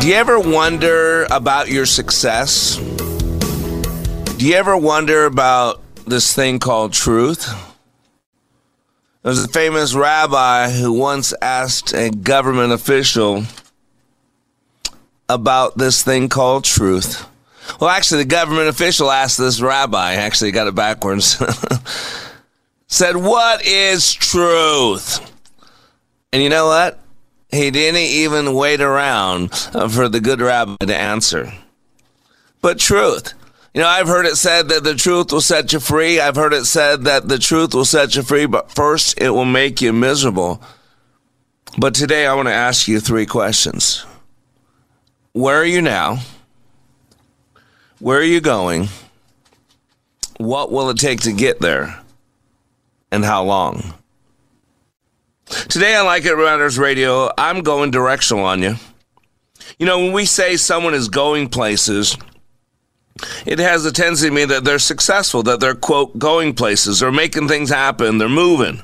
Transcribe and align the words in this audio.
Do 0.00 0.08
you 0.08 0.14
ever 0.14 0.40
wonder 0.40 1.26
about 1.30 1.68
your 1.68 1.84
success? 1.84 2.76
Do 4.38 4.46
you 4.46 4.54
ever 4.54 4.74
wonder 4.74 5.26
about 5.26 5.82
this 6.06 6.34
thing 6.34 6.58
called 6.58 6.94
truth? 6.94 7.46
There's 9.22 9.44
a 9.44 9.48
famous 9.48 9.94
rabbi 9.94 10.70
who 10.70 10.94
once 10.94 11.34
asked 11.42 11.92
a 11.92 12.08
government 12.08 12.72
official 12.72 13.44
about 15.28 15.76
this 15.76 16.02
thing 16.02 16.30
called 16.30 16.64
truth. 16.64 17.26
Well, 17.78 17.90
actually, 17.90 18.22
the 18.22 18.30
government 18.30 18.68
official 18.68 19.10
asked 19.10 19.36
this 19.36 19.60
rabbi, 19.60 20.14
actually 20.14 20.52
got 20.52 20.66
it 20.66 20.74
backwards, 20.74 21.36
said, 22.86 23.16
What 23.16 23.66
is 23.66 24.14
truth? 24.14 25.20
And 26.32 26.42
you 26.42 26.48
know 26.48 26.68
what? 26.68 26.99
He 27.52 27.70
didn't 27.70 28.00
even 28.00 28.54
wait 28.54 28.80
around 28.80 29.50
uh, 29.74 29.88
for 29.88 30.08
the 30.08 30.20
good 30.20 30.40
rabbi 30.40 30.76
to 30.86 30.96
answer. 30.96 31.52
But 32.60 32.78
truth. 32.78 33.34
You 33.74 33.80
know, 33.82 33.88
I've 33.88 34.08
heard 34.08 34.26
it 34.26 34.36
said 34.36 34.68
that 34.68 34.84
the 34.84 34.94
truth 34.94 35.32
will 35.32 35.40
set 35.40 35.72
you 35.72 35.80
free. 35.80 36.20
I've 36.20 36.36
heard 36.36 36.52
it 36.52 36.64
said 36.64 37.04
that 37.04 37.28
the 37.28 37.38
truth 37.38 37.72
will 37.72 37.84
set 37.84 38.16
you 38.16 38.22
free, 38.22 38.46
but 38.46 38.72
first 38.72 39.20
it 39.20 39.30
will 39.30 39.44
make 39.44 39.80
you 39.80 39.92
miserable. 39.92 40.62
But 41.78 41.94
today 41.94 42.26
I 42.26 42.34
want 42.34 42.48
to 42.48 42.54
ask 42.54 42.88
you 42.88 42.98
three 42.98 43.26
questions. 43.26 44.04
Where 45.32 45.56
are 45.56 45.64
you 45.64 45.82
now? 45.82 46.18
Where 48.00 48.18
are 48.18 48.24
you 48.24 48.40
going? 48.40 48.88
What 50.38 50.72
will 50.72 50.90
it 50.90 50.98
take 50.98 51.20
to 51.22 51.32
get 51.32 51.60
there? 51.60 52.00
And 53.12 53.24
how 53.24 53.44
long? 53.44 53.94
Today 55.50 55.96
on 55.96 56.06
Like 56.06 56.24
It 56.24 56.36
Matters 56.36 56.78
Radio, 56.78 57.28
I'm 57.36 57.62
going 57.62 57.90
directional 57.90 58.44
on 58.44 58.62
you. 58.62 58.76
You 59.80 59.86
know, 59.86 59.98
when 59.98 60.12
we 60.12 60.24
say 60.24 60.56
someone 60.56 60.94
is 60.94 61.08
going 61.08 61.48
places, 61.48 62.16
it 63.44 63.58
has 63.58 63.84
a 63.84 63.90
tendency 63.90 64.28
to 64.28 64.34
mean 64.34 64.48
that 64.48 64.62
they're 64.62 64.78
successful, 64.78 65.42
that 65.42 65.58
they're, 65.58 65.74
quote, 65.74 66.16
going 66.16 66.54
places, 66.54 67.02
or 67.02 67.10
making 67.10 67.48
things 67.48 67.68
happen, 67.68 68.18
they're 68.18 68.28
moving. 68.28 68.80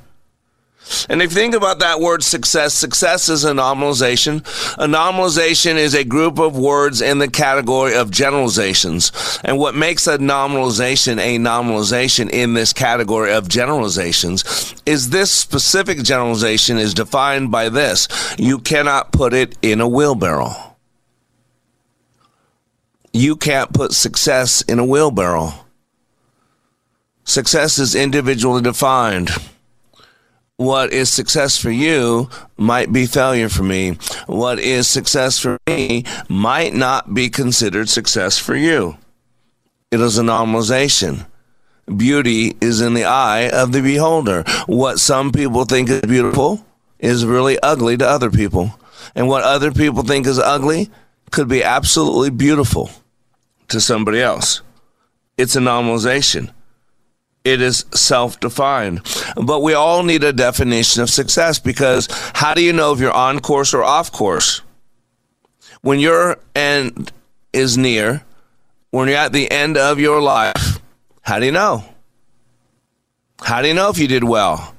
And 1.09 1.23
if 1.23 1.31
you 1.31 1.37
think 1.37 1.55
about 1.55 1.81
that 1.81 2.01
word 2.01 2.23
success, 2.23 2.75
success 2.75 3.29
is 3.29 3.45
a 3.45 3.53
nominalization. 3.53 4.39
A 4.79 4.87
nominalization 4.87 5.77
is 5.77 5.95
a 5.95 6.05
group 6.05 6.39
of 6.39 6.57
words 6.57 7.01
in 7.01 7.19
the 7.19 7.29
category 7.29 7.95
of 7.95 8.11
generalizations. 8.11 9.13
And 9.45 9.59
what 9.59 9.75
makes 9.75 10.07
a 10.07 10.19
nominalization 10.19 11.19
a 11.19 11.39
nominalization 11.39 12.31
in 12.31 12.55
this 12.55 12.73
category 12.73 13.33
of 13.33 13.49
generalizations 13.49 14.75
is 14.87 15.11
this 15.11 15.31
specific 15.31 16.03
generalization 16.03 16.79
is 16.79 16.95
defined 16.95 17.51
by 17.51 17.69
this. 17.69 18.09
You 18.39 18.59
cannot 18.59 19.13
put 19.13 19.35
it 19.35 19.57
in 19.63 19.81
a 19.81 19.89
wheelbarrow. 19.89 20.77
You 23.13 23.37
can't 23.37 23.73
put 23.73 23.93
success 23.93 24.63
in 24.63 24.79
a 24.79 24.85
wheelbarrow. 24.85 25.53
Success 27.25 27.79
is 27.79 27.95
individually 27.95 28.63
defined 28.63 29.31
what 30.57 30.93
is 30.93 31.11
success 31.11 31.59
for 31.59 31.71
you 31.71 32.31
might 32.57 32.93
be 32.93 33.07
failure 33.07 33.49
for 33.49 33.63
me. 33.63 33.93
What 34.27 34.59
is 34.59 34.89
success 34.89 35.39
for 35.39 35.59
me 35.67 36.05
might 36.29 36.73
not 36.73 37.13
be 37.13 37.29
considered 37.29 37.89
success 37.89 38.39
for 38.39 38.57
you. 38.57 38.97
It 39.91 40.01
is 40.01 40.19
a 40.19 40.23
nominalization. 40.23 41.27
Beauty 41.95 42.57
is 42.61 42.81
in 42.81 42.95
the 42.95 43.05
eye 43.05 43.51
of 43.51 43.73
the 43.73 43.83
beholder. 43.83 44.45
What 44.67 44.99
some 44.99 45.31
people 45.31 45.65
think 45.65 45.89
is 45.89 46.01
beautiful 46.01 46.65
is 46.99 47.27
really 47.27 47.61
ugly 47.61 47.97
to 47.99 48.09
other 48.09 48.31
people. 48.31 48.79
And 49.15 49.29
what 49.29 49.45
other 49.45 49.71
people 49.71 50.03
think 50.03 50.27
is 50.27 50.39
ugly 50.39 50.91
could 51.31 51.49
be 51.49 51.63
absolutely 51.63 52.31
beautiful 52.31 52.91
to 53.69 53.81
somebody 53.81 54.21
else. 54.21 54.63
It's 55.37 55.55
a 55.55 55.61
nominalization 55.61 56.51
it 57.47 57.61
is 57.61 57.87
self 57.95 58.41
defined. 58.41 59.01
But 59.37 59.63
we 59.63 59.73
all 59.73 60.03
need 60.03 60.25
a 60.25 60.33
definition 60.33 61.01
of 61.01 61.09
success 61.09 61.61
because 61.61 62.09
how 62.35 62.55
do 62.55 62.61
you 62.61 62.73
know 62.73 62.93
if 62.93 62.99
you're 62.99 63.13
on 63.13 63.39
course 63.39 63.73
or 63.73 63.85
off 63.85 64.11
course? 64.11 64.63
When 65.81 66.01
your 66.01 66.39
end 66.57 67.13
is 67.53 67.79
near, 67.79 68.25
when 68.91 69.09
you're 69.09 69.19
at 69.19 69.33
the 69.33 69.49
end 69.49 69.77
of 69.77 70.01
your 70.01 70.21
life, 70.21 70.81
how 71.23 71.39
do 71.39 71.47
you 71.47 71.53
know? 71.53 71.85
How 73.41 73.63
do 73.63 73.69
you 73.69 73.75
know 73.75 73.91
if 73.91 73.99
you 73.99 74.09
did 74.09 74.25
well? 74.25 74.75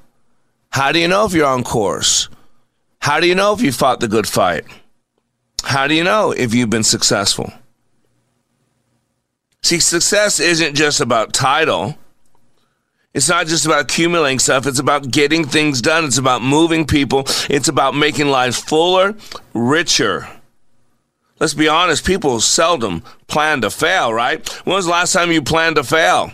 How 0.70 0.92
do 0.92 0.98
you 0.98 1.08
know 1.08 1.24
if 1.24 1.32
you're 1.32 1.46
on 1.46 1.64
course? 1.64 2.28
How 3.00 3.18
do 3.18 3.26
you 3.26 3.34
know 3.34 3.54
if 3.54 3.62
you 3.62 3.72
fought 3.72 4.00
the 4.00 4.08
good 4.08 4.28
fight? 4.28 4.64
How 5.64 5.86
do 5.86 5.94
you 5.94 6.04
know 6.04 6.32
if 6.32 6.52
you've 6.52 6.68
been 6.68 6.84
successful? 6.84 7.50
See, 9.62 9.80
success 9.80 10.38
isn't 10.38 10.74
just 10.74 11.00
about 11.00 11.32
title. 11.32 11.96
It's 13.14 13.28
not 13.28 13.46
just 13.46 13.66
about 13.66 13.82
accumulating 13.82 14.38
stuff. 14.38 14.66
It's 14.66 14.78
about 14.78 15.10
getting 15.10 15.44
things 15.44 15.80
done. 15.80 16.04
It's 16.04 16.18
about 16.18 16.42
moving 16.42 16.86
people. 16.86 17.24
It's 17.48 17.68
about 17.68 17.94
making 17.94 18.28
lives 18.28 18.58
fuller, 18.58 19.14
richer. 19.54 20.28
Let's 21.40 21.54
be 21.54 21.68
honest, 21.68 22.04
people 22.04 22.40
seldom 22.40 23.02
plan 23.28 23.60
to 23.62 23.70
fail, 23.70 24.12
right? 24.12 24.46
When 24.64 24.74
was 24.76 24.86
the 24.86 24.90
last 24.90 25.12
time 25.12 25.32
you 25.32 25.40
planned 25.40 25.76
to 25.76 25.84
fail? 25.84 26.32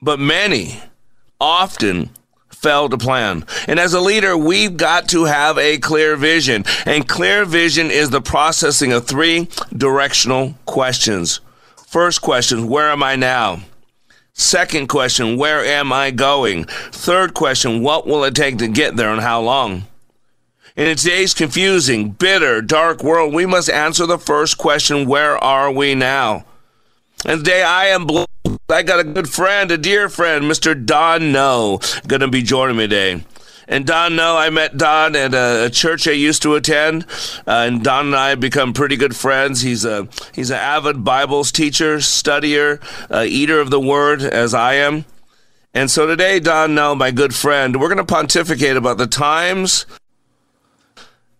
But 0.00 0.20
many 0.20 0.80
often 1.40 2.10
fail 2.50 2.88
to 2.88 2.98
plan. 2.98 3.44
And 3.66 3.78
as 3.78 3.94
a 3.94 4.00
leader, 4.00 4.36
we've 4.36 4.76
got 4.76 5.08
to 5.10 5.24
have 5.24 5.58
a 5.58 5.78
clear 5.78 6.16
vision. 6.16 6.64
And 6.84 7.08
clear 7.08 7.44
vision 7.44 7.90
is 7.90 8.10
the 8.10 8.20
processing 8.20 8.92
of 8.92 9.06
three 9.06 9.48
directional 9.76 10.54
questions. 10.66 11.40
First 11.86 12.20
question, 12.20 12.68
where 12.68 12.90
am 12.90 13.02
I 13.02 13.16
now? 13.16 13.60
Second 14.38 14.88
question, 14.88 15.36
where 15.36 15.64
am 15.64 15.92
I 15.92 16.12
going? 16.12 16.64
Third 16.92 17.34
question, 17.34 17.82
what 17.82 18.06
will 18.06 18.22
it 18.22 18.36
take 18.36 18.58
to 18.58 18.68
get 18.68 18.94
there 18.94 19.10
and 19.10 19.20
how 19.20 19.40
long? 19.40 19.88
In 20.76 20.96
today's 20.96 21.34
confusing, 21.34 22.10
bitter, 22.10 22.62
dark 22.62 23.02
world, 23.02 23.34
we 23.34 23.46
must 23.46 23.68
answer 23.68 24.06
the 24.06 24.16
first 24.16 24.56
question, 24.56 25.08
where 25.08 25.36
are 25.36 25.72
we 25.72 25.96
now? 25.96 26.44
And 27.26 27.40
today 27.40 27.64
I 27.64 27.86
am 27.86 28.06
blessed. 28.06 28.28
I 28.68 28.84
got 28.84 29.00
a 29.00 29.04
good 29.04 29.28
friend, 29.28 29.72
a 29.72 29.76
dear 29.76 30.08
friend, 30.08 30.44
Mr. 30.44 30.86
Don 30.86 31.32
Noe, 31.32 31.80
going 32.06 32.20
to 32.20 32.28
be 32.28 32.40
joining 32.40 32.76
me 32.76 32.84
today. 32.84 33.24
And 33.70 33.86
Don, 33.86 34.16
Noe, 34.16 34.34
I 34.34 34.48
met 34.48 34.78
Don 34.78 35.14
at 35.14 35.34
a, 35.34 35.66
a 35.66 35.70
church 35.70 36.08
I 36.08 36.12
used 36.12 36.40
to 36.42 36.54
attend, 36.54 37.04
uh, 37.46 37.66
and 37.66 37.84
Don 37.84 38.06
and 38.06 38.16
I 38.16 38.30
have 38.30 38.40
become 38.40 38.72
pretty 38.72 38.96
good 38.96 39.14
friends. 39.14 39.60
He's 39.60 39.84
a 39.84 40.08
he's 40.32 40.48
an 40.48 40.56
avid 40.56 41.04
Bibles 41.04 41.52
teacher, 41.52 41.98
studier, 41.98 42.80
uh, 43.10 43.24
eater 43.28 43.60
of 43.60 43.68
the 43.68 43.78
Word, 43.78 44.22
as 44.22 44.54
I 44.54 44.74
am. 44.74 45.04
And 45.74 45.90
so 45.90 46.06
today, 46.06 46.40
Don, 46.40 46.74
Noe, 46.74 46.94
my 46.94 47.10
good 47.10 47.34
friend, 47.34 47.78
we're 47.78 47.88
going 47.88 47.98
to 47.98 48.04
pontificate 48.04 48.76
about 48.76 48.96
the 48.96 49.06
times 49.06 49.84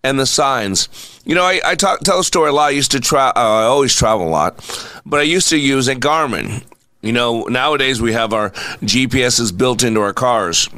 and 0.04 0.20
the 0.20 0.26
signs. 0.26 1.20
You 1.24 1.34
know, 1.34 1.44
I, 1.44 1.60
I 1.64 1.74
talk, 1.76 2.00
tell 2.00 2.20
a 2.20 2.24
story 2.24 2.50
a 2.50 2.52
lot. 2.52 2.66
I 2.66 2.70
used 2.70 2.90
to 2.90 3.00
try, 3.00 3.28
uh, 3.28 3.32
I 3.36 3.64
always 3.64 3.94
travel 3.94 4.28
a 4.28 4.30
lot, 4.30 5.00
but 5.06 5.20
I 5.20 5.22
used 5.22 5.48
to 5.48 5.56
use 5.56 5.88
a 5.88 5.96
Garmin. 5.96 6.62
You 7.00 7.12
know, 7.12 7.44
nowadays 7.44 8.02
we 8.02 8.12
have 8.12 8.34
our 8.34 8.50
GPSs 8.50 9.56
built 9.56 9.82
into 9.82 10.00
our 10.00 10.12
cars. 10.12 10.68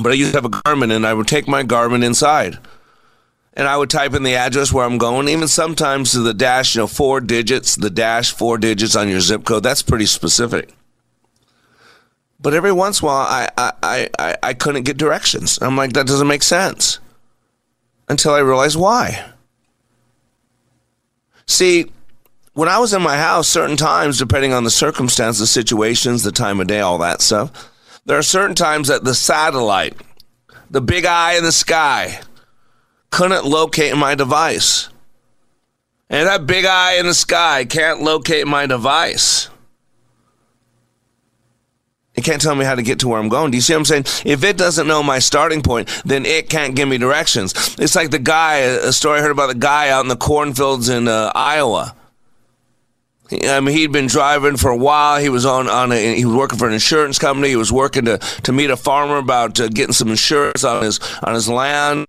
But 0.00 0.12
I 0.12 0.14
used 0.14 0.32
to 0.32 0.38
have 0.38 0.44
a 0.44 0.50
Garmin, 0.50 0.94
and 0.94 1.06
I 1.06 1.14
would 1.14 1.28
take 1.28 1.46
my 1.46 1.62
Garmin 1.62 2.04
inside. 2.04 2.58
And 3.56 3.68
I 3.68 3.76
would 3.76 3.90
type 3.90 4.14
in 4.14 4.24
the 4.24 4.34
address 4.34 4.72
where 4.72 4.84
I'm 4.84 4.98
going, 4.98 5.28
even 5.28 5.46
sometimes 5.46 6.12
to 6.12 6.20
the 6.20 6.34
dash, 6.34 6.74
you 6.74 6.82
know, 6.82 6.86
four 6.88 7.20
digits, 7.20 7.76
the 7.76 7.90
dash, 7.90 8.32
four 8.32 8.58
digits 8.58 8.96
on 8.96 9.08
your 9.08 9.20
zip 9.20 9.44
code. 9.44 9.62
That's 9.62 9.82
pretty 9.82 10.06
specific. 10.06 10.74
But 12.40 12.52
every 12.52 12.72
once 12.72 13.00
in 13.00 13.06
a 13.06 13.08
while, 13.08 13.26
I, 13.26 13.48
I, 13.56 14.08
I, 14.18 14.36
I 14.42 14.54
couldn't 14.54 14.82
get 14.82 14.96
directions. 14.96 15.58
I'm 15.62 15.76
like, 15.76 15.92
that 15.92 16.06
doesn't 16.06 16.26
make 16.26 16.42
sense. 16.42 16.98
Until 18.08 18.32
I 18.34 18.40
realized 18.40 18.76
why. 18.76 19.24
See, 21.46 21.92
when 22.54 22.68
I 22.68 22.78
was 22.78 22.92
in 22.92 23.02
my 23.02 23.16
house, 23.16 23.48
certain 23.48 23.76
times, 23.76 24.18
depending 24.18 24.52
on 24.52 24.64
the 24.64 24.70
circumstances, 24.70 25.40
the 25.40 25.46
situations, 25.46 26.22
the 26.22 26.32
time 26.32 26.60
of 26.60 26.66
day, 26.66 26.80
all 26.80 26.98
that 26.98 27.22
stuff, 27.22 27.70
there 28.04 28.18
are 28.18 28.22
certain 28.22 28.54
times 28.54 28.88
that 28.88 29.04
the 29.04 29.14
satellite, 29.14 29.94
the 30.70 30.80
big 30.80 31.06
eye 31.06 31.34
in 31.34 31.44
the 31.44 31.52
sky, 31.52 32.20
couldn't 33.10 33.44
locate 33.44 33.96
my 33.96 34.14
device. 34.14 34.88
And 36.10 36.28
that 36.28 36.46
big 36.46 36.64
eye 36.64 36.94
in 36.98 37.06
the 37.06 37.14
sky 37.14 37.64
can't 37.64 38.02
locate 38.02 38.46
my 38.46 38.66
device. 38.66 39.48
It 42.14 42.22
can't 42.22 42.40
tell 42.40 42.54
me 42.54 42.64
how 42.64 42.76
to 42.76 42.82
get 42.82 43.00
to 43.00 43.08
where 43.08 43.18
I'm 43.18 43.28
going. 43.28 43.50
Do 43.50 43.56
you 43.56 43.60
see 43.60 43.72
what 43.72 43.80
I'm 43.80 43.84
saying? 43.84 44.04
If 44.24 44.44
it 44.44 44.56
doesn't 44.56 44.86
know 44.86 45.02
my 45.02 45.18
starting 45.18 45.62
point, 45.62 45.88
then 46.04 46.24
it 46.24 46.48
can't 46.48 46.76
give 46.76 46.88
me 46.88 46.98
directions. 46.98 47.52
It's 47.78 47.96
like 47.96 48.10
the 48.10 48.20
guy, 48.20 48.58
a 48.58 48.92
story 48.92 49.18
I 49.18 49.22
heard 49.22 49.32
about 49.32 49.48
the 49.48 49.58
guy 49.58 49.88
out 49.88 50.02
in 50.04 50.08
the 50.08 50.16
cornfields 50.16 50.88
in 50.88 51.08
uh, 51.08 51.32
Iowa. 51.34 51.96
I 53.32 53.60
mean, 53.60 53.74
he'd 53.74 53.92
been 53.92 54.06
driving 54.06 54.56
for 54.56 54.70
a 54.70 54.76
while. 54.76 55.20
He 55.20 55.28
was 55.28 55.46
on 55.46 55.68
on 55.68 55.92
a, 55.92 56.14
he 56.14 56.24
was 56.24 56.34
working 56.34 56.58
for 56.58 56.66
an 56.68 56.74
insurance 56.74 57.18
company. 57.18 57.48
He 57.48 57.56
was 57.56 57.72
working 57.72 58.04
to 58.04 58.18
to 58.18 58.52
meet 58.52 58.70
a 58.70 58.76
farmer 58.76 59.16
about 59.16 59.58
uh, 59.60 59.68
getting 59.68 59.94
some 59.94 60.08
insurance 60.08 60.62
on 60.62 60.82
his 60.84 61.00
on 61.22 61.34
his 61.34 61.48
land. 61.48 62.06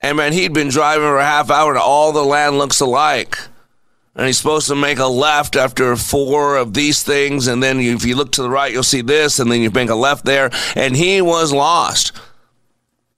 And 0.00 0.16
man, 0.16 0.32
he'd 0.32 0.52
been 0.52 0.68
driving 0.68 1.06
for 1.06 1.18
a 1.18 1.24
half 1.24 1.50
hour, 1.50 1.70
and 1.70 1.80
all 1.80 2.12
the 2.12 2.24
land 2.24 2.58
looks 2.58 2.80
alike 2.80 3.38
and 4.16 4.26
he's 4.26 4.38
supposed 4.38 4.68
to 4.68 4.74
make 4.74 4.98
a 4.98 5.06
left 5.06 5.56
after 5.56 5.94
four 5.94 6.56
of 6.56 6.72
these 6.72 7.02
things, 7.02 7.46
and 7.46 7.62
then 7.62 7.78
if 7.78 8.04
you 8.04 8.16
look 8.16 8.32
to 8.32 8.42
the 8.42 8.48
right, 8.48 8.72
you'll 8.72 8.82
see 8.82 9.02
this, 9.02 9.38
and 9.38 9.52
then 9.52 9.60
you 9.60 9.70
make 9.70 9.90
a 9.90 9.94
left 9.94 10.24
there, 10.24 10.50
and 10.74 10.96
he 10.96 11.20
was 11.20 11.52
lost. 11.52 12.12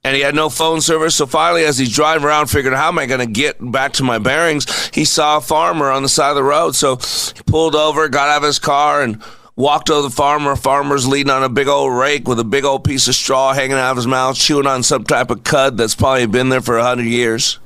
And 0.08 0.16
he 0.16 0.22
had 0.22 0.34
no 0.34 0.48
phone 0.48 0.80
service. 0.80 1.16
So 1.16 1.26
finally, 1.26 1.66
as 1.66 1.76
he's 1.76 1.94
driving 1.94 2.24
around, 2.24 2.46
figuring 2.46 2.74
how 2.78 2.88
am 2.88 2.98
I 2.98 3.04
going 3.04 3.20
to 3.20 3.26
get 3.26 3.56
back 3.60 3.92
to 3.94 4.04
my 4.04 4.18
bearings, 4.18 4.88
he 4.94 5.04
saw 5.04 5.36
a 5.36 5.40
farmer 5.42 5.90
on 5.90 6.02
the 6.02 6.08
side 6.08 6.30
of 6.30 6.36
the 6.36 6.42
road. 6.42 6.74
So 6.74 6.96
he 6.96 7.42
pulled 7.44 7.74
over, 7.74 8.08
got 8.08 8.30
out 8.30 8.38
of 8.38 8.44
his 8.44 8.58
car, 8.58 9.02
and 9.02 9.22
walked 9.54 9.90
over 9.90 10.00
the 10.00 10.14
farmer. 10.14 10.56
Farmer's 10.56 11.06
leaning 11.06 11.30
on 11.30 11.42
a 11.42 11.50
big 11.50 11.68
old 11.68 11.92
rake 11.92 12.26
with 12.26 12.40
a 12.40 12.44
big 12.44 12.64
old 12.64 12.84
piece 12.84 13.06
of 13.06 13.14
straw 13.14 13.52
hanging 13.52 13.76
out 13.76 13.90
of 13.90 13.98
his 13.98 14.06
mouth, 14.06 14.36
chewing 14.36 14.66
on 14.66 14.82
some 14.82 15.04
type 15.04 15.30
of 15.30 15.44
cud 15.44 15.76
that's 15.76 15.94
probably 15.94 16.24
been 16.24 16.48
there 16.48 16.62
for 16.62 16.78
a 16.78 16.84
hundred 16.84 17.06
years 17.06 17.58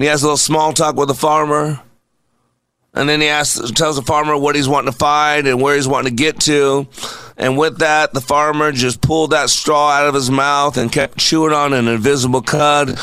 and 0.00 0.04
he 0.04 0.08
has 0.08 0.22
a 0.22 0.24
little 0.24 0.38
small 0.38 0.72
talk 0.72 0.96
with 0.96 1.08
the 1.08 1.14
farmer. 1.14 1.78
And 2.92 3.08
then 3.08 3.20
he 3.20 3.28
asks, 3.28 3.70
tells 3.72 3.96
the 3.96 4.02
farmer 4.02 4.36
what 4.36 4.56
he's 4.56 4.68
wanting 4.68 4.92
to 4.92 4.98
find 4.98 5.46
and 5.46 5.62
where 5.62 5.76
he's 5.76 5.86
wanting 5.86 6.16
to 6.16 6.22
get 6.22 6.40
to. 6.40 6.88
And 7.36 7.56
with 7.56 7.78
that, 7.78 8.12
the 8.12 8.20
farmer 8.20 8.72
just 8.72 9.00
pulled 9.00 9.30
that 9.30 9.48
straw 9.48 9.90
out 9.90 10.08
of 10.08 10.14
his 10.14 10.30
mouth 10.30 10.76
and 10.76 10.90
kept 10.90 11.18
chewing 11.18 11.52
on 11.52 11.72
an 11.72 11.86
invisible 11.86 12.42
cud. 12.42 12.98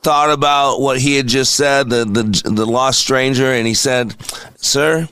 Thought 0.00 0.30
about 0.30 0.80
what 0.80 1.00
he 1.00 1.16
had 1.16 1.26
just 1.26 1.56
said, 1.56 1.90
the, 1.90 2.04
the, 2.04 2.50
the 2.50 2.64
lost 2.64 3.00
stranger, 3.00 3.52
and 3.52 3.66
he 3.66 3.74
said, 3.74 4.14
Sir, 4.56 5.08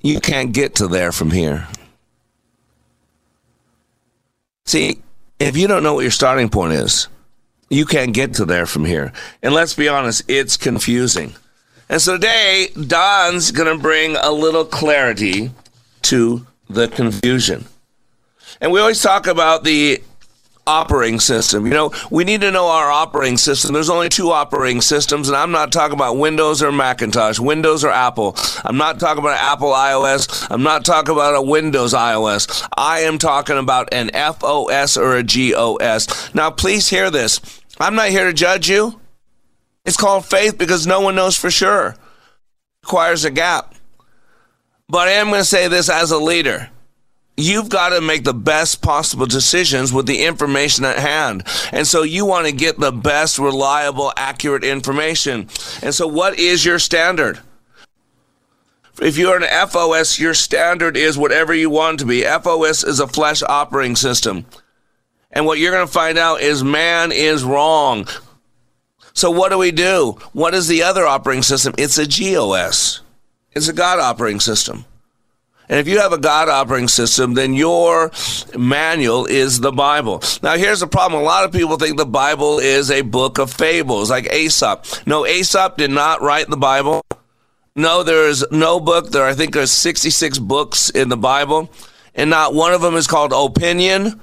you 0.00 0.20
can't 0.20 0.52
get 0.52 0.76
to 0.76 0.88
there 0.88 1.12
from 1.12 1.30
here. 1.30 1.68
See, 4.64 5.02
if 5.38 5.56
you 5.56 5.68
don't 5.68 5.82
know 5.82 5.94
what 5.94 6.00
your 6.00 6.10
starting 6.10 6.48
point 6.48 6.72
is, 6.72 7.08
you 7.68 7.84
can't 7.84 8.14
get 8.14 8.34
to 8.34 8.46
there 8.46 8.66
from 8.66 8.84
here. 8.86 9.12
And 9.42 9.52
let's 9.52 9.74
be 9.74 9.88
honest, 9.88 10.22
it's 10.28 10.56
confusing. 10.56 11.34
And 11.92 12.00
so 12.00 12.14
today, 12.14 12.68
Don's 12.86 13.50
going 13.50 13.68
to 13.68 13.80
bring 13.80 14.16
a 14.16 14.32
little 14.32 14.64
clarity 14.64 15.50
to 16.00 16.46
the 16.70 16.88
confusion. 16.88 17.66
And 18.62 18.72
we 18.72 18.80
always 18.80 19.02
talk 19.02 19.26
about 19.26 19.62
the 19.64 20.02
operating 20.66 21.20
system. 21.20 21.66
You 21.66 21.74
know, 21.74 21.92
we 22.10 22.24
need 22.24 22.40
to 22.40 22.50
know 22.50 22.68
our 22.68 22.90
operating 22.90 23.36
system. 23.36 23.74
There's 23.74 23.90
only 23.90 24.08
two 24.08 24.30
operating 24.30 24.80
systems, 24.80 25.28
and 25.28 25.36
I'm 25.36 25.50
not 25.50 25.70
talking 25.70 25.92
about 25.92 26.16
Windows 26.16 26.62
or 26.62 26.72
Macintosh, 26.72 27.38
Windows 27.38 27.84
or 27.84 27.90
Apple. 27.90 28.38
I'm 28.64 28.78
not 28.78 28.98
talking 28.98 29.22
about 29.22 29.38
Apple 29.38 29.72
iOS. 29.72 30.46
I'm 30.50 30.62
not 30.62 30.86
talking 30.86 31.12
about 31.12 31.34
a 31.34 31.42
Windows 31.42 31.92
iOS. 31.92 32.66
I 32.74 33.00
am 33.00 33.18
talking 33.18 33.58
about 33.58 33.92
an 33.92 34.08
FOS 34.14 34.96
or 34.96 35.16
a 35.16 35.22
GOS. 35.22 36.34
Now, 36.34 36.50
please 36.50 36.88
hear 36.88 37.10
this. 37.10 37.42
I'm 37.78 37.94
not 37.94 38.08
here 38.08 38.24
to 38.24 38.32
judge 38.32 38.70
you. 38.70 38.98
It's 39.84 39.96
called 39.96 40.24
faith 40.24 40.58
because 40.58 40.86
no 40.86 41.00
one 41.00 41.14
knows 41.14 41.36
for 41.36 41.50
sure. 41.50 41.88
It 41.88 41.96
requires 42.84 43.24
a 43.24 43.30
gap. 43.30 43.74
But 44.88 45.08
I 45.08 45.12
am 45.12 45.28
going 45.28 45.40
to 45.40 45.44
say 45.44 45.68
this 45.68 45.88
as 45.88 46.10
a 46.10 46.18
leader. 46.18 46.70
You've 47.36 47.70
got 47.70 47.90
to 47.90 48.00
make 48.00 48.24
the 48.24 48.34
best 48.34 48.82
possible 48.82 49.26
decisions 49.26 49.92
with 49.92 50.06
the 50.06 50.22
information 50.22 50.84
at 50.84 50.98
hand. 50.98 51.44
And 51.72 51.86
so 51.86 52.02
you 52.02 52.26
want 52.26 52.46
to 52.46 52.52
get 52.52 52.78
the 52.78 52.92
best, 52.92 53.38
reliable, 53.38 54.12
accurate 54.16 54.64
information. 54.64 55.48
And 55.82 55.94
so, 55.94 56.06
what 56.06 56.38
is 56.38 56.64
your 56.64 56.78
standard? 56.78 57.40
If 59.00 59.16
you're 59.16 59.42
an 59.42 59.68
FOS, 59.68 60.20
your 60.20 60.34
standard 60.34 60.96
is 60.96 61.16
whatever 61.16 61.54
you 61.54 61.70
want 61.70 62.00
to 62.00 62.06
be. 62.06 62.22
FOS 62.22 62.84
is 62.84 63.00
a 63.00 63.06
flesh 63.06 63.42
operating 63.42 63.96
system. 63.96 64.44
And 65.30 65.46
what 65.46 65.58
you're 65.58 65.72
going 65.72 65.86
to 65.86 65.92
find 65.92 66.18
out 66.18 66.42
is 66.42 66.62
man 66.62 67.10
is 67.10 67.42
wrong. 67.42 68.06
So 69.14 69.30
what 69.30 69.50
do 69.50 69.58
we 69.58 69.70
do? 69.70 70.18
What 70.32 70.54
is 70.54 70.68
the 70.68 70.82
other 70.82 71.06
operating 71.06 71.42
system? 71.42 71.74
It's 71.78 71.98
a 71.98 72.06
GOS. 72.06 73.00
It's 73.52 73.68
a 73.68 73.72
God 73.72 73.98
operating 73.98 74.40
system. 74.40 74.84
And 75.68 75.78
if 75.78 75.88
you 75.88 76.00
have 76.00 76.12
a 76.12 76.18
God 76.18 76.48
operating 76.48 76.88
system, 76.88 77.34
then 77.34 77.54
your 77.54 78.10
manual 78.58 79.26
is 79.26 79.60
the 79.60 79.72
Bible. 79.72 80.22
Now, 80.42 80.56
here's 80.56 80.80
the 80.80 80.86
problem. 80.86 81.22
A 81.22 81.24
lot 81.24 81.44
of 81.44 81.52
people 81.52 81.76
think 81.76 81.96
the 81.96 82.04
Bible 82.04 82.58
is 82.58 82.90
a 82.90 83.02
book 83.02 83.38
of 83.38 83.52
fables, 83.52 84.10
like 84.10 84.32
Aesop. 84.32 84.84
No, 85.06 85.26
Aesop 85.26 85.76
did 85.76 85.90
not 85.90 86.20
write 86.20 86.48
the 86.48 86.56
Bible. 86.56 87.02
No, 87.74 88.02
there 88.02 88.28
is 88.28 88.44
no 88.50 88.80
book. 88.80 89.10
There, 89.10 89.24
I 89.24 89.34
think 89.34 89.54
there's 89.54 89.70
66 89.70 90.38
books 90.40 90.90
in 90.90 91.08
the 91.08 91.16
Bible, 91.16 91.70
and 92.14 92.28
not 92.28 92.54
one 92.54 92.74
of 92.74 92.82
them 92.82 92.96
is 92.96 93.06
called 93.06 93.32
opinion 93.32 94.20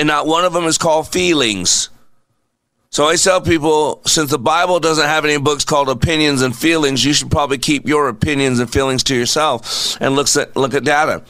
and 0.00 0.06
not 0.06 0.26
one 0.26 0.46
of 0.46 0.54
them 0.54 0.64
is 0.64 0.78
called 0.78 1.06
feelings. 1.08 1.90
So 2.92 3.06
I 3.06 3.14
tell 3.14 3.40
people, 3.40 4.02
since 4.04 4.32
the 4.32 4.38
Bible 4.38 4.80
doesn't 4.80 5.06
have 5.06 5.24
any 5.24 5.38
books 5.38 5.64
called 5.64 5.88
opinions 5.88 6.42
and 6.42 6.56
feelings, 6.56 7.04
you 7.04 7.12
should 7.12 7.30
probably 7.30 7.58
keep 7.58 7.86
your 7.86 8.08
opinions 8.08 8.58
and 8.58 8.68
feelings 8.68 9.04
to 9.04 9.14
yourself 9.14 9.96
and 10.00 10.16
look 10.16 10.26
at 10.34 10.56
look 10.56 10.74
at 10.74 10.82
data. 10.82 11.22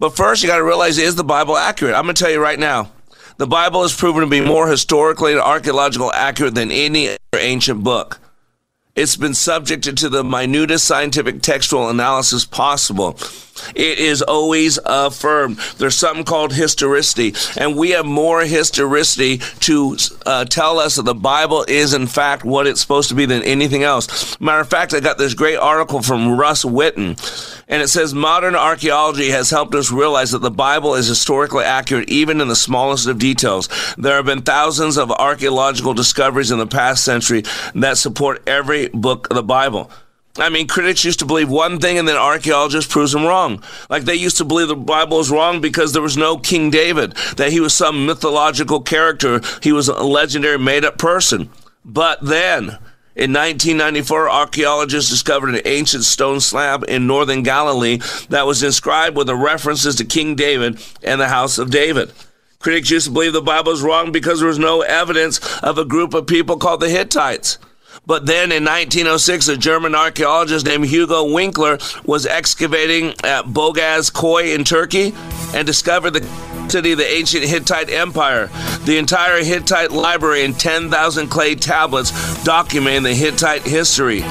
But 0.00 0.16
first, 0.16 0.42
you 0.42 0.48
got 0.48 0.56
to 0.56 0.64
realize: 0.64 0.98
is 0.98 1.14
the 1.14 1.22
Bible 1.22 1.56
accurate? 1.56 1.94
I'm 1.94 2.02
going 2.02 2.16
to 2.16 2.22
tell 2.22 2.32
you 2.32 2.42
right 2.42 2.58
now. 2.58 2.90
The 3.36 3.46
Bible 3.46 3.82
has 3.82 3.96
proven 3.96 4.22
to 4.22 4.26
be 4.26 4.40
more 4.40 4.68
historically 4.68 5.32
and 5.32 5.40
archaeological 5.40 6.12
accurate 6.12 6.56
than 6.56 6.72
any 6.72 7.10
other 7.10 7.18
ancient 7.38 7.84
book. 7.84 8.18
It's 8.96 9.16
been 9.16 9.34
subjected 9.34 9.96
to 9.98 10.08
the 10.08 10.24
minutest 10.24 10.84
scientific 10.84 11.42
textual 11.42 11.90
analysis 11.90 12.44
possible. 12.44 13.18
It 13.74 13.98
is 13.98 14.22
always 14.22 14.78
affirmed. 14.84 15.58
There's 15.78 15.96
something 15.96 16.24
called 16.24 16.52
historicity, 16.52 17.34
and 17.56 17.76
we 17.76 17.90
have 17.90 18.06
more 18.06 18.42
historicity 18.42 19.38
to 19.60 19.96
uh, 20.26 20.44
tell 20.44 20.78
us 20.78 20.96
that 20.96 21.04
the 21.04 21.14
Bible 21.14 21.64
is, 21.68 21.94
in 21.94 22.06
fact, 22.06 22.44
what 22.44 22.66
it's 22.66 22.80
supposed 22.80 23.08
to 23.10 23.14
be 23.14 23.26
than 23.26 23.42
anything 23.42 23.82
else. 23.82 24.38
Matter 24.40 24.60
of 24.60 24.68
fact, 24.68 24.94
I 24.94 25.00
got 25.00 25.18
this 25.18 25.34
great 25.34 25.56
article 25.56 26.02
from 26.02 26.38
Russ 26.38 26.64
Witten, 26.64 27.18
and 27.68 27.82
it 27.82 27.88
says 27.88 28.14
modern 28.14 28.54
archaeology 28.54 29.30
has 29.30 29.50
helped 29.50 29.74
us 29.74 29.90
realize 29.90 30.32
that 30.32 30.42
the 30.42 30.50
Bible 30.50 30.94
is 30.94 31.06
historically 31.06 31.64
accurate 31.64 32.08
even 32.10 32.40
in 32.40 32.48
the 32.48 32.56
smallest 32.56 33.06
of 33.06 33.18
details. 33.18 33.68
There 33.96 34.16
have 34.16 34.26
been 34.26 34.42
thousands 34.42 34.96
of 34.96 35.10
archaeological 35.10 35.94
discoveries 35.94 36.50
in 36.50 36.58
the 36.58 36.66
past 36.66 37.04
century 37.04 37.42
that 37.74 37.98
support 37.98 38.42
every 38.46 38.88
book 38.88 39.28
of 39.30 39.36
the 39.36 39.42
Bible. 39.42 39.90
I 40.36 40.48
mean, 40.48 40.66
critics 40.66 41.04
used 41.04 41.20
to 41.20 41.26
believe 41.26 41.48
one 41.48 41.78
thing 41.78 41.96
and 41.96 42.08
then 42.08 42.16
archaeologists 42.16 42.92
proves 42.92 43.12
them 43.12 43.24
wrong. 43.24 43.62
Like 43.88 44.04
they 44.04 44.16
used 44.16 44.38
to 44.38 44.44
believe 44.44 44.66
the 44.66 44.74
Bible 44.74 45.18
was 45.18 45.30
wrong 45.30 45.60
because 45.60 45.92
there 45.92 46.02
was 46.02 46.16
no 46.16 46.38
King 46.38 46.70
David, 46.70 47.12
that 47.36 47.52
he 47.52 47.60
was 47.60 47.72
some 47.72 48.04
mythological 48.04 48.80
character, 48.80 49.40
he 49.62 49.70
was 49.70 49.88
a 49.88 50.02
legendary 50.02 50.58
made 50.58 50.84
up 50.84 50.98
person. 50.98 51.50
But 51.84 52.20
then, 52.20 52.78
in 53.14 53.32
1994, 53.32 54.28
archaeologists 54.28 55.08
discovered 55.08 55.54
an 55.54 55.62
ancient 55.66 56.02
stone 56.02 56.40
slab 56.40 56.84
in 56.88 57.06
northern 57.06 57.44
Galilee 57.44 57.98
that 58.30 58.46
was 58.46 58.64
inscribed 58.64 59.16
with 59.16 59.28
the 59.28 59.36
references 59.36 59.94
to 59.96 60.04
King 60.04 60.34
David 60.34 60.84
and 61.04 61.20
the 61.20 61.28
house 61.28 61.58
of 61.58 61.70
David. 61.70 62.10
Critics 62.58 62.90
used 62.90 63.06
to 63.06 63.12
believe 63.12 63.34
the 63.34 63.40
Bible 63.40 63.70
was 63.70 63.82
wrong 63.82 64.10
because 64.10 64.40
there 64.40 64.48
was 64.48 64.58
no 64.58 64.80
evidence 64.80 65.38
of 65.58 65.78
a 65.78 65.84
group 65.84 66.12
of 66.12 66.26
people 66.26 66.56
called 66.56 66.80
the 66.80 66.88
Hittites. 66.88 67.58
But 68.06 68.26
then 68.26 68.52
in 68.52 68.64
1906, 68.64 69.48
a 69.48 69.56
German 69.56 69.94
archaeologist 69.94 70.66
named 70.66 70.86
Hugo 70.86 71.32
Winkler 71.32 71.78
was 72.04 72.26
excavating 72.26 73.14
at 73.24 73.46
Bogaz 73.46 74.12
Koy 74.12 74.52
in 74.52 74.64
Turkey 74.64 75.14
and 75.54 75.66
discovered 75.66 76.10
the 76.10 76.68
city 76.68 76.92
of 76.92 76.98
the 76.98 77.10
ancient 77.10 77.44
Hittite 77.44 77.88
Empire. 77.88 78.50
The 78.84 78.98
entire 78.98 79.42
Hittite 79.42 79.90
library 79.90 80.44
and 80.44 80.58
10,000 80.58 81.28
clay 81.28 81.54
tablets 81.54 82.10
documenting 82.44 83.04
the 83.04 83.14
Hittite 83.14 83.62
history. 83.62 84.22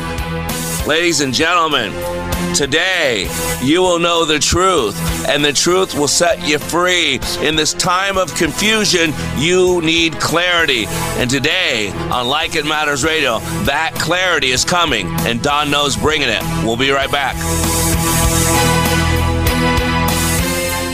Ladies 0.85 1.21
and 1.21 1.33
gentlemen, 1.33 1.91
today 2.53 3.27
you 3.61 3.81
will 3.81 3.99
know 3.99 4.25
the 4.25 4.39
truth, 4.39 4.95
and 5.27 5.43
the 5.43 5.53
truth 5.53 5.95
will 5.95 6.07
set 6.07 6.47
you 6.47 6.59
free. 6.59 7.19
In 7.41 7.55
this 7.55 7.73
time 7.73 8.17
of 8.17 8.33
confusion, 8.35 9.13
you 9.37 9.81
need 9.81 10.19
clarity. 10.19 10.85
And 11.17 11.29
today 11.29 11.89
on 12.11 12.27
Like 12.27 12.55
It 12.55 12.65
Matters 12.65 13.03
Radio, 13.03 13.39
that 13.65 13.93
clarity 13.95 14.51
is 14.51 14.65
coming, 14.65 15.07
and 15.21 15.41
Don 15.41 15.71
Noe's 15.71 15.95
bringing 15.95 16.29
it. 16.29 16.41
We'll 16.63 16.77
be 16.77 16.91
right 16.91 17.11
back. 17.11 17.35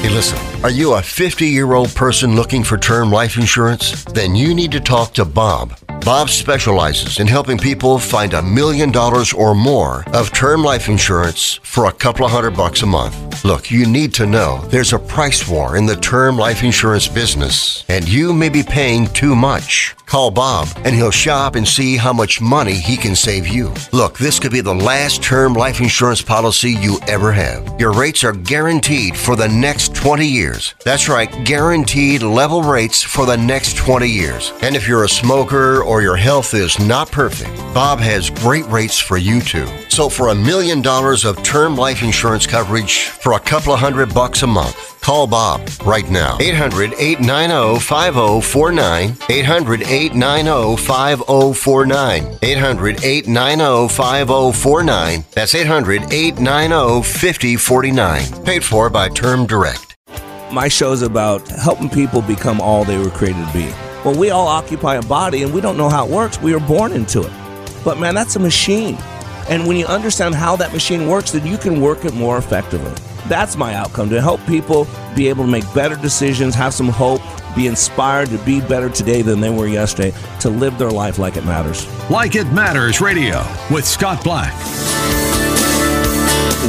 Hey, 0.01 0.09
listen, 0.09 0.37
are 0.63 0.71
you 0.71 0.93
a 0.93 1.01
50 1.01 1.45
year 1.45 1.73
old 1.73 1.93
person 1.95 2.35
looking 2.35 2.63
for 2.63 2.77
term 2.77 3.11
life 3.11 3.37
insurance? 3.37 4.03
Then 4.05 4.35
you 4.35 4.53
need 4.53 4.71
to 4.71 4.79
talk 4.79 5.13
to 5.15 5.25
Bob. 5.25 5.75
Bob 6.05 6.29
specializes 6.29 7.19
in 7.19 7.27
helping 7.27 7.57
people 7.57 7.99
find 7.99 8.33
a 8.33 8.41
million 8.41 8.91
dollars 8.91 9.33
or 9.33 9.53
more 9.53 10.05
of 10.13 10.31
term 10.31 10.63
life 10.63 10.87
insurance 10.87 11.59
for 11.63 11.85
a 11.85 11.91
couple 11.91 12.25
of 12.25 12.31
hundred 12.31 12.55
bucks 12.55 12.81
a 12.81 12.85
month. 12.85 13.43
Look, 13.45 13.69
you 13.69 13.85
need 13.85 14.13
to 14.15 14.25
know 14.25 14.59
there's 14.67 14.93
a 14.93 14.99
price 14.99 15.47
war 15.47 15.77
in 15.77 15.85
the 15.85 15.95
term 15.95 16.37
life 16.37 16.63
insurance 16.63 17.07
business, 17.07 17.85
and 17.89 18.07
you 18.07 18.33
may 18.33 18.49
be 18.49 18.63
paying 18.63 19.07
too 19.07 19.35
much. 19.35 19.95
Call 20.09 20.31
Bob 20.31 20.67
and 20.83 20.95
he'll 20.95 21.11
shop 21.11 21.53
and 21.55 21.67
see 21.67 21.95
how 21.95 22.11
much 22.11 22.41
money 22.41 22.73
he 22.73 22.97
can 22.97 23.15
save 23.15 23.47
you. 23.47 23.71
Look, 23.91 24.17
this 24.17 24.39
could 24.39 24.51
be 24.51 24.61
the 24.61 24.73
last 24.73 25.21
term 25.21 25.53
life 25.53 25.81
insurance 25.81 26.19
policy 26.19 26.71
you 26.71 26.97
ever 27.07 27.31
have. 27.31 27.79
Your 27.79 27.93
rates 27.93 28.23
are 28.23 28.33
guaranteed 28.33 29.15
for 29.15 29.35
the 29.35 29.47
next 29.47 29.93
20 29.93 30.25
years. 30.25 30.73
That's 30.83 31.07
right, 31.07 31.29
guaranteed 31.45 32.23
level 32.23 32.63
rates 32.63 33.03
for 33.03 33.27
the 33.27 33.37
next 33.37 33.77
20 33.77 34.07
years. 34.07 34.51
And 34.63 34.75
if 34.75 34.87
you're 34.87 35.03
a 35.03 35.09
smoker 35.09 35.83
or 35.89 36.03
your 36.03 36.15
health 36.15 36.53
is 36.53 36.79
not 36.79 37.11
perfect, 37.11 37.55
Bob 37.73 37.99
has 37.99 38.29
great 38.29 38.65
rates 38.67 38.99
for 38.99 39.17
you 39.17 39.41
too. 39.41 39.67
So 39.89 40.07
for 40.07 40.29
a 40.29 40.35
million 40.35 40.81
dollars 40.81 41.25
of 41.25 41.41
term 41.41 41.75
life 41.75 42.03
insurance 42.03 42.45
coverage 42.45 43.05
for 43.05 43.33
a 43.33 43.39
couple 43.39 43.73
of 43.73 43.79
hundred 43.79 44.13
bucks 44.13 44.43
a 44.43 44.47
month, 44.47 44.89
Call 45.01 45.25
Bob 45.25 45.67
right 45.85 46.07
now. 46.09 46.37
800 46.39 46.93
890 46.93 47.79
5049. 47.79 49.17
800 49.29 49.81
890 49.81 50.77
5049. 50.77 52.37
800 52.43 53.03
890 53.03 53.93
5049. 53.95 55.25
That's 55.31 55.55
800 55.55 56.13
890 56.13 57.01
5049. 57.01 58.43
Paid 58.43 58.63
for 58.63 58.89
by 58.91 59.09
Term 59.09 59.47
Direct. 59.47 59.97
My 60.51 60.67
show 60.67 60.91
is 60.91 61.01
about 61.01 61.47
helping 61.47 61.89
people 61.89 62.21
become 62.21 62.59
all 62.61 62.83
they 62.83 62.97
were 62.97 63.09
created 63.09 63.45
to 63.47 63.53
be. 63.53 63.88
Well, 64.05 64.17
we 64.17 64.29
all 64.29 64.47
occupy 64.47 64.95
a 64.95 65.01
body 65.01 65.43
and 65.43 65.53
we 65.53 65.59
don't 65.59 65.77
know 65.77 65.89
how 65.89 66.05
it 66.05 66.11
works. 66.11 66.39
We 66.41 66.53
are 66.53 66.59
born 66.59 66.93
into 66.93 67.21
it. 67.21 67.31
But 67.83 67.99
man, 67.99 68.15
that's 68.15 68.35
a 68.35 68.39
machine. 68.39 68.97
And 69.49 69.67
when 69.67 69.77
you 69.77 69.85
understand 69.87 70.35
how 70.35 70.55
that 70.57 70.71
machine 70.71 71.07
works, 71.07 71.31
then 71.31 71.45
you 71.45 71.57
can 71.57 71.81
work 71.81 72.05
it 72.05 72.13
more 72.13 72.37
effectively. 72.37 72.93
That's 73.27 73.57
my 73.57 73.73
outcome 73.73 74.09
to 74.09 74.21
help 74.21 74.45
people 74.45 74.87
be 75.15 75.27
able 75.27 75.43
to 75.43 75.51
make 75.51 75.65
better 75.73 75.95
decisions, 75.95 76.55
have 76.55 76.73
some 76.73 76.87
hope, 76.87 77.21
be 77.55 77.67
inspired 77.67 78.29
to 78.29 78.37
be 78.39 78.61
better 78.61 78.89
today 78.89 79.21
than 79.21 79.41
they 79.41 79.49
were 79.49 79.67
yesterday, 79.67 80.15
to 80.39 80.49
live 80.49 80.77
their 80.77 80.91
life 80.91 81.19
like 81.19 81.35
it 81.35 81.45
matters. 81.45 81.85
Like 82.09 82.35
It 82.35 82.51
Matters 82.53 83.01
Radio 83.01 83.45
with 83.69 83.85
Scott 83.85 84.23
Black. 84.23 84.53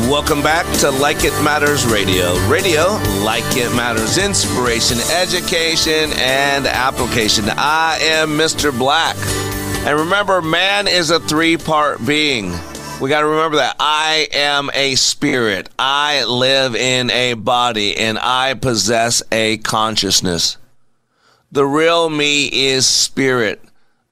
Welcome 0.09 0.42
back 0.42 0.66
to 0.78 0.90
Like 0.90 1.25
It 1.25 1.33
Matters 1.45 1.87
Radio. 1.87 2.35
Radio, 2.49 2.95
like 3.23 3.45
it 3.57 3.75
matters, 3.76 4.19
inspiration, 4.19 4.99
education, 5.12 6.11
and 6.16 6.66
application. 6.66 7.45
I 7.49 7.99
am 8.00 8.30
Mr. 8.30 8.76
Black. 8.76 9.16
And 9.87 9.99
remember, 9.99 10.40
man 10.42 10.88
is 10.88 11.11
a 11.11 11.21
three 11.21 11.57
part 11.57 12.04
being. 12.04 12.50
We 13.00 13.09
got 13.09 13.21
to 13.21 13.26
remember 13.26 13.59
that 13.59 13.76
I 13.78 14.28
am 14.33 14.71
a 14.75 14.95
spirit. 14.97 15.69
I 15.78 16.25
live 16.25 16.75
in 16.75 17.11
a 17.11 17.35
body 17.35 17.97
and 17.97 18.19
I 18.19 18.54
possess 18.54 19.23
a 19.30 19.59
consciousness. 19.59 20.57
The 21.52 21.66
real 21.66 22.09
me 22.11 22.47
is 22.47 22.88
spirit. 22.88 23.62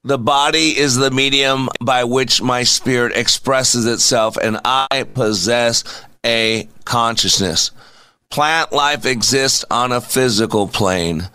The 0.09 0.17
body 0.17 0.75
is 0.75 0.97
the 0.97 1.11
medium 1.11 1.69
by 1.83 2.05
which 2.05 2.41
my 2.41 2.63
spirit 2.63 3.15
expresses 3.15 3.85
itself, 3.85 4.39
and 4.39 4.59
I 4.65 5.05
possess 5.13 5.85
a 6.25 6.67
consciousness. 6.87 7.73
Plant 8.31 8.73
life 8.73 9.05
exists 9.05 9.67
on 9.71 9.93
a 9.93 10.01
physical 10.01 10.67
plane. 10.67 11.29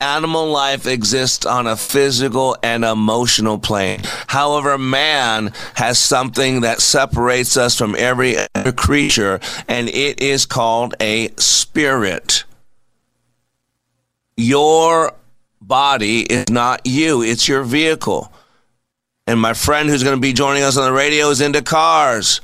Animal 0.00 0.48
life 0.48 0.88
exists 0.88 1.46
on 1.46 1.68
a 1.68 1.76
physical 1.76 2.56
and 2.64 2.84
emotional 2.84 3.60
plane. 3.60 4.00
However, 4.26 4.76
man 4.76 5.52
has 5.74 5.96
something 5.96 6.62
that 6.62 6.80
separates 6.80 7.56
us 7.56 7.78
from 7.78 7.94
every 7.96 8.38
other 8.56 8.72
creature, 8.72 9.38
and 9.68 9.88
it 9.88 10.20
is 10.20 10.46
called 10.46 10.96
a 11.00 11.28
spirit. 11.36 12.42
Your 14.36 15.12
body 15.66 16.20
is 16.20 16.48
not 16.48 16.82
you, 16.84 17.22
it's 17.22 17.48
your 17.48 17.62
vehicle. 17.62 18.32
And 19.26 19.40
my 19.40 19.54
friend 19.54 19.88
who's 19.88 20.04
going 20.04 20.16
to 20.16 20.20
be 20.20 20.32
joining 20.32 20.62
us 20.62 20.76
on 20.76 20.84
the 20.84 20.92
radio 20.92 21.30
is 21.30 21.40
into 21.40 21.62
cars. 21.62 22.40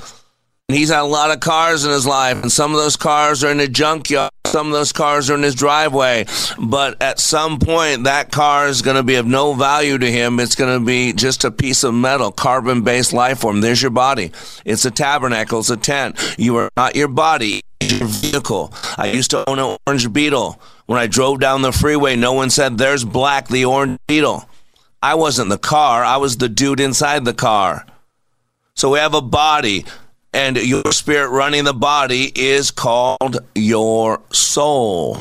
He's 0.69 0.89
had 0.89 1.03
a 1.03 1.05
lot 1.05 1.31
of 1.31 1.41
cars 1.41 1.85
in 1.85 1.91
his 1.91 2.07
life, 2.07 2.43
and 2.43 2.51
some 2.51 2.73
of 2.73 2.79
those 2.79 2.97
cars 2.97 3.45
are 3.45 3.53
in 3.53 3.61
a 3.61 3.69
junkyard. 3.69 4.31
Some 4.47 4.67
of 4.67 4.73
those 4.73 4.93
cars 4.93 5.31
are 5.31 5.35
in 5.35 5.43
his 5.43 5.55
driveway. 5.55 6.27
But 6.59 7.01
at 7.01 7.19
some 7.19 7.59
point, 7.59 8.05
that 8.05 8.31
car 8.31 8.69
is 8.69 8.83
going 8.83 8.97
to 8.97 9.03
be 9.03 9.15
of 9.15 9.27
no 9.27 9.55
value 9.55 9.97
to 9.97 10.11
him. 10.11 10.41
It's 10.41 10.55
going 10.55 10.79
to 10.79 10.85
be 10.85 11.13
just 11.13 11.45
a 11.45 11.51
piece 11.51 11.85
of 11.85 11.95
metal, 11.95 12.33
carbon 12.33 12.83
based 12.83 13.13
life 13.13 13.41
form. 13.41 13.61
There's 13.61 13.81
your 13.81 13.91
body. 13.91 14.33
It's 14.65 14.85
a 14.85 14.91
tabernacle, 14.91 15.61
it's 15.61 15.71
a 15.71 15.77
tent. 15.77 16.35
You 16.39 16.57
are 16.57 16.71
not 16.77 16.97
your 16.97 17.09
body, 17.09 17.63
vehicle. 17.89 18.73
I 18.97 19.13
used 19.13 19.31
to 19.31 19.49
own 19.49 19.59
an 19.59 19.77
orange 19.87 20.13
beetle. 20.13 20.61
When 20.87 20.99
I 20.99 21.07
drove 21.07 21.41
down 21.41 21.63
the 21.63 21.73
freeway, 21.73 22.17
no 22.17 22.33
one 22.33 22.51
said, 22.51 22.79
There's 22.79 23.05
Black, 23.05 23.49
the 23.49 23.65
orange 23.65 23.99
beetle. 24.07 24.49
I 25.03 25.15
wasn't 25.15 25.51
the 25.51 25.59
car, 25.59 26.05
I 26.05 26.17
was 26.19 26.37
the 26.37 26.49
dude 26.49 26.81
inside 26.81 27.25
the 27.25 27.35
car. 27.35 27.87
So 28.75 28.91
we 28.91 28.99
have 28.99 29.15
a 29.15 29.21
body 29.21 29.85
and 30.33 30.57
your 30.57 30.93
spirit 30.93 31.29
running 31.29 31.65
the 31.65 31.75
body 31.75 32.33
is 32.35 32.71
called 32.71 33.39
your 33.55 34.21
soul. 34.33 35.19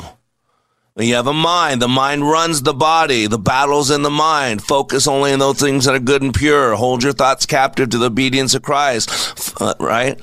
You 0.96 1.14
have 1.14 1.26
a 1.26 1.32
mind. 1.32 1.80
The 1.80 1.88
mind 1.88 2.28
runs 2.28 2.62
the 2.62 2.74
body. 2.74 3.26
The 3.26 3.38
battle's 3.38 3.90
in 3.90 4.02
the 4.02 4.10
mind. 4.10 4.62
Focus 4.62 5.08
only 5.08 5.32
on 5.32 5.38
those 5.38 5.58
things 5.58 5.86
that 5.86 5.94
are 5.94 6.00
good 6.00 6.20
and 6.22 6.34
pure. 6.34 6.74
Hold 6.74 7.02
your 7.02 7.14
thoughts 7.14 7.46
captive 7.46 7.88
to 7.90 7.98
the 7.98 8.06
obedience 8.06 8.54
of 8.54 8.62
Christ, 8.62 9.60
uh, 9.60 9.74
right? 9.80 10.20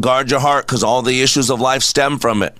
Guard 0.00 0.30
your 0.30 0.40
heart 0.40 0.66
because 0.66 0.82
all 0.82 1.02
the 1.02 1.20
issues 1.20 1.50
of 1.50 1.60
life 1.60 1.82
stem 1.82 2.18
from 2.18 2.42
it 2.42 2.56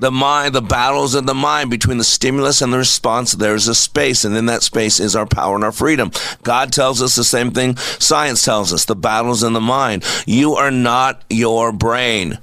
the 0.00 0.10
mind, 0.10 0.54
the 0.54 0.62
battles 0.62 1.14
in 1.14 1.26
the 1.26 1.34
mind 1.34 1.70
between 1.70 1.98
the 1.98 2.04
stimulus 2.04 2.62
and 2.62 2.72
the 2.72 2.78
response. 2.78 3.32
There's 3.32 3.68
a 3.68 3.74
space, 3.74 4.24
and 4.24 4.34
in 4.36 4.46
that 4.46 4.62
space 4.62 4.98
is 4.98 5.14
our 5.14 5.26
power 5.26 5.54
and 5.54 5.62
our 5.62 5.72
freedom. 5.72 6.10
God 6.42 6.72
tells 6.72 7.02
us 7.02 7.14
the 7.14 7.24
same 7.24 7.52
thing 7.52 7.76
science 7.76 8.44
tells 8.44 8.72
us 8.72 8.86
the 8.86 8.96
battles 8.96 9.42
in 9.42 9.52
the 9.52 9.60
mind. 9.60 10.04
You 10.26 10.54
are 10.54 10.70
not 10.70 11.22
your 11.28 11.70
brain. 11.70 12.38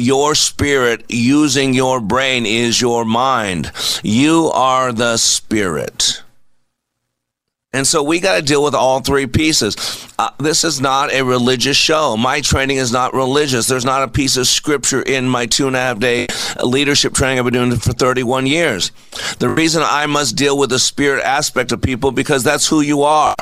Your 0.00 0.34
spirit 0.34 1.04
using 1.10 1.74
your 1.74 2.00
brain 2.00 2.46
is 2.46 2.80
your 2.80 3.04
mind. 3.04 3.70
You 4.02 4.50
are 4.54 4.94
the 4.94 5.18
spirit. 5.18 6.22
And 7.74 7.86
so 7.86 8.02
we 8.02 8.18
got 8.18 8.36
to 8.36 8.42
deal 8.42 8.64
with 8.64 8.74
all 8.74 9.00
three 9.00 9.26
pieces. 9.26 9.76
Uh, 10.18 10.30
this 10.38 10.64
is 10.64 10.80
not 10.80 11.12
a 11.12 11.22
religious 11.22 11.76
show. 11.76 12.16
My 12.16 12.40
training 12.40 12.78
is 12.78 12.90
not 12.90 13.12
religious. 13.12 13.66
There's 13.66 13.84
not 13.84 14.02
a 14.02 14.08
piece 14.08 14.38
of 14.38 14.46
scripture 14.46 15.02
in 15.02 15.28
my 15.28 15.44
two 15.44 15.66
and 15.66 15.76
a 15.76 15.80
half 15.80 15.98
day 15.98 16.28
leadership 16.64 17.12
training 17.12 17.38
I've 17.38 17.44
been 17.44 17.52
doing 17.52 17.76
for 17.76 17.92
31 17.92 18.46
years. 18.46 18.92
The 19.38 19.50
reason 19.50 19.82
I 19.84 20.06
must 20.06 20.34
deal 20.34 20.56
with 20.56 20.70
the 20.70 20.78
spirit 20.78 21.22
aspect 21.22 21.72
of 21.72 21.82
people 21.82 22.10
because 22.10 22.42
that's 22.42 22.66
who 22.66 22.80
you 22.80 23.02
are. 23.02 23.34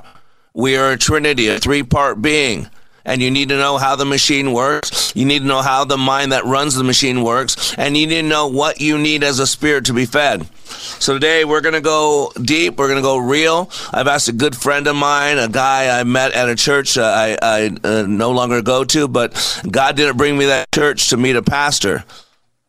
We 0.55 0.77
are 0.77 0.91
a 0.91 0.99
trinity, 0.99 1.47
a 1.47 1.61
three 1.61 1.85
part 1.85 2.21
being 2.21 2.69
and 3.09 3.23
you 3.23 3.31
need 3.31 3.49
to 3.49 3.57
know 3.57 3.79
how 3.79 3.97
the 3.97 4.05
machine 4.05 4.53
works. 4.53 5.17
You 5.17 5.25
need 5.25 5.41
to 5.41 5.47
know 5.47 5.63
how 5.63 5.85
the 5.85 5.97
mind 5.97 6.33
that 6.33 6.45
runs 6.45 6.75
the 6.75 6.85
machine 6.85 7.23
works, 7.23 7.75
and 7.79 7.97
you 7.97 8.07
need 8.07 8.21
to 8.21 8.29
know 8.29 8.47
what 8.47 8.83
you 8.83 8.99
need 8.99 9.25
as 9.25 9.39
a 9.39 9.47
spirit 9.47 9.87
to 9.87 9.95
be 9.95 10.05
fed. 10.05 10.47
So 10.67 11.15
today 11.15 11.47
we're 11.47 11.63
going 11.63 11.75
to 11.75 11.81
go 11.81 12.31
deep. 12.43 12.77
We're 12.77 12.89
going 12.89 12.99
to 12.99 13.03
go 13.03 13.17
real. 13.17 13.71
I've 13.93 14.09
asked 14.09 14.29
a 14.29 14.33
good 14.33 14.55
friend 14.55 14.87
of 14.87 14.95
mine, 14.95 15.39
a 15.39 15.49
guy 15.49 15.99
I 15.99 16.05
met 16.05 16.33
at 16.33 16.51
a 16.51 16.55
church 16.55 16.99
I, 16.99 17.39
I 17.41 17.77
uh, 17.83 18.05
no 18.07 18.31
longer 18.31 18.61
go 18.61 18.85
to, 18.85 19.09
but 19.09 19.63
God 19.69 19.97
didn't 19.97 20.19
bring 20.19 20.37
me 20.37 20.45
that 20.45 20.71
church 20.71 21.09
to 21.09 21.17
meet 21.17 21.37
a 21.37 21.43
pastor. 21.43 22.05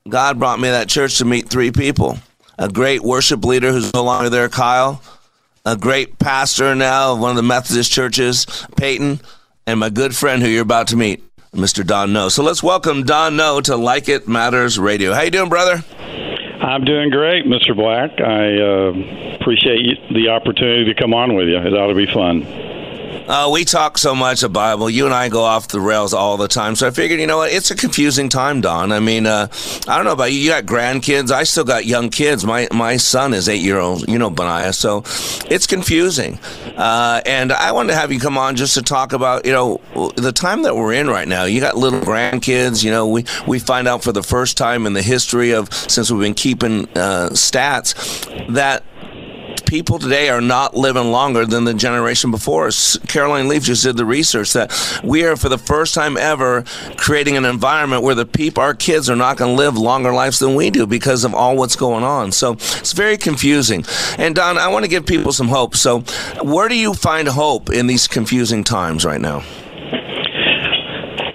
God 0.08 0.40
brought 0.40 0.62
me 0.62 0.70
that 0.70 0.88
church 0.88 1.18
to 1.18 1.26
meet 1.26 1.50
three 1.50 1.72
people. 1.72 2.18
A 2.58 2.70
great 2.70 3.02
worship 3.02 3.44
leader 3.44 3.74
who's 3.74 3.94
no 3.94 4.06
longer 4.06 4.30
there, 4.30 4.48
Kyle. 4.48 5.02
A 5.66 5.76
great 5.76 6.18
pastor 6.18 6.74
now 6.76 7.14
of 7.14 7.20
one 7.20 7.32
of 7.32 7.36
the 7.36 7.44
Methodist 7.44 7.92
churches, 7.92 8.48
Peyton 8.78 9.20
and 9.70 9.80
my 9.80 9.90
good 9.90 10.16
friend 10.16 10.42
who 10.42 10.50
you're 10.50 10.64
about 10.64 10.88
to 10.88 10.96
meet, 10.96 11.24
Mr. 11.52 11.86
Don 11.86 12.12
Noe. 12.12 12.30
So 12.30 12.42
let's 12.42 12.64
welcome 12.64 13.04
Don 13.04 13.38
Noe 13.38 13.62
to 13.62 13.76
Like 13.76 14.10
It 14.10 14.28
Matters 14.28 14.80
Radio. 14.80 15.14
How 15.14 15.22
you 15.22 15.30
doing, 15.30 15.48
brother? 15.48 15.84
I'm 16.60 16.84
doing 16.84 17.12
great, 17.12 17.46
Mr. 17.46 17.76
Black. 17.76 18.20
I 18.20 18.58
uh, 18.58 19.36
appreciate 19.36 20.00
the 20.12 20.30
opportunity 20.30 20.92
to 20.92 21.00
come 21.00 21.14
on 21.14 21.36
with 21.36 21.48
you. 21.48 21.58
It 21.58 21.74
ought 21.74 21.88
to 21.88 21.94
be 21.94 22.08
fun. 22.08 22.42
Uh, 23.10 23.50
we 23.52 23.66
talk 23.66 23.98
so 23.98 24.14
much 24.14 24.44
of 24.44 24.54
Bible. 24.54 24.90
You 24.90 25.06
and 25.06 25.14
I 25.14 25.30
go 25.30 25.44
off 25.44 25.68
the 25.68 25.80
rails 25.80 26.14
all 26.14 26.38
the 26.38 26.48
time. 26.48 26.76
So 26.76 26.88
I 26.88 26.92
figured, 26.92 27.20
you 27.20 27.28
know 27.28 27.38
what? 27.38 27.52
It's 27.52 27.72
a 27.72 27.76
confusing 27.76 28.30
time, 28.30 28.62
Don. 28.62 28.92
I 28.92 29.00
mean, 29.00 29.26
uh, 29.26 29.48
I 29.88 29.96
don't 29.96 30.06
know 30.06 30.12
about 30.12 30.32
you. 30.32 30.40
You 30.40 30.50
got 30.50 30.66
grandkids. 30.66 31.32
I 31.32 31.44
still 31.44 31.64
got 31.64 31.86
young 31.86 32.10
kids. 32.10 32.46
My 32.46 32.68
my 32.72 32.98
son 32.98 33.34
is 33.34 33.50
eight 33.50 33.62
year 33.62 33.80
old. 33.80 34.08
You 34.08 34.20
know, 34.20 34.30
Benaiah. 34.30 34.74
So 34.74 35.04
it's 35.50 35.66
confusing. 35.66 36.40
Uh, 36.78 37.22
and 37.26 37.52
I 37.52 37.72
wanted 37.72 37.94
to 37.94 38.00
have 38.00 38.12
you 38.12 38.20
come 38.20 38.38
on 38.38 38.56
just 38.56 38.74
to 38.76 38.82
talk 38.82 39.14
about, 39.14 39.46
you 39.46 39.52
know, 39.52 39.82
the 40.16 40.32
time 40.32 40.64
that 40.64 40.76
we're 40.76 40.94
in 40.94 41.08
right 41.08 41.28
now. 41.28 41.46
You 41.46 41.62
got 41.62 41.78
little 41.78 42.02
grandkids. 42.02 42.84
You 42.84 42.92
know, 42.92 43.08
we 43.08 43.26
we 43.48 43.60
find 43.60 43.88
out 43.88 44.04
for 44.04 44.12
the 44.12 44.24
first 44.24 44.56
time 44.58 44.86
in 44.86 44.94
the 44.94 45.02
history 45.02 45.52
of 45.52 45.74
since 45.74 46.12
we've 46.12 46.22
been 46.22 46.34
keeping 46.36 46.86
uh, 46.96 47.30
stats 47.32 47.94
that 48.54 48.84
people 49.70 50.00
today 50.00 50.30
are 50.30 50.42
not 50.42 50.76
living 50.76 51.12
longer 51.12 51.46
than 51.46 51.64
the 51.64 51.76
generation 51.76 52.32
before 52.32 52.66
us. 52.66 52.98
Caroline 53.08 53.48
Leaf 53.48 53.62
just 53.62 53.84
did 53.84 53.98
the 53.98 54.04
research 54.04 54.54
that 54.54 54.72
we 55.04 55.24
are, 55.24 55.36
for 55.36 55.48
the 55.48 55.60
first 55.60 55.94
time 55.94 56.18
ever, 56.18 56.64
creating 56.98 57.38
an 57.38 57.46
environment 57.46 58.02
where 58.02 58.16
the 58.16 58.26
people, 58.26 58.64
our 58.64 58.74
kids, 58.74 59.12
are 59.12 59.16
not 59.16 59.38
going 59.38 59.56
to 59.56 59.58
live 59.58 59.78
longer 59.78 60.12
lives 60.12 60.40
than 60.40 60.56
we 60.56 60.72
do 60.72 60.88
because 60.88 61.24
of 61.24 61.36
all 61.36 61.56
what's 61.56 61.76
going 61.76 62.04
on. 62.04 62.32
So 62.32 62.54
it's 62.54 62.94
very 62.94 63.16
confusing. 63.16 63.86
And 64.18 64.34
Don, 64.34 64.58
I 64.58 64.70
want 64.70 64.86
to 64.86 64.90
give 64.90 65.06
people 65.06 65.32
some 65.32 65.50
hope. 65.50 65.76
So, 65.76 66.00
where 66.42 66.68
do 66.68 66.76
you 66.76 66.96
find 66.96 67.28
hope 67.28 67.70
in 67.70 67.86
these 67.86 68.08
confusing 68.08 68.64
times 68.64 69.06
right 69.06 69.22
now? 69.22 69.44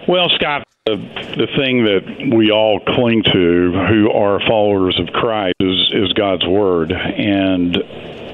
Well, 0.08 0.28
Scott, 0.34 0.64
the, 0.86 0.96
the 0.96 1.46
thing 1.56 1.84
that 1.84 2.36
we 2.36 2.50
all 2.50 2.80
cling 2.80 3.22
to 3.22 3.86
who 3.88 4.10
are 4.10 4.40
followers 4.40 4.98
of 4.98 5.06
Christ 5.14 5.54
is, 5.60 5.92
is 5.94 6.12
God's 6.14 6.44
Word. 6.46 6.90
And 6.92 7.76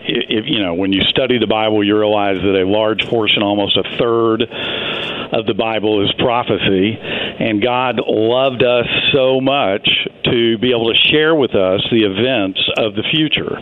if 0.05 0.47
you 0.47 0.61
know 0.61 0.75
when 0.75 0.93
you 0.93 1.03
study 1.03 1.39
the 1.39 1.47
Bible, 1.47 1.85
you 1.85 1.97
realize 1.97 2.37
that 2.37 2.61
a 2.61 2.67
large 2.67 3.07
portion, 3.07 3.43
almost 3.43 3.77
a 3.77 3.85
third 3.99 4.43
of 4.43 5.47
the 5.47 5.55
Bible, 5.55 6.05
is 6.05 6.13
prophecy, 6.19 6.99
and 6.99 7.63
God 7.63 8.01
loved 8.07 8.63
us 8.63 8.87
so 9.13 9.41
much 9.41 9.89
to 10.25 10.59
be 10.59 10.71
able 10.71 10.93
to 10.93 10.99
share 10.99 11.35
with 11.35 11.55
us 11.55 11.87
the 11.91 12.05
events 12.05 12.61
of 12.77 12.95
the 12.95 13.03
future. 13.11 13.59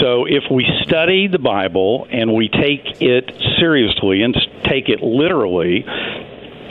So 0.00 0.26
if 0.26 0.44
we 0.50 0.66
study 0.82 1.28
the 1.28 1.38
Bible 1.38 2.06
and 2.10 2.34
we 2.34 2.48
take 2.48 3.00
it 3.00 3.30
seriously 3.58 4.22
and 4.22 4.34
take 4.64 4.88
it 4.88 5.02
literally, 5.02 5.84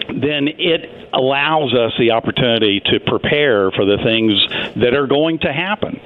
then 0.10 0.48
it 0.48 1.00
allows 1.14 1.74
us 1.74 1.94
the 1.98 2.12
opportunity 2.12 2.82
to 2.86 3.00
prepare 3.00 3.72
for 3.72 3.86
the 3.86 3.98
things 4.04 4.34
that 4.82 4.94
are 4.94 5.08
going 5.08 5.40
to 5.40 5.52
happen. 5.52 6.00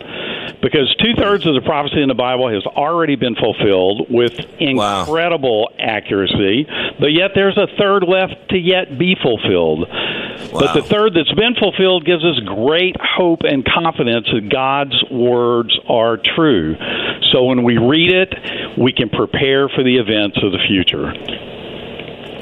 Because 0.63 0.96
two 0.96 1.13
thirds 1.17 1.46
of 1.46 1.55
the 1.55 1.62
prophecy 1.62 2.01
in 2.01 2.08
the 2.08 2.15
Bible 2.15 2.48
has 2.48 2.63
already 2.65 3.17
been 3.17 3.36
fulfilled 3.36 4.08
with 4.10 4.32
incredible 4.62 5.67
wow. 5.70 5.75
accuracy, 5.77 6.65
but 7.00 7.12
yet 7.12 7.32
there's 7.36 7.58
a 7.58 7.67
third 7.77 8.03
left 8.08 8.50
to 8.51 8.58
yet 8.58 8.98
be 8.98 9.17
fulfilled. 9.22 9.89
Wow. 9.89 10.50
But 10.53 10.74
the 10.74 10.82
third 10.82 11.15
that's 11.15 11.34
been 11.34 11.55
fulfilled 11.55 12.05
gives 12.05 12.24
us 12.24 12.39
great 12.46 12.96
hope 12.98 13.41
and 13.43 13.65
confidence 13.65 14.27
that 14.32 14.48
God's 14.50 14.96
words 15.12 15.77
are 15.89 16.17
true. 16.36 16.75
So 17.34 17.43
when 17.43 17.63
we 17.63 17.77
read 17.77 18.13
it, 18.13 18.79
we 18.79 18.93
can 18.93 19.10
prepare 19.10 19.67
for 19.67 19.84
the 19.84 19.98
events 19.98 20.38
of 20.41 20.53
the 20.53 20.60
future. 20.65 21.12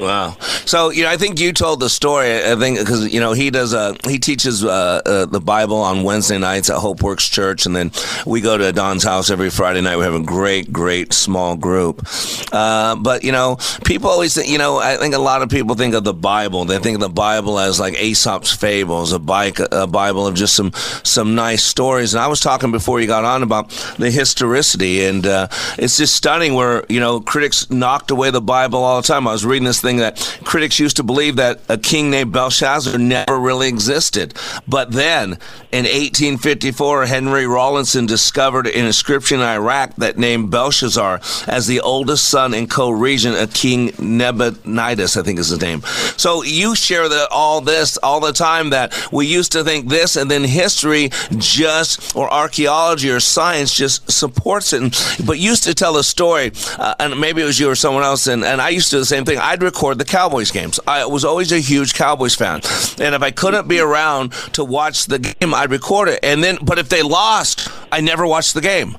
Wow. 0.02 0.36
So 0.66 0.90
you 0.90 1.04
know, 1.04 1.10
I 1.10 1.16
think 1.16 1.38
you 1.38 1.52
told 1.52 1.78
the 1.78 1.88
story. 1.88 2.34
I 2.34 2.56
think 2.56 2.80
because 2.80 3.14
you 3.14 3.20
know 3.20 3.34
he 3.34 3.50
does 3.50 3.72
a 3.72 3.96
he 4.04 4.18
teaches 4.18 4.64
uh, 4.64 5.00
uh, 5.06 5.26
the 5.26 5.40
Bible 5.40 5.76
on 5.76 6.02
Wednesday 6.02 6.38
nights 6.38 6.70
at 6.70 6.78
Hope 6.78 7.02
Works 7.02 7.28
Church, 7.28 7.66
and 7.66 7.76
then 7.76 7.92
we 8.26 8.40
go 8.40 8.58
to 8.58 8.72
Don's 8.72 9.04
house 9.04 9.30
every 9.30 9.48
Friday 9.48 9.80
night. 9.80 9.96
We 9.98 10.02
have 10.02 10.14
a 10.14 10.20
great, 10.20 10.72
great 10.72 11.12
small 11.12 11.56
group. 11.56 12.04
Uh, 12.50 12.96
but 12.96 13.22
you 13.22 13.30
know, 13.30 13.58
people 13.84 14.10
always 14.10 14.34
think. 14.34 14.48
You 14.48 14.58
know, 14.58 14.78
I 14.78 14.96
think 14.96 15.14
a 15.14 15.18
lot 15.18 15.42
of 15.42 15.50
people 15.50 15.76
think 15.76 15.94
of 15.94 16.02
the 16.02 16.12
Bible. 16.12 16.64
They 16.64 16.78
think 16.78 16.96
of 16.96 17.00
the 17.00 17.08
Bible 17.08 17.60
as 17.60 17.78
like 17.78 17.94
Aesop's 17.94 18.50
fables, 18.52 19.12
a, 19.12 19.20
bike, 19.20 19.60
a 19.70 19.86
Bible 19.86 20.26
of 20.26 20.34
just 20.34 20.56
some 20.56 20.72
some 21.04 21.36
nice 21.36 21.62
stories. 21.62 22.12
And 22.12 22.20
I 22.20 22.26
was 22.26 22.40
talking 22.40 22.72
before 22.72 23.00
you 23.00 23.06
got 23.06 23.24
on 23.24 23.44
about 23.44 23.70
the 23.98 24.10
historicity, 24.10 25.04
and 25.04 25.24
uh, 25.24 25.46
it's 25.78 25.96
just 25.96 26.16
stunning. 26.16 26.54
Where 26.54 26.84
you 26.88 26.98
know 26.98 27.20
critics 27.20 27.70
knocked 27.70 28.10
away 28.10 28.32
the 28.32 28.40
Bible 28.40 28.82
all 28.82 29.00
the 29.00 29.06
time. 29.06 29.28
I 29.28 29.32
was 29.32 29.46
reading 29.46 29.64
this 29.64 29.80
thing 29.80 29.91
that 29.98 30.38
critics 30.44 30.78
used 30.78 30.96
to 30.96 31.02
believe 31.02 31.36
that 31.36 31.60
a 31.68 31.78
king 31.78 32.10
named 32.10 32.32
Belshazzar 32.32 32.98
never 32.98 33.38
really 33.38 33.68
existed. 33.68 34.34
But 34.66 34.92
then 34.92 35.38
in 35.72 35.84
1854, 35.84 37.06
Henry 37.06 37.46
Rawlinson 37.46 38.06
discovered 38.06 38.66
an 38.66 38.86
inscription 38.86 39.40
in 39.40 39.46
Iraq 39.46 39.96
that 39.96 40.18
named 40.18 40.50
Belshazzar 40.50 41.20
as 41.46 41.66
the 41.66 41.80
oldest 41.80 42.28
son 42.28 42.54
and 42.54 42.68
co-regent 42.68 43.36
of 43.36 43.54
King 43.54 43.88
Nabonidus, 43.98 45.16
I 45.16 45.22
think 45.22 45.38
is 45.38 45.48
his 45.48 45.60
name. 45.60 45.82
So 46.16 46.42
you 46.42 46.74
share 46.74 47.08
that 47.08 47.28
all 47.30 47.60
this 47.60 47.96
all 47.98 48.20
the 48.20 48.32
time 48.32 48.70
that 48.70 48.92
we 49.12 49.26
used 49.26 49.52
to 49.52 49.64
think 49.64 49.88
this, 49.88 50.16
and 50.16 50.30
then 50.30 50.44
history 50.44 51.10
just 51.36 52.14
or 52.14 52.32
archaeology 52.32 53.10
or 53.10 53.20
science 53.20 53.74
just 53.74 54.10
supports 54.10 54.72
it. 54.72 54.82
But 55.24 55.38
used 55.38 55.64
to 55.64 55.74
tell 55.74 55.96
a 55.96 56.04
story, 56.04 56.52
uh, 56.78 56.94
and 56.98 57.20
maybe 57.20 57.42
it 57.42 57.46
was 57.46 57.58
you 57.58 57.70
or 57.70 57.74
someone 57.74 58.02
else, 58.02 58.26
and, 58.26 58.44
and 58.44 58.60
I 58.60 58.70
used 58.70 58.90
to 58.90 58.96
do 58.96 59.00
the 59.00 59.06
same 59.06 59.24
thing. 59.24 59.38
I'd 59.38 59.62
record 59.72 59.98
the 59.98 60.04
Cowboys 60.04 60.50
games. 60.50 60.78
I 60.86 61.06
was 61.06 61.24
always 61.24 61.50
a 61.50 61.58
huge 61.58 61.94
Cowboys 61.94 62.34
fan, 62.34 62.60
and 63.00 63.14
if 63.14 63.22
I 63.22 63.30
couldn't 63.30 63.68
be 63.68 63.80
around 63.80 64.32
to 64.52 64.62
watch 64.62 65.06
the 65.06 65.18
game, 65.18 65.54
I'd 65.54 65.70
record 65.70 66.08
it. 66.08 66.20
And 66.22 66.44
then, 66.44 66.58
but 66.62 66.78
if 66.78 66.90
they 66.90 67.02
lost, 67.02 67.68
I 67.92 68.00
never 68.00 68.26
watched 68.26 68.54
the 68.54 68.62
game. 68.62 68.96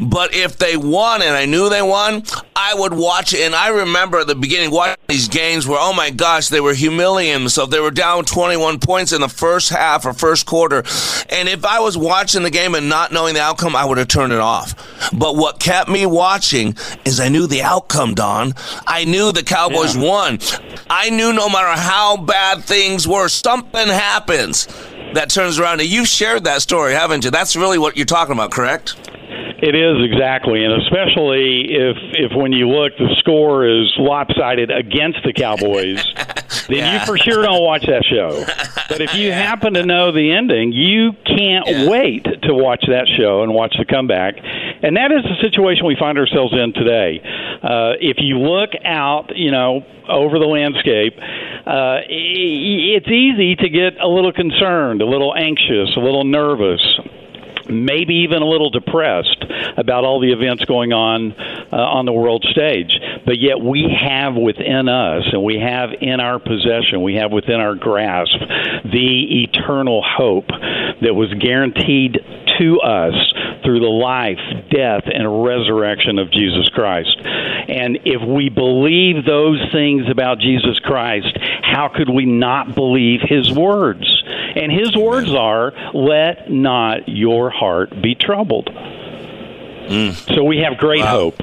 But 0.00 0.34
if 0.34 0.58
they 0.58 0.76
won 0.76 1.22
and 1.22 1.34
I 1.34 1.46
knew 1.46 1.70
they 1.70 1.80
won, 1.80 2.22
I 2.54 2.74
would 2.74 2.92
watch 2.92 3.32
it. 3.32 3.40
And 3.40 3.54
I 3.54 3.68
remember 3.68 4.20
at 4.20 4.26
the 4.26 4.34
beginning 4.34 4.70
watching 4.70 4.96
these 5.08 5.28
games 5.28 5.66
where, 5.66 5.78
oh 5.80 5.94
my 5.94 6.10
gosh, 6.10 6.48
they 6.48 6.60
were 6.60 6.74
humiliating 6.74 7.40
themselves. 7.40 7.72
They 7.72 7.80
were 7.80 7.90
down 7.90 8.26
21 8.26 8.80
points 8.80 9.12
in 9.12 9.22
the 9.22 9.30
first 9.30 9.70
half 9.70 10.04
or 10.04 10.12
first 10.12 10.44
quarter. 10.44 10.84
And 11.30 11.48
if 11.48 11.64
I 11.64 11.80
was 11.80 11.96
watching 11.96 12.42
the 12.42 12.50
game 12.50 12.74
and 12.74 12.88
not 12.88 13.12
knowing 13.12 13.32
the 13.32 13.40
outcome, 13.40 13.74
I 13.74 13.86
would 13.86 13.96
have 13.96 14.08
turned 14.08 14.34
it 14.34 14.40
off. 14.40 14.74
But 15.12 15.36
what 15.36 15.58
kept 15.58 15.88
me 15.88 16.04
watching 16.04 16.76
is 17.06 17.20
I 17.20 17.30
knew 17.30 17.46
the 17.46 17.62
outcome, 17.62 18.14
Don. 18.14 18.52
I 18.86 19.06
knew 19.06 19.32
the 19.32 19.42
Cowboys 19.42 19.96
yeah. 19.96 20.02
won. 20.02 20.38
I 20.90 21.08
knew 21.08 21.32
no 21.32 21.48
matter 21.48 21.80
how 21.80 22.18
bad 22.18 22.62
things 22.62 23.08
were, 23.08 23.28
something 23.28 23.88
happens 23.88 24.68
that 25.14 25.30
turns 25.30 25.58
around. 25.58 25.80
And 25.80 25.88
you've 25.88 26.08
shared 26.08 26.44
that 26.44 26.62
story, 26.62 26.92
haven't 26.92 27.24
you? 27.24 27.30
That's 27.30 27.56
really 27.56 27.78
what 27.78 27.96
you're 27.96 28.06
talking 28.06 28.34
about, 28.34 28.50
correct? 28.50 28.96
It 29.64 29.74
is 29.74 30.04
exactly, 30.04 30.62
and 30.62 30.74
especially 30.82 31.72
if 31.72 31.96
if 32.12 32.36
when 32.36 32.52
you 32.52 32.68
look, 32.68 32.92
the 32.98 33.08
score 33.20 33.64
is 33.66 33.90
lopsided 33.96 34.70
against 34.70 35.20
the 35.24 35.32
Cowboys, 35.32 36.04
then 36.68 36.84
yeah. 36.84 37.00
you 37.00 37.06
for 37.06 37.16
sure 37.16 37.42
don't 37.42 37.62
watch 37.62 37.86
that 37.86 38.04
show. 38.04 38.44
But 38.90 39.00
if 39.00 39.14
you 39.14 39.32
happen 39.48 39.72
to 39.72 39.86
know 39.86 40.12
the 40.12 40.32
ending, 40.32 40.72
you 40.72 41.12
can't 41.24 41.66
yeah. 41.66 41.88
wait 41.88 42.24
to 42.42 42.52
watch 42.52 42.84
that 42.88 43.08
show 43.16 43.42
and 43.42 43.54
watch 43.54 43.74
the 43.78 43.86
comeback. 43.86 44.34
And 44.36 44.98
that 44.98 45.10
is 45.10 45.24
the 45.24 45.40
situation 45.40 45.86
we 45.86 45.96
find 45.98 46.18
ourselves 46.18 46.52
in 46.52 46.74
today. 46.74 47.22
Uh, 47.62 47.96
if 48.04 48.18
you 48.20 48.40
look 48.40 48.72
out, 48.84 49.34
you 49.34 49.50
know, 49.50 49.80
over 50.10 50.38
the 50.38 50.44
landscape, 50.44 51.16
uh, 51.16 52.04
it's 52.04 53.08
easy 53.08 53.56
to 53.56 53.68
get 53.70 53.96
a 53.98 54.08
little 54.08 54.32
concerned, 54.34 55.00
a 55.00 55.06
little 55.06 55.34
anxious, 55.34 55.96
a 55.96 56.00
little 56.00 56.24
nervous 56.24 56.84
maybe 57.68 58.24
even 58.28 58.42
a 58.42 58.46
little 58.46 58.70
depressed 58.70 59.44
about 59.76 60.04
all 60.04 60.20
the 60.20 60.32
events 60.32 60.64
going 60.64 60.92
on 60.92 61.32
uh, 61.32 61.76
on 61.76 62.04
the 62.04 62.12
world 62.12 62.44
stage. 62.50 62.92
But 63.24 63.40
yet 63.40 63.60
we 63.60 63.94
have 64.00 64.34
within 64.34 64.88
us, 64.88 65.24
and 65.32 65.42
we 65.42 65.58
have 65.58 65.90
in 66.00 66.20
our 66.20 66.38
possession, 66.38 67.02
we 67.02 67.14
have 67.16 67.32
within 67.32 67.60
our 67.60 67.74
grasp 67.74 68.38
the 68.84 69.44
eternal 69.44 70.02
hope 70.04 70.48
that 70.48 71.14
was 71.14 71.32
guaranteed 71.34 72.18
to 72.58 72.80
us 72.80 73.14
through 73.64 73.80
the 73.80 73.86
life, 73.86 74.38
death, 74.70 75.04
and 75.06 75.44
resurrection 75.44 76.18
of 76.18 76.30
Jesus 76.30 76.68
Christ. 76.68 77.16
And 77.68 77.98
if 78.04 78.22
we 78.22 78.50
believe 78.50 79.24
those 79.24 79.60
things 79.72 80.08
about 80.10 80.38
Jesus 80.38 80.78
Christ, 80.78 81.36
how 81.62 81.88
could 81.88 82.10
we 82.10 82.26
not 82.26 82.74
believe 82.74 83.20
his 83.22 83.50
words? 83.52 84.06
And 84.54 84.72
his 84.72 84.96
words 84.96 85.32
are, 85.34 85.72
Let 85.92 86.50
not 86.50 87.08
your 87.08 87.50
heart 87.50 87.90
be 88.02 88.14
troubled. 88.14 88.66
Mm. 88.66 90.34
So 90.34 90.44
we 90.44 90.58
have 90.58 90.78
great 90.78 91.00
wow. 91.00 91.30
hope. 91.30 91.42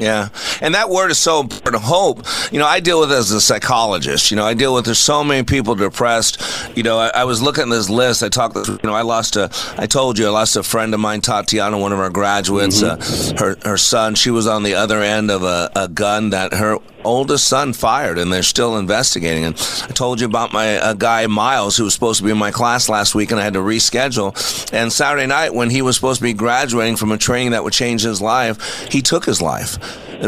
Yeah. 0.00 0.28
And 0.60 0.74
that 0.74 0.90
word 0.90 1.10
is 1.10 1.18
so 1.18 1.40
important. 1.40 1.82
Hope. 1.82 2.26
You 2.52 2.58
know, 2.58 2.66
I 2.66 2.80
deal 2.80 3.00
with 3.00 3.12
it 3.12 3.14
as 3.14 3.30
a 3.30 3.40
psychologist. 3.40 4.30
You 4.30 4.36
know, 4.36 4.44
I 4.44 4.54
deal 4.54 4.74
with 4.74 4.84
there's 4.84 4.98
so 4.98 5.24
many 5.24 5.42
people 5.44 5.74
depressed. 5.74 6.42
You 6.76 6.82
know, 6.82 6.98
I, 6.98 7.08
I 7.08 7.24
was 7.24 7.42
looking 7.42 7.64
at 7.64 7.70
this 7.70 7.88
list. 7.88 8.22
I 8.22 8.28
talked, 8.28 8.56
you 8.56 8.78
know, 8.84 8.94
I 8.94 9.02
lost 9.02 9.36
a, 9.36 9.50
I 9.76 9.86
told 9.86 10.18
you, 10.18 10.26
I 10.26 10.30
lost 10.30 10.56
a 10.56 10.62
friend 10.62 10.92
of 10.94 11.00
mine, 11.00 11.20
Tatiana, 11.20 11.78
one 11.78 11.92
of 11.92 11.98
our 11.98 12.10
graduates. 12.10 12.82
Mm-hmm. 12.82 13.36
Uh, 13.36 13.40
her, 13.40 13.56
her 13.64 13.76
son, 13.76 14.14
she 14.14 14.30
was 14.30 14.46
on 14.46 14.62
the 14.62 14.74
other 14.74 15.00
end 15.00 15.30
of 15.30 15.42
a, 15.42 15.70
a 15.74 15.88
gun 15.88 16.30
that 16.30 16.52
her 16.54 16.78
oldest 17.06 17.48
son 17.48 17.72
fired, 17.72 18.18
and 18.18 18.32
they're 18.32 18.42
still 18.42 18.76
investigating. 18.76 19.44
And 19.44 19.54
I 19.84 19.92
told 19.92 20.20
you 20.20 20.26
about 20.26 20.52
my 20.52 20.76
uh, 20.78 20.92
guy 20.94 21.26
Miles, 21.26 21.76
who 21.76 21.84
was 21.84 21.94
supposed 21.94 22.18
to 22.18 22.24
be 22.24 22.30
in 22.30 22.38
my 22.38 22.50
class 22.50 22.88
last 22.88 23.14
week, 23.14 23.30
and 23.30 23.40
I 23.40 23.44
had 23.44 23.54
to 23.54 23.60
reschedule. 23.60 24.34
And 24.72 24.92
Saturday 24.92 25.26
night, 25.26 25.54
when 25.54 25.70
he 25.70 25.82
was 25.82 25.96
supposed 25.96 26.18
to 26.18 26.24
be 26.24 26.32
graduating 26.32 26.96
from 26.96 27.12
a 27.12 27.18
training 27.18 27.52
that 27.52 27.64
would 27.64 27.72
change 27.72 28.02
his 28.02 28.20
life, 28.20 28.88
he 28.90 29.00
took 29.02 29.24
his 29.24 29.40
life 29.40 29.78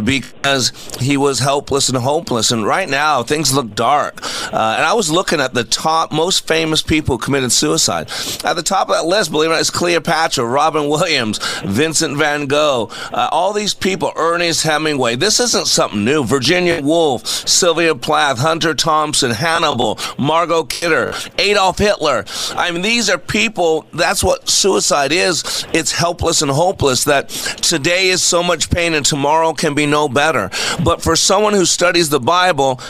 because 0.04 0.72
he 1.00 1.16
was 1.16 1.38
helpless 1.38 1.88
and 1.88 1.98
hopeless. 1.98 2.50
And 2.50 2.66
right 2.66 2.88
now, 2.88 3.22
things 3.22 3.54
look 3.54 3.74
dark. 3.74 4.20
Uh, 4.52 4.74
and 4.76 4.84
I 4.84 4.92
was 4.94 5.10
looking 5.10 5.40
at 5.40 5.54
the 5.54 5.64
top 5.64 6.12
most 6.12 6.46
famous 6.46 6.82
people 6.82 7.16
who 7.16 7.22
committed 7.22 7.52
suicide. 7.52 8.10
At 8.44 8.54
the 8.54 8.62
top 8.62 8.88
of 8.88 8.94
that 8.94 9.06
list, 9.06 9.30
believe 9.30 9.50
it 9.50 9.52
or 9.52 9.56
not, 9.56 9.60
is 9.60 9.70
Cleopatra, 9.70 10.44
Robin 10.44 10.88
Williams, 10.88 11.38
Vincent 11.64 12.16
Van 12.16 12.46
Gogh, 12.46 12.90
uh, 13.12 13.28
all 13.32 13.52
these 13.52 13.74
people, 13.74 14.12
Ernest 14.16 14.62
Hemingway. 14.62 15.16
This 15.16 15.40
isn't 15.40 15.66
something 15.66 16.04
new. 16.04 16.24
Virginia 16.24 16.67
Woolf, 16.82 17.26
Sylvia 17.26 17.94
Plath, 17.94 18.38
Hunter 18.38 18.74
Thompson, 18.74 19.30
Hannibal, 19.30 19.98
Margot 20.18 20.64
Kidder, 20.64 21.14
Adolf 21.38 21.78
Hitler. 21.78 22.24
I 22.50 22.70
mean, 22.70 22.82
these 22.82 23.10
are 23.10 23.18
people, 23.18 23.86
that's 23.92 24.22
what 24.22 24.48
suicide 24.48 25.12
is. 25.12 25.66
It's 25.72 25.92
helpless 25.92 26.42
and 26.42 26.50
hopeless 26.50 27.04
that 27.04 27.28
today 27.28 28.08
is 28.08 28.22
so 28.22 28.42
much 28.42 28.70
pain 28.70 28.94
and 28.94 29.04
tomorrow 29.04 29.52
can 29.52 29.74
be 29.74 29.86
no 29.86 30.08
better. 30.08 30.50
But 30.84 31.02
for 31.02 31.16
someone 31.16 31.54
who 31.54 31.64
studies 31.64 32.08
the 32.08 32.20
Bible, 32.20 32.80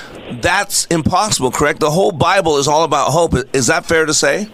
that's 0.40 0.86
impossible, 0.86 1.50
correct? 1.50 1.80
The 1.80 1.90
whole 1.90 2.12
Bible 2.12 2.58
is 2.58 2.68
all 2.68 2.84
about 2.84 3.10
hope. 3.10 3.34
Is 3.52 3.68
that 3.68 3.86
fair 3.86 4.06
to 4.06 4.14
say? 4.14 4.48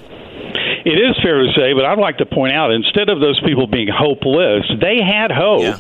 It 0.84 0.98
is 0.98 1.16
fair 1.22 1.42
to 1.42 1.52
say, 1.56 1.72
but 1.72 1.86
I'd 1.86 1.98
like 1.98 2.18
to 2.18 2.26
point 2.26 2.52
out 2.52 2.70
instead 2.70 3.08
of 3.08 3.20
those 3.20 3.40
people 3.40 3.66
being 3.66 3.88
hopeless, 3.88 4.70
they 4.80 5.00
had 5.02 5.30
hope. 5.30 5.62
Yeah 5.62 5.78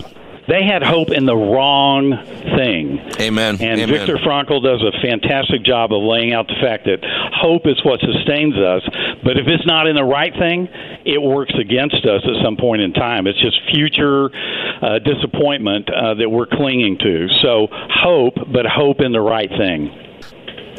they 0.48 0.64
had 0.64 0.82
hope 0.82 1.10
in 1.10 1.24
the 1.24 1.36
wrong 1.36 2.12
thing. 2.56 3.00
Amen. 3.20 3.56
And 3.60 3.80
Amen. 3.80 3.88
Viktor 3.88 4.16
Frankl 4.18 4.62
does 4.62 4.82
a 4.82 4.92
fantastic 5.00 5.64
job 5.64 5.92
of 5.92 6.02
laying 6.02 6.32
out 6.32 6.48
the 6.48 6.60
fact 6.60 6.84
that 6.84 7.00
hope 7.32 7.66
is 7.66 7.80
what 7.84 8.00
sustains 8.00 8.56
us, 8.56 8.82
but 9.22 9.38
if 9.38 9.46
it's 9.46 9.66
not 9.66 9.86
in 9.86 9.96
the 9.96 10.04
right 10.04 10.32
thing, 10.32 10.68
it 11.04 11.20
works 11.20 11.54
against 11.58 12.04
us 12.04 12.22
at 12.24 12.44
some 12.44 12.56
point 12.56 12.82
in 12.82 12.92
time. 12.92 13.26
It's 13.26 13.40
just 13.40 13.58
future 13.72 14.30
uh, 14.82 14.98
disappointment 14.98 15.88
uh, 15.90 16.14
that 16.14 16.28
we're 16.28 16.46
clinging 16.46 16.98
to. 16.98 17.28
So 17.42 17.68
hope, 17.70 18.34
but 18.52 18.66
hope 18.66 19.00
in 19.00 19.12
the 19.12 19.20
right 19.20 19.50
thing. 19.50 20.13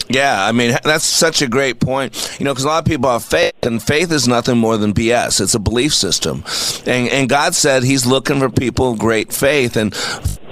Yeah, 0.09 0.45
I 0.45 0.51
mean 0.51 0.77
that's 0.83 1.05
such 1.05 1.41
a 1.41 1.47
great 1.47 1.79
point. 1.79 2.37
You 2.39 2.45
know, 2.45 2.53
because 2.53 2.65
a 2.65 2.67
lot 2.67 2.83
of 2.83 2.85
people 2.85 3.09
have 3.09 3.23
faith, 3.23 3.53
and 3.63 3.81
faith 3.81 4.11
is 4.11 4.27
nothing 4.27 4.57
more 4.57 4.77
than 4.77 4.93
BS. 4.93 5.41
It's 5.41 5.55
a 5.55 5.59
belief 5.59 5.93
system, 5.93 6.43
and 6.85 7.09
and 7.09 7.29
God 7.29 7.55
said 7.55 7.83
He's 7.83 8.05
looking 8.05 8.39
for 8.39 8.49
people 8.49 8.91
of 8.91 8.99
great 8.99 9.33
faith, 9.33 9.75
and 9.75 9.95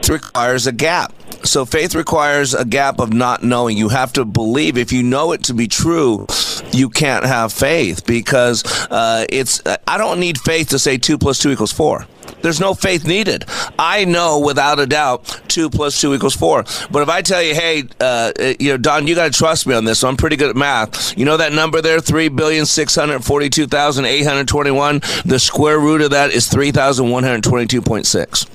requires 0.10 0.67
a 0.67 0.71
gap. 0.71 1.13
So 1.43 1.65
faith 1.65 1.93
requires 1.93 2.53
a 2.53 2.65
gap 2.65 2.99
of 2.99 3.13
not 3.13 3.43
knowing. 3.43 3.77
You 3.77 3.89
have 3.89 4.13
to 4.13 4.25
believe. 4.25 4.77
If 4.77 4.91
you 4.91 5.03
know 5.03 5.34
it 5.34 5.43
to 5.43 5.53
be 5.53 5.67
true, 5.67 6.25
you 6.71 6.89
can't 6.89 7.25
have 7.25 7.51
faith 7.51 8.06
because 8.06 8.63
uh, 8.89 9.25
it's. 9.29 9.62
I 9.88 9.97
don't 9.97 10.19
need 10.19 10.38
faith 10.39 10.69
to 10.69 10.79
say 10.79 10.97
two 10.97 11.17
plus 11.17 11.39
two 11.39 11.51
equals 11.51 11.71
four. 11.71 12.08
There's 12.41 12.60
no 12.60 12.73
faith 12.73 13.06
needed. 13.06 13.45
I 13.77 14.06
know 14.06 14.39
without 14.39 14.79
a 14.79 14.86
doubt 14.86 15.41
two 15.47 15.69
plus 15.69 15.99
two 15.99 16.13
equals 16.13 16.36
four. 16.36 16.63
But 16.91 17.03
if 17.03 17.10
I 17.10 17.21
tell 17.21 17.41
you, 17.41 17.53
hey, 17.53 17.84
uh, 17.99 18.32
you 18.60 18.71
know, 18.71 18.77
Don, 18.77 19.08
you 19.08 19.15
got 19.15 19.32
to 19.32 19.38
trust 19.38 19.67
me 19.67 19.75
on 19.75 19.86
this. 19.86 19.99
So 19.99 20.08
I'm 20.08 20.17
pretty 20.17 20.36
good 20.36 20.49
at 20.49 20.56
math. 20.56 21.17
You 21.17 21.25
know 21.25 21.38
that 21.38 21.53
number 21.53 21.82
there, 21.82 21.99
three 21.99 22.29
billion 22.29 22.65
six 22.65 22.95
hundred 22.95 23.23
forty-two 23.23 23.67
thousand 23.67 24.06
eight 24.06 24.23
hundred 24.23 24.47
twenty-one. 24.47 25.01
The 25.25 25.39
square 25.39 25.79
root 25.79 26.01
of 26.01 26.12
that 26.12 26.32
is 26.32 26.47
three 26.47 26.71
thousand 26.71 27.10
one 27.10 27.23
hundred 27.23 27.43
twenty-two 27.43 27.82
point 27.82 28.06
six. 28.06 28.45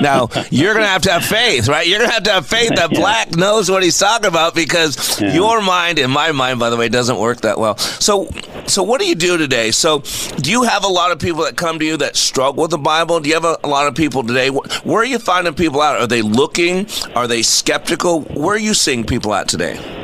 Now 0.00 0.28
you're 0.50 0.74
going 0.74 0.84
to 0.84 0.90
have 0.90 1.02
to 1.02 1.12
have 1.12 1.24
faith, 1.24 1.68
right? 1.68 1.86
You're 1.86 1.98
going 1.98 2.10
to 2.10 2.14
have 2.14 2.22
to 2.24 2.32
have 2.32 2.46
faith 2.46 2.70
that 2.76 2.90
yeah. 2.92 2.98
Black 2.98 3.36
knows 3.36 3.70
what 3.70 3.82
he's 3.82 3.98
talking 3.98 4.26
about 4.26 4.54
because 4.54 5.20
yeah. 5.20 5.34
your 5.34 5.60
mind 5.62 5.98
and 5.98 6.12
my 6.12 6.32
mind, 6.32 6.58
by 6.58 6.70
the 6.70 6.76
way, 6.76 6.88
doesn't 6.88 7.18
work 7.18 7.42
that 7.42 7.58
well. 7.58 7.76
So, 7.76 8.28
so 8.66 8.82
what 8.82 9.00
do 9.00 9.06
you 9.06 9.14
do 9.14 9.36
today? 9.36 9.70
So, 9.70 10.00
do 10.36 10.50
you 10.50 10.62
have 10.62 10.84
a 10.84 10.88
lot 10.88 11.12
of 11.12 11.18
people 11.18 11.44
that 11.44 11.56
come 11.56 11.78
to 11.78 11.84
you 11.84 11.96
that 11.98 12.16
struggle 12.16 12.62
with 12.62 12.70
the 12.70 12.78
Bible? 12.78 13.20
Do 13.20 13.28
you 13.28 13.34
have 13.34 13.44
a, 13.44 13.58
a 13.64 13.68
lot 13.68 13.86
of 13.86 13.94
people 13.94 14.22
today? 14.22 14.50
Where 14.50 14.98
are 14.98 15.04
you 15.04 15.18
finding 15.18 15.54
people 15.54 15.80
out? 15.80 16.00
Are 16.00 16.06
they 16.06 16.22
looking? 16.22 16.86
Are 17.14 17.26
they 17.26 17.42
skeptical? 17.42 18.22
Where 18.22 18.54
are 18.54 18.58
you 18.58 18.74
seeing 18.74 19.04
people 19.04 19.34
at 19.34 19.48
today? 19.48 20.01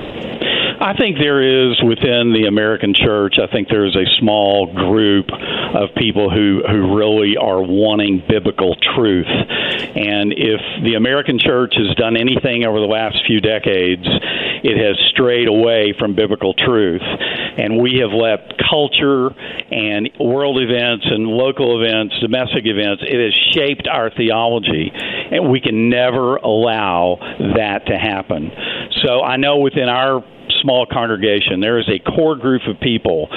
I 0.80 0.94
think 0.96 1.18
there 1.18 1.42
is 1.42 1.82
within 1.82 2.32
the 2.32 2.46
American 2.46 2.94
church. 2.94 3.38
I 3.42 3.50
think 3.50 3.68
there 3.68 3.84
is 3.84 3.96
a 3.96 4.06
small 4.18 4.72
group 4.72 5.26
of 5.74 5.94
people 5.96 6.30
who 6.30 6.62
who 6.68 6.96
really 6.96 7.36
are 7.36 7.60
wanting 7.60 8.22
biblical 8.28 8.76
truth. 8.94 9.26
And 9.26 10.32
if 10.32 10.60
the 10.84 10.94
American 10.94 11.38
church 11.38 11.74
has 11.76 11.94
done 11.96 12.16
anything 12.16 12.64
over 12.64 12.78
the 12.78 12.86
last 12.86 13.18
few 13.26 13.40
decades, 13.40 14.06
it 14.06 14.78
has 14.78 14.96
strayed 15.10 15.48
away 15.48 15.94
from 15.98 16.14
biblical 16.14 16.54
truth. 16.54 17.02
And 17.02 17.82
we 17.82 17.98
have 17.98 18.12
let 18.12 18.56
culture 18.70 19.30
and 19.70 20.10
world 20.20 20.62
events 20.62 21.06
and 21.10 21.26
local 21.26 21.82
events, 21.82 22.14
domestic 22.20 22.66
events, 22.66 23.02
it 23.02 23.18
has 23.18 23.34
shaped 23.52 23.88
our 23.88 24.10
theology. 24.10 24.92
And 24.94 25.50
we 25.50 25.60
can 25.60 25.90
never 25.90 26.36
allow 26.36 27.18
that 27.56 27.86
to 27.86 27.98
happen. 27.98 28.52
So 29.02 29.22
I 29.22 29.36
know 29.36 29.58
within 29.58 29.88
our 29.88 30.22
small 30.62 30.86
congregation, 30.86 31.60
there 31.60 31.78
is 31.78 31.88
a 31.88 31.98
core 31.98 32.36
group 32.36 32.62
of 32.68 32.80
people 32.80 33.28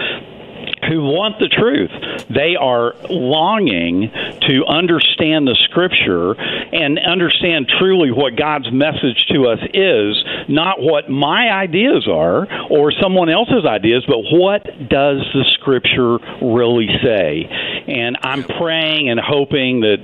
who 0.87 1.03
want 1.03 1.39
the 1.39 1.47
truth. 1.47 1.91
They 2.29 2.55
are 2.55 2.93
longing 3.09 4.11
to 4.47 4.65
understand 4.65 5.47
the 5.47 5.55
scripture 5.65 6.33
and 6.33 6.99
understand 6.99 7.69
truly 7.79 8.11
what 8.11 8.35
God's 8.35 8.71
message 8.71 9.25
to 9.31 9.47
us 9.47 9.59
is, 9.73 10.23
not 10.47 10.81
what 10.81 11.09
my 11.09 11.51
ideas 11.51 12.07
are 12.07 12.47
or 12.69 12.91
someone 12.91 13.29
else's 13.29 13.65
ideas, 13.65 14.03
but 14.07 14.19
what 14.31 14.63
does 14.89 15.21
the 15.33 15.45
scripture 15.53 16.17
really 16.41 16.87
say? 17.03 17.45
And 17.87 18.17
I'm 18.23 18.43
praying 18.43 19.09
and 19.09 19.19
hoping 19.19 19.81
that 19.81 19.97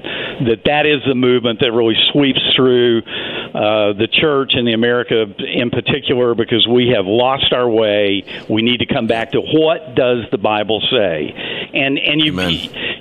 that, 0.46 0.63
that 0.66 0.86
is 0.86 1.02
the 1.08 1.16
movement 1.16 1.60
that 1.62 1.72
really 1.72 1.96
sweeps 2.12 2.42
through 2.56 3.02
uh, 3.02 3.94
the 3.94 4.08
church 4.12 4.54
and 4.54 4.68
the 4.68 4.74
America 4.74 5.26
in 5.40 5.70
particular 5.70 6.36
because 6.36 6.68
we 6.68 6.94
have 6.96 7.06
lost 7.06 7.54
our 7.54 7.70
way. 7.70 8.24
We 8.50 8.62
need 8.62 8.80
to 8.80 8.86
come 8.86 9.08
back 9.08 9.32
to 9.32 9.42
what 9.42 9.96
does 9.96 10.26
the 10.32 10.38
Bible 10.38 10.66
say? 10.91 11.34
And 11.73 11.97
and 11.97 12.21
you 12.21 12.32
Amen. 12.34 12.51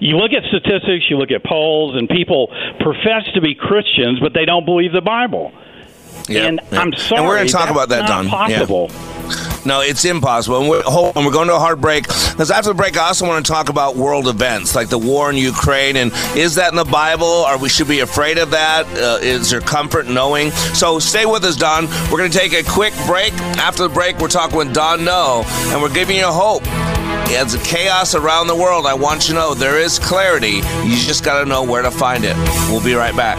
you 0.00 0.16
look 0.16 0.32
at 0.32 0.44
statistics, 0.48 1.10
you 1.10 1.18
look 1.18 1.30
at 1.30 1.44
polls, 1.44 1.96
and 1.96 2.08
people 2.08 2.48
profess 2.80 3.26
to 3.34 3.40
be 3.40 3.54
Christians, 3.54 4.20
but 4.20 4.32
they 4.34 4.44
don't 4.44 4.64
believe 4.64 4.92
the 4.92 5.00
Bible. 5.00 5.52
Yep, 6.28 6.48
and 6.48 6.60
yep. 6.70 6.80
I'm 6.80 6.92
sorry, 6.94 7.18
and 7.20 7.28
we're 7.28 7.36
going 7.36 7.46
to 7.46 7.52
talk 7.52 7.70
about 7.70 7.88
that, 7.90 8.06
Don. 8.06 8.28
Possible. 8.28 8.88
Yeah. 8.90 9.62
No, 9.64 9.80
it's 9.80 10.04
impossible. 10.04 10.60
And 10.60 10.70
we're, 10.70 10.82
and 11.16 11.26
we're 11.26 11.32
going 11.32 11.48
to 11.48 11.56
a 11.56 11.58
hard 11.58 11.80
break. 11.80 12.04
Because 12.04 12.52
after 12.52 12.68
the 12.68 12.74
break, 12.74 12.96
I 12.96 13.08
also 13.08 13.26
want 13.26 13.44
to 13.44 13.52
talk 13.52 13.68
about 13.68 13.96
world 13.96 14.28
events 14.28 14.76
like 14.76 14.88
the 14.88 14.98
war 14.98 15.28
in 15.28 15.36
Ukraine. 15.36 15.96
And 15.96 16.12
is 16.36 16.54
that 16.54 16.70
in 16.70 16.76
the 16.76 16.84
Bible? 16.84 17.26
Or 17.26 17.58
we 17.58 17.68
should 17.68 17.88
be 17.88 18.00
afraid 18.00 18.38
of 18.38 18.52
that? 18.52 18.86
Uh, 18.86 19.18
is 19.20 19.50
there 19.50 19.60
comfort 19.60 20.06
knowing? 20.06 20.52
So 20.52 21.00
stay 21.00 21.26
with 21.26 21.44
us, 21.44 21.56
Don. 21.56 21.86
We're 22.10 22.18
going 22.18 22.30
to 22.30 22.38
take 22.38 22.52
a 22.52 22.62
quick 22.62 22.94
break. 23.06 23.32
After 23.58 23.82
the 23.82 23.88
break, 23.88 24.18
we're 24.20 24.28
talking 24.28 24.56
with 24.56 24.72
Don 24.72 25.04
Noe, 25.04 25.42
and 25.46 25.82
we're 25.82 25.92
giving 25.92 26.16
you 26.16 26.26
hope. 26.26 26.62
As 27.28 27.56
chaos 27.64 28.14
around 28.14 28.46
the 28.46 28.54
world, 28.54 28.86
I 28.86 28.94
want 28.94 29.28
you 29.28 29.34
to 29.34 29.40
know 29.40 29.54
there 29.54 29.80
is 29.80 29.98
clarity. 29.98 30.60
You 30.84 30.96
just 30.96 31.24
got 31.24 31.40
to 31.40 31.44
know 31.44 31.64
where 31.64 31.82
to 31.82 31.90
find 31.90 32.24
it. 32.24 32.36
We'll 32.70 32.84
be 32.84 32.94
right 32.94 33.16
back. 33.16 33.38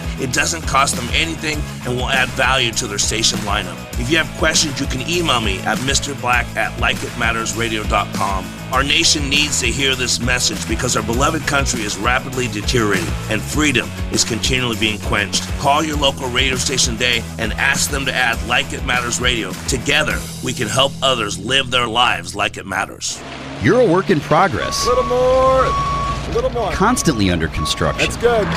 It 0.19 0.33
doesn't 0.33 0.63
cost 0.63 0.95
them 0.95 1.07
anything 1.13 1.59
and 1.85 1.95
will 1.95 2.09
add 2.09 2.29
value 2.29 2.71
to 2.73 2.87
their 2.87 2.97
station 2.97 3.39
lineup. 3.39 3.77
If 3.99 4.09
you 4.09 4.17
have 4.17 4.27
questions, 4.37 4.79
you 4.79 4.85
can 4.87 5.07
email 5.09 5.41
me 5.41 5.59
at 5.59 5.77
mrblack 5.79 6.55
at 6.55 6.71
likeitmattersradio.com. 6.79 8.45
Our 8.71 8.83
nation 8.83 9.29
needs 9.29 9.59
to 9.59 9.67
hear 9.67 9.95
this 9.95 10.19
message 10.19 10.65
because 10.67 10.95
our 10.95 11.03
beloved 11.03 11.45
country 11.45 11.81
is 11.81 11.97
rapidly 11.97 12.47
deteriorating 12.47 13.07
and 13.29 13.41
freedom 13.41 13.89
is 14.11 14.23
continually 14.23 14.77
being 14.77 14.99
quenched. 15.01 15.43
Call 15.59 15.83
your 15.83 15.97
local 15.97 16.29
radio 16.29 16.55
station 16.55 16.93
today 16.93 17.21
and 17.37 17.51
ask 17.53 17.89
them 17.89 18.05
to 18.05 18.13
add 18.13 18.41
Like 18.47 18.71
It 18.71 18.85
Matters 18.85 19.19
Radio. 19.19 19.51
Together, 19.67 20.17
we 20.43 20.53
can 20.53 20.67
help 20.67 20.93
others 21.01 21.37
live 21.37 21.69
their 21.69 21.87
lives 21.87 22.33
like 22.33 22.57
it 22.57 22.65
matters. 22.65 23.21
You're 23.61 23.81
a 23.81 23.85
work 23.85 24.09
in 24.09 24.19
progress. 24.21 24.85
A 24.85 24.89
little 24.89 25.03
more. 25.03 26.00
A 26.31 26.33
little 26.33 26.49
more. 26.49 26.71
Constantly 26.71 27.29
under 27.29 27.49
construction. 27.49 27.99
That's 27.99 28.15
good. 28.15 28.47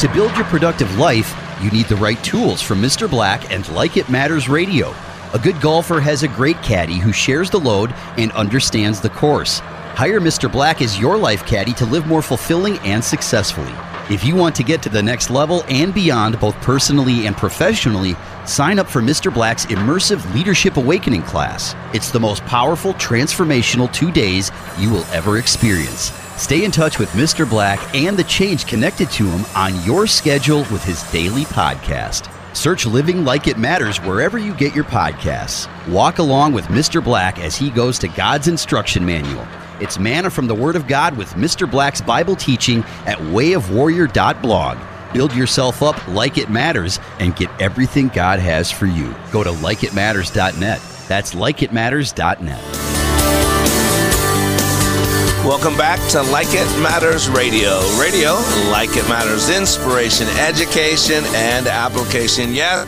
To 0.00 0.12
build 0.12 0.36
your 0.36 0.44
productive 0.44 0.98
life, 0.98 1.34
you 1.62 1.70
need 1.70 1.86
the 1.86 1.96
right 1.96 2.22
tools 2.22 2.60
from 2.60 2.82
Mr. 2.82 3.08
Black 3.08 3.50
and 3.50 3.66
Like 3.70 3.96
It 3.96 4.10
Matters 4.10 4.46
Radio. 4.46 4.94
A 5.32 5.38
good 5.38 5.58
golfer 5.58 6.00
has 6.00 6.22
a 6.22 6.28
great 6.28 6.60
caddy 6.62 6.98
who 6.98 7.12
shares 7.12 7.48
the 7.48 7.58
load 7.58 7.94
and 8.18 8.30
understands 8.32 9.00
the 9.00 9.08
course. 9.08 9.60
Hire 9.94 10.20
Mr. 10.20 10.52
Black 10.52 10.82
as 10.82 10.98
your 11.00 11.16
life 11.16 11.46
caddy 11.46 11.72
to 11.74 11.86
live 11.86 12.06
more 12.06 12.20
fulfilling 12.20 12.78
and 12.80 13.02
successfully. 13.02 13.72
If 14.10 14.22
you 14.22 14.36
want 14.36 14.54
to 14.56 14.62
get 14.62 14.82
to 14.82 14.90
the 14.90 15.02
next 15.02 15.30
level 15.30 15.64
and 15.66 15.94
beyond, 15.94 16.38
both 16.38 16.54
personally 16.56 17.26
and 17.26 17.34
professionally, 17.34 18.16
sign 18.44 18.78
up 18.78 18.86
for 18.86 19.00
Mr. 19.00 19.32
Black's 19.32 19.64
immersive 19.66 20.34
Leadership 20.34 20.76
Awakening 20.76 21.22
class. 21.22 21.74
It's 21.94 22.10
the 22.10 22.20
most 22.20 22.44
powerful, 22.44 22.92
transformational 22.94 23.90
two 23.94 24.12
days 24.12 24.52
you 24.78 24.90
will 24.90 25.04
ever 25.06 25.38
experience. 25.38 26.10
Stay 26.36 26.64
in 26.64 26.70
touch 26.70 26.98
with 26.98 27.08
Mr. 27.10 27.48
Black 27.48 27.94
and 27.94 28.16
the 28.16 28.24
change 28.24 28.66
connected 28.66 29.10
to 29.12 29.24
him 29.24 29.44
on 29.56 29.82
your 29.84 30.06
schedule 30.06 30.60
with 30.70 30.82
his 30.82 31.02
daily 31.12 31.44
podcast. 31.44 32.30
Search 32.54 32.86
Living 32.86 33.24
Like 33.24 33.48
It 33.48 33.58
Matters 33.58 33.98
wherever 33.98 34.38
you 34.38 34.54
get 34.54 34.74
your 34.74 34.84
podcasts. 34.84 35.68
Walk 35.88 36.18
along 36.18 36.52
with 36.52 36.66
Mr. 36.66 37.02
Black 37.02 37.38
as 37.38 37.56
he 37.56 37.70
goes 37.70 37.98
to 38.00 38.08
God's 38.08 38.48
instruction 38.48 39.04
manual. 39.04 39.46
It's 39.80 39.98
manna 39.98 40.30
from 40.30 40.46
the 40.46 40.54
Word 40.54 40.76
of 40.76 40.86
God 40.86 41.16
with 41.16 41.32
Mr. 41.34 41.68
Black's 41.68 42.00
Bible 42.00 42.36
teaching 42.36 42.80
at 43.06 43.18
wayofwarrior.blog. 43.18 44.78
Build 45.12 45.32
yourself 45.34 45.82
up 45.82 46.06
like 46.08 46.38
it 46.38 46.50
matters 46.50 46.98
and 47.20 47.36
get 47.36 47.50
everything 47.60 48.08
God 48.08 48.38
has 48.40 48.70
for 48.70 48.86
you. 48.86 49.14
Go 49.32 49.44
to 49.44 49.50
likeitmatters.net. 49.50 50.80
That's 51.08 51.34
likeitmatters.net. 51.34 52.83
Welcome 55.44 55.76
back 55.76 56.00
to 56.12 56.22
Like 56.22 56.46
It 56.52 56.66
Matters 56.80 57.28
Radio. 57.28 57.78
Radio, 58.00 58.32
like 58.72 58.96
it 58.96 59.06
matters, 59.10 59.50
inspiration, 59.50 60.26
education, 60.38 61.22
and 61.34 61.66
application. 61.66 62.54
Yeah, 62.54 62.86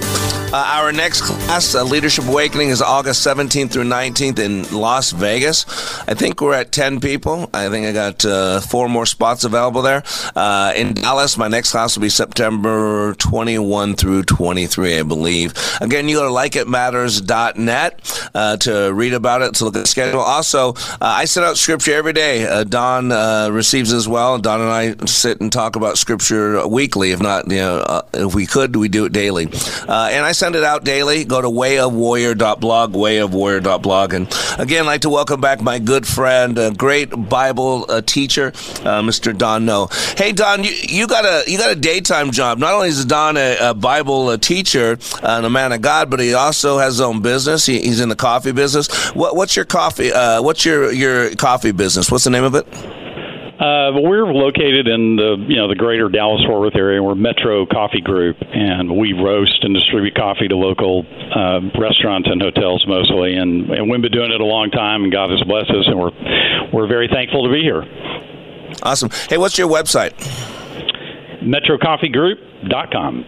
uh, 0.52 0.64
our 0.78 0.92
next 0.92 1.22
class, 1.22 1.74
uh, 1.74 1.82
Leadership 1.82 2.24
Awakening, 2.26 2.68
is 2.68 2.80
August 2.80 3.26
17th 3.26 3.72
through 3.72 3.84
19th 3.84 4.38
in 4.38 4.62
Las 4.72 5.10
Vegas. 5.10 5.64
I 6.08 6.14
think 6.14 6.40
we're 6.40 6.54
at 6.54 6.70
10 6.72 7.00
people. 7.00 7.50
I 7.52 7.68
think 7.68 7.86
I 7.86 7.92
got 7.92 8.24
uh, 8.24 8.60
four 8.60 8.88
more 8.88 9.06
spots 9.06 9.44
available 9.44 9.82
there. 9.82 10.04
Uh, 10.34 10.72
in 10.76 10.94
Dallas, 10.94 11.36
my 11.36 11.48
next 11.48 11.72
class 11.72 11.96
will 11.96 12.02
be 12.02 12.08
September 12.08 13.14
21 13.14 13.94
through 13.96 14.22
23, 14.22 15.00
I 15.00 15.02
believe. 15.02 15.52
Again, 15.80 16.08
you 16.08 16.16
go 16.16 16.28
to 16.28 16.32
likeitmatters.net 16.34 18.30
uh, 18.34 18.56
to 18.58 18.92
read 18.94 19.14
about 19.14 19.42
it, 19.42 19.54
to 19.54 19.64
look 19.64 19.76
at 19.76 19.82
the 19.82 19.88
schedule. 19.88 20.20
Also, 20.20 20.74
uh, 20.74 20.96
I 21.00 21.24
send 21.24 21.44
out 21.46 21.56
scripture 21.56 21.94
every 21.94 22.12
day. 22.12 22.64
Don 22.64 23.08
receives 23.52 23.92
as 23.92 24.08
well. 24.08 24.38
Don 24.38 24.60
and 24.60 24.70
I 24.70 25.06
sit 25.06 25.40
and 25.40 25.52
talk 25.52 25.76
about 25.76 25.98
scripture 25.98 26.66
weekly. 26.68 27.10
If 27.10 27.20
not, 27.20 27.50
you 27.50 27.56
know, 27.56 28.02
if 28.14 28.34
we 28.34 28.46
could, 28.46 28.76
we 28.76 28.88
do 28.88 29.06
it 29.06 29.12
daily. 29.12 29.44
and 29.44 30.24
I 30.24 30.32
send 30.36 30.54
it 30.54 30.62
out 30.62 30.84
daily. 30.84 31.24
Go 31.24 31.40
to 31.40 31.48
wayofwarrior.blog, 31.48 32.92
wayofwarrior.blog. 32.92 34.12
And 34.12 34.28
again, 34.58 34.84
I'd 34.84 34.86
like 34.86 35.00
to 35.02 35.10
welcome 35.10 35.40
back 35.40 35.60
my 35.60 35.78
good 35.78 36.06
friend, 36.06 36.58
a 36.58 36.70
great 36.72 37.06
Bible 37.28 37.86
uh, 37.88 38.02
teacher, 38.02 38.48
uh, 38.48 39.02
Mr. 39.02 39.36
Don 39.36 39.64
Noe. 39.64 39.88
Hey, 40.16 40.32
Don, 40.32 40.64
you, 40.64 40.70
you 40.70 41.06
got 41.06 41.24
a 41.24 41.50
you 41.50 41.58
got 41.58 41.72
a 41.72 41.76
daytime 41.76 42.30
job. 42.30 42.58
Not 42.58 42.74
only 42.74 42.88
is 42.88 43.04
Don 43.04 43.36
a, 43.36 43.56
a 43.70 43.74
Bible 43.74 44.30
a 44.30 44.38
teacher 44.38 44.98
and 45.22 45.46
a 45.46 45.50
man 45.50 45.72
of 45.72 45.80
God, 45.80 46.10
but 46.10 46.20
he 46.20 46.34
also 46.34 46.78
has 46.78 46.94
his 46.94 47.00
own 47.00 47.22
business. 47.22 47.66
He, 47.66 47.80
he's 47.80 48.00
in 48.00 48.08
the 48.08 48.16
coffee 48.16 48.52
business. 48.52 49.14
What, 49.14 49.36
what's 49.36 49.56
your 49.56 49.64
coffee? 49.64 50.12
Uh, 50.12 50.42
what's 50.42 50.64
your 50.64 50.92
your 50.92 51.34
coffee 51.36 51.72
business? 51.72 52.10
What's 52.10 52.24
the 52.24 52.30
name 52.30 52.44
of 52.44 52.54
it? 52.54 53.05
Uh, 53.58 53.92
we're 53.94 54.26
located 54.26 54.86
in 54.86 55.16
the 55.16 55.36
you 55.48 55.56
know 55.56 55.66
the 55.66 55.74
greater 55.74 56.10
Dallas 56.10 56.44
Fort 56.44 56.60
Worth 56.60 56.76
area. 56.76 57.02
We're 57.02 57.14
Metro 57.14 57.64
Coffee 57.64 58.02
Group, 58.02 58.36
and 58.52 58.98
we 58.98 59.14
roast 59.14 59.64
and 59.64 59.72
distribute 59.74 60.14
coffee 60.14 60.46
to 60.46 60.56
local 60.56 61.06
uh, 61.34 61.60
restaurants 61.80 62.28
and 62.30 62.42
hotels 62.42 62.84
mostly. 62.86 63.34
And, 63.34 63.70
and 63.70 63.88
we've 63.90 64.02
been 64.02 64.12
doing 64.12 64.30
it 64.30 64.42
a 64.42 64.44
long 64.44 64.70
time, 64.70 65.04
and 65.04 65.12
God 65.12 65.30
has 65.30 65.42
blessed 65.44 65.70
us, 65.70 65.86
and 65.86 65.98
we're 65.98 66.10
we're 66.70 66.86
very 66.86 67.08
thankful 67.08 67.44
to 67.44 67.50
be 67.50 67.62
here. 67.62 67.82
Awesome. 68.82 69.08
Hey, 69.30 69.38
what's 69.38 69.56
your 69.56 69.68
website? 69.70 70.12
MetroCoffeeGroup.com. 71.40 73.24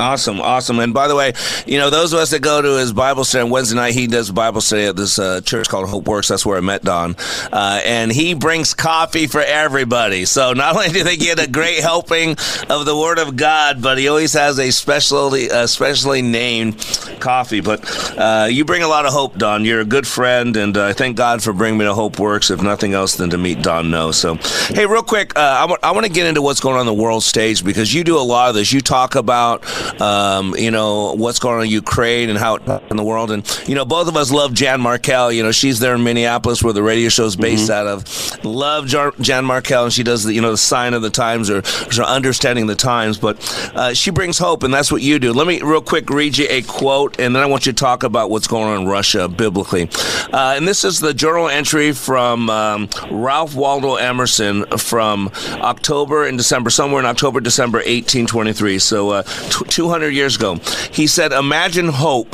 Awesome, 0.00 0.40
awesome. 0.40 0.78
And 0.78 0.94
by 0.94 1.08
the 1.08 1.16
way, 1.16 1.32
you 1.66 1.78
know, 1.78 1.90
those 1.90 2.12
of 2.12 2.20
us 2.20 2.30
that 2.30 2.40
go 2.40 2.62
to 2.62 2.78
his 2.78 2.92
Bible 2.92 3.24
study 3.24 3.42
on 3.42 3.50
Wednesday 3.50 3.74
night, 3.76 3.94
he 3.94 4.06
does 4.06 4.30
Bible 4.30 4.60
study 4.60 4.84
at 4.84 4.96
this 4.96 5.18
uh, 5.18 5.40
church 5.40 5.68
called 5.68 5.88
Hope 5.88 6.06
Works. 6.06 6.28
That's 6.28 6.46
where 6.46 6.56
I 6.56 6.60
met 6.60 6.84
Don. 6.84 7.16
Uh, 7.52 7.80
and 7.84 8.12
he 8.12 8.34
brings 8.34 8.74
coffee 8.74 9.26
for 9.26 9.40
everybody. 9.40 10.24
So 10.24 10.52
not 10.52 10.76
only 10.76 10.88
do 10.90 11.02
they 11.02 11.16
get 11.16 11.40
a 11.44 11.50
great 11.50 11.80
helping 11.80 12.36
of 12.68 12.86
the 12.86 12.96
Word 12.96 13.18
of 13.18 13.36
God, 13.36 13.82
but 13.82 13.98
he 13.98 14.08
always 14.08 14.32
has 14.34 14.58
a 14.58 14.70
specially, 14.70 15.50
uh, 15.50 15.66
specially 15.66 16.22
named 16.22 16.78
coffee. 17.18 17.60
But 17.60 17.84
uh, 18.16 18.46
you 18.48 18.64
bring 18.64 18.82
a 18.82 18.88
lot 18.88 19.04
of 19.06 19.12
hope, 19.12 19.36
Don. 19.36 19.64
You're 19.64 19.80
a 19.80 19.84
good 19.86 20.06
friend, 20.06 20.56
and 20.56 20.76
uh, 20.76 20.86
I 20.86 20.92
thank 20.92 21.16
God 21.16 21.42
for 21.42 21.52
bringing 21.52 21.78
me 21.78 21.84
to 21.86 21.94
Hope 21.94 22.18
Works, 22.18 22.50
if 22.50 22.62
nothing 22.62 22.94
else 22.94 23.16
than 23.16 23.30
to 23.30 23.38
meet 23.38 23.62
Don 23.62 23.90
Noe. 23.90 24.12
So, 24.12 24.34
hey, 24.68 24.86
real 24.86 25.02
quick, 25.02 25.36
uh, 25.36 25.40
I, 25.40 25.60
w- 25.62 25.78
I 25.82 25.90
want 25.90 26.06
to 26.06 26.12
get 26.12 26.26
into 26.26 26.42
what's 26.42 26.60
going 26.60 26.76
on 26.76 26.86
the 26.86 26.94
world 26.94 27.24
stage 27.24 27.64
because 27.64 27.92
you 27.92 28.04
do 28.04 28.16
a 28.16 28.20
lot 28.20 28.48
of 28.50 28.54
this. 28.54 28.72
You 28.72 28.80
talk 28.80 29.14
about 29.16 29.64
um, 30.00 30.54
you 30.56 30.70
know, 30.70 31.14
what's 31.14 31.38
going 31.38 31.58
on 31.58 31.64
in 31.64 31.70
Ukraine 31.70 32.30
and 32.30 32.38
how 32.38 32.56
it 32.56 32.62
in 32.90 32.96
the 32.96 33.04
world. 33.04 33.30
And, 33.30 33.44
you 33.66 33.74
know, 33.74 33.84
both 33.84 34.08
of 34.08 34.16
us 34.16 34.30
love 34.30 34.54
Jan 34.54 34.80
Markell. 34.80 35.34
You 35.34 35.42
know, 35.42 35.52
she's 35.52 35.78
there 35.78 35.94
in 35.94 36.04
Minneapolis 36.04 36.62
where 36.62 36.72
the 36.72 36.82
radio 36.82 37.08
show 37.08 37.24
is 37.24 37.36
based 37.36 37.70
mm-hmm. 37.70 37.72
out 37.72 37.86
of. 37.86 38.44
Love 38.44 38.86
Jan 38.86 39.44
Markell, 39.44 39.84
and 39.84 39.92
she 39.92 40.02
does 40.02 40.24
the, 40.24 40.32
you 40.32 40.40
know, 40.40 40.50
the 40.50 40.58
sign 40.58 40.94
of 40.94 41.02
the 41.02 41.10
times 41.10 41.50
or, 41.50 41.58
or 41.58 42.04
understanding 42.04 42.66
the 42.66 42.74
times. 42.74 43.18
But 43.18 43.38
uh, 43.74 43.94
she 43.94 44.10
brings 44.10 44.38
hope, 44.38 44.62
and 44.62 44.72
that's 44.72 44.92
what 44.92 45.02
you 45.02 45.18
do. 45.18 45.32
Let 45.32 45.46
me 45.46 45.60
real 45.62 45.82
quick 45.82 46.10
read 46.10 46.36
you 46.36 46.46
a 46.48 46.62
quote, 46.62 47.18
and 47.18 47.34
then 47.34 47.42
I 47.42 47.46
want 47.46 47.66
you 47.66 47.72
to 47.72 47.78
talk 47.78 48.02
about 48.02 48.30
what's 48.30 48.46
going 48.46 48.64
on 48.64 48.82
in 48.82 48.88
Russia 48.88 49.28
biblically. 49.28 49.88
Uh, 50.32 50.54
and 50.56 50.66
this 50.66 50.84
is 50.84 51.00
the 51.00 51.14
journal 51.14 51.48
entry 51.48 51.92
from 51.92 52.50
um, 52.50 52.88
Ralph 53.10 53.54
Waldo 53.54 53.96
Emerson 53.96 54.64
from 54.76 55.30
October 55.54 56.26
and 56.26 56.38
December, 56.38 56.70
somewhere 56.70 57.00
in 57.00 57.06
October, 57.06 57.40
December 57.40 57.78
1823. 57.78 58.78
So 58.78 59.10
uh, 59.10 59.22
t- 59.22 59.64
200 59.68 60.10
years 60.10 60.36
ago. 60.36 60.56
He 60.92 61.06
said, 61.06 61.32
Imagine 61.32 61.88
hope 61.88 62.30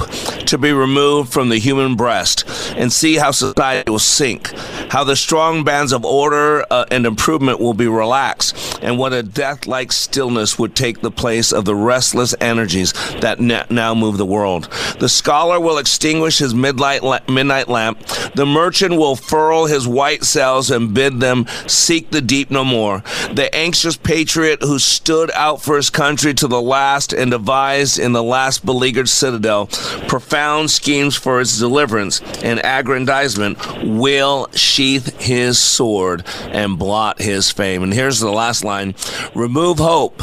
to 0.46 0.58
be 0.58 0.72
removed 0.72 1.32
from 1.32 1.48
the 1.48 1.58
human 1.58 1.96
breast 1.96 2.44
and 2.76 2.92
see 2.92 3.16
how 3.16 3.30
society 3.30 3.90
will 3.90 3.98
sink, 3.98 4.52
how 4.90 5.04
the 5.04 5.16
strong 5.16 5.64
bands 5.64 5.92
of 5.92 6.04
order 6.04 6.64
uh, 6.70 6.84
and 6.90 7.06
improvement 7.06 7.60
will 7.60 7.74
be 7.74 7.88
relaxed, 7.88 8.78
and 8.82 8.98
what 8.98 9.12
a 9.12 9.22
death 9.22 9.66
like 9.66 9.92
stillness 9.92 10.58
would 10.58 10.74
take 10.74 11.00
the 11.00 11.10
place 11.10 11.52
of 11.52 11.64
the 11.64 11.74
restless 11.74 12.34
energies 12.40 12.92
that 13.20 13.40
now 13.40 13.94
move 13.94 14.16
the 14.16 14.26
world. 14.26 14.68
The 14.98 15.08
scholar 15.08 15.60
will 15.60 15.78
extinguish 15.78 16.38
his 16.38 16.54
midnight, 16.54 17.02
la- 17.02 17.20
midnight 17.28 17.68
lamp, 17.68 17.98
the 18.34 18.46
merchant 18.46 18.96
will 18.96 19.16
furl 19.16 19.66
his 19.66 19.86
white 19.86 20.24
sails 20.24 20.70
and 20.70 20.94
bid 20.94 21.20
them 21.20 21.46
seek 21.66 22.10
the 22.10 22.20
deep 22.20 22.50
no 22.50 22.64
more. 22.64 23.02
The 23.32 23.54
anxious 23.54 23.96
patriot 23.96 24.62
who 24.62 24.78
stood 24.78 25.30
out 25.32 25.62
for 25.62 25.76
his 25.76 25.90
country 25.90 26.34
to 26.34 26.48
the 26.48 26.60
last 26.60 27.12
and 27.12 27.30
devised 27.30 27.98
in 27.98 28.12
the 28.12 28.22
last 28.22 28.64
beleaguered 28.64 29.08
citadel 29.08 29.66
profound 30.08 30.70
schemes 30.70 31.16
for 31.16 31.40
its 31.40 31.58
deliverance 31.58 32.20
and 32.42 32.60
aggrandizement 32.64 33.58
will 33.84 34.48
sheath 34.52 35.20
his 35.20 35.58
sword 35.58 36.24
and 36.46 36.78
blot 36.78 37.20
his 37.20 37.50
fame. 37.50 37.82
And 37.82 37.92
here's 37.92 38.20
the 38.20 38.30
last 38.30 38.64
line 38.64 38.94
remove 39.34 39.78
hope, 39.78 40.22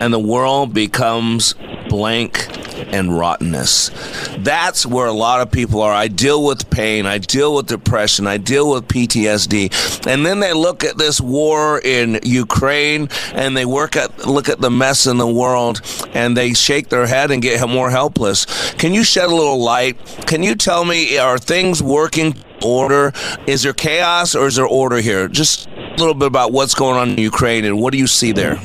and 0.00 0.12
the 0.12 0.18
world 0.18 0.74
becomes 0.74 1.54
blank 1.88 2.48
and 2.92 3.16
rottenness. 3.16 3.90
That's 4.38 4.86
where 4.86 5.06
a 5.06 5.12
lot 5.12 5.40
of 5.40 5.50
people 5.50 5.82
are. 5.82 5.92
I 5.92 6.08
deal 6.08 6.44
with 6.44 6.70
pain, 6.70 7.06
I 7.06 7.18
deal 7.18 7.54
with 7.54 7.66
depression, 7.66 8.26
I 8.26 8.36
deal 8.36 8.70
with 8.70 8.88
PTSD. 8.88 10.06
And 10.06 10.24
then 10.24 10.40
they 10.40 10.52
look 10.52 10.84
at 10.84 10.96
this 10.96 11.20
war 11.20 11.80
in 11.80 12.20
Ukraine 12.22 13.08
and 13.32 13.56
they 13.56 13.64
work 13.64 13.96
at 13.96 14.26
look 14.26 14.48
at 14.48 14.60
the 14.60 14.70
mess 14.70 15.06
in 15.06 15.18
the 15.18 15.26
world 15.26 15.80
and 16.12 16.36
they 16.36 16.54
shake 16.54 16.88
their 16.88 17.06
head 17.06 17.30
and 17.30 17.42
get 17.42 17.66
more 17.68 17.90
helpless. 17.90 18.46
Can 18.74 18.94
you 18.94 19.04
shed 19.04 19.26
a 19.26 19.34
little 19.34 19.60
light? 19.60 19.96
Can 20.26 20.42
you 20.42 20.54
tell 20.54 20.84
me 20.84 21.18
are 21.18 21.38
things 21.38 21.82
working 21.82 22.36
order? 22.62 23.12
Is 23.46 23.62
there 23.62 23.72
chaos 23.72 24.34
or 24.34 24.46
is 24.46 24.56
there 24.56 24.66
order 24.66 24.98
here? 24.98 25.28
Just 25.28 25.68
a 25.68 25.96
little 25.96 26.14
bit 26.14 26.26
about 26.26 26.52
what's 26.52 26.74
going 26.74 26.96
on 26.96 27.10
in 27.10 27.18
Ukraine 27.18 27.64
and 27.64 27.80
what 27.80 27.92
do 27.92 27.98
you 27.98 28.06
see 28.06 28.32
there? 28.32 28.60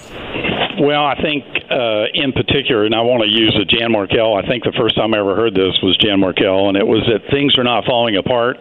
Well, 0.83 1.05
I 1.05 1.15
think 1.15 1.45
uh, 1.71 2.07
in 2.13 2.33
particular, 2.33 2.83
and 2.83 2.93
I 2.93 2.99
want 3.03 3.23
to 3.23 3.29
use 3.29 3.55
a 3.55 3.63
Jan 3.63 3.93
Markell. 3.93 4.35
I 4.35 4.45
think 4.45 4.65
the 4.65 4.73
first 4.73 4.97
time 4.97 5.13
I 5.13 5.19
ever 5.19 5.33
heard 5.33 5.55
this 5.55 5.79
was 5.81 5.95
Jan 5.95 6.19
Markell, 6.19 6.67
and 6.67 6.75
it 6.75 6.85
was 6.85 7.07
that 7.07 7.31
things 7.31 7.57
are 7.57 7.63
not 7.63 7.85
falling 7.85 8.17
apart, 8.17 8.57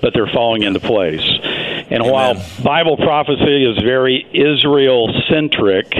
but 0.00 0.14
they're 0.14 0.32
falling 0.32 0.62
into 0.62 0.80
place. 0.80 1.20
And 1.20 2.00
Amen. 2.00 2.10
while 2.10 2.34
Bible 2.64 2.96
prophecy 2.96 3.68
is 3.68 3.76
very 3.84 4.24
Israel 4.32 5.12
centric, 5.28 5.92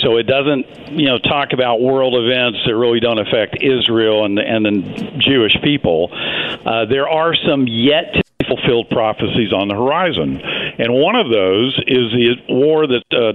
so 0.00 0.16
it 0.16 0.22
doesn't 0.22 0.64
you 0.96 1.08
know 1.08 1.18
talk 1.18 1.52
about 1.52 1.82
world 1.82 2.14
events 2.14 2.60
that 2.64 2.74
really 2.74 3.00
don't 3.00 3.18
affect 3.18 3.62
Israel 3.62 4.24
and 4.24 4.38
and 4.38 4.64
the 4.64 5.12
Jewish 5.18 5.60
people, 5.62 6.08
uh, 6.64 6.86
there 6.86 7.10
are 7.10 7.34
some 7.34 7.68
yet 7.68 8.14
to 8.14 8.22
be 8.38 8.46
fulfilled 8.48 8.88
prophecies 8.88 9.52
on 9.52 9.68
the 9.68 9.74
horizon. 9.74 10.40
And 10.40 10.94
one 10.94 11.16
of 11.16 11.28
those 11.28 11.76
is 11.86 12.12
the 12.16 12.36
war 12.48 12.86
that 12.86 13.04
uh, 13.12 13.32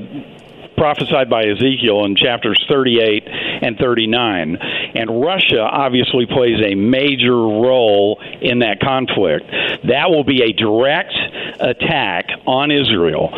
prophesied 0.77 1.29
by 1.29 1.43
Ezekiel 1.43 2.05
in 2.05 2.15
chapters 2.15 2.63
38 2.69 3.27
and 3.27 3.77
39. 3.77 4.57
And 4.95 5.21
Russia 5.21 5.61
obviously 5.61 6.25
plays 6.25 6.63
a 6.63 6.75
major 6.75 7.35
role 7.35 8.21
in 8.41 8.59
that 8.59 8.79
conflict. 8.79 9.49
That 9.87 10.09
will 10.09 10.23
be 10.23 10.43
a 10.43 10.53
direct 10.53 11.13
attack 11.59 12.29
on 12.45 12.71
Israel. 12.71 13.33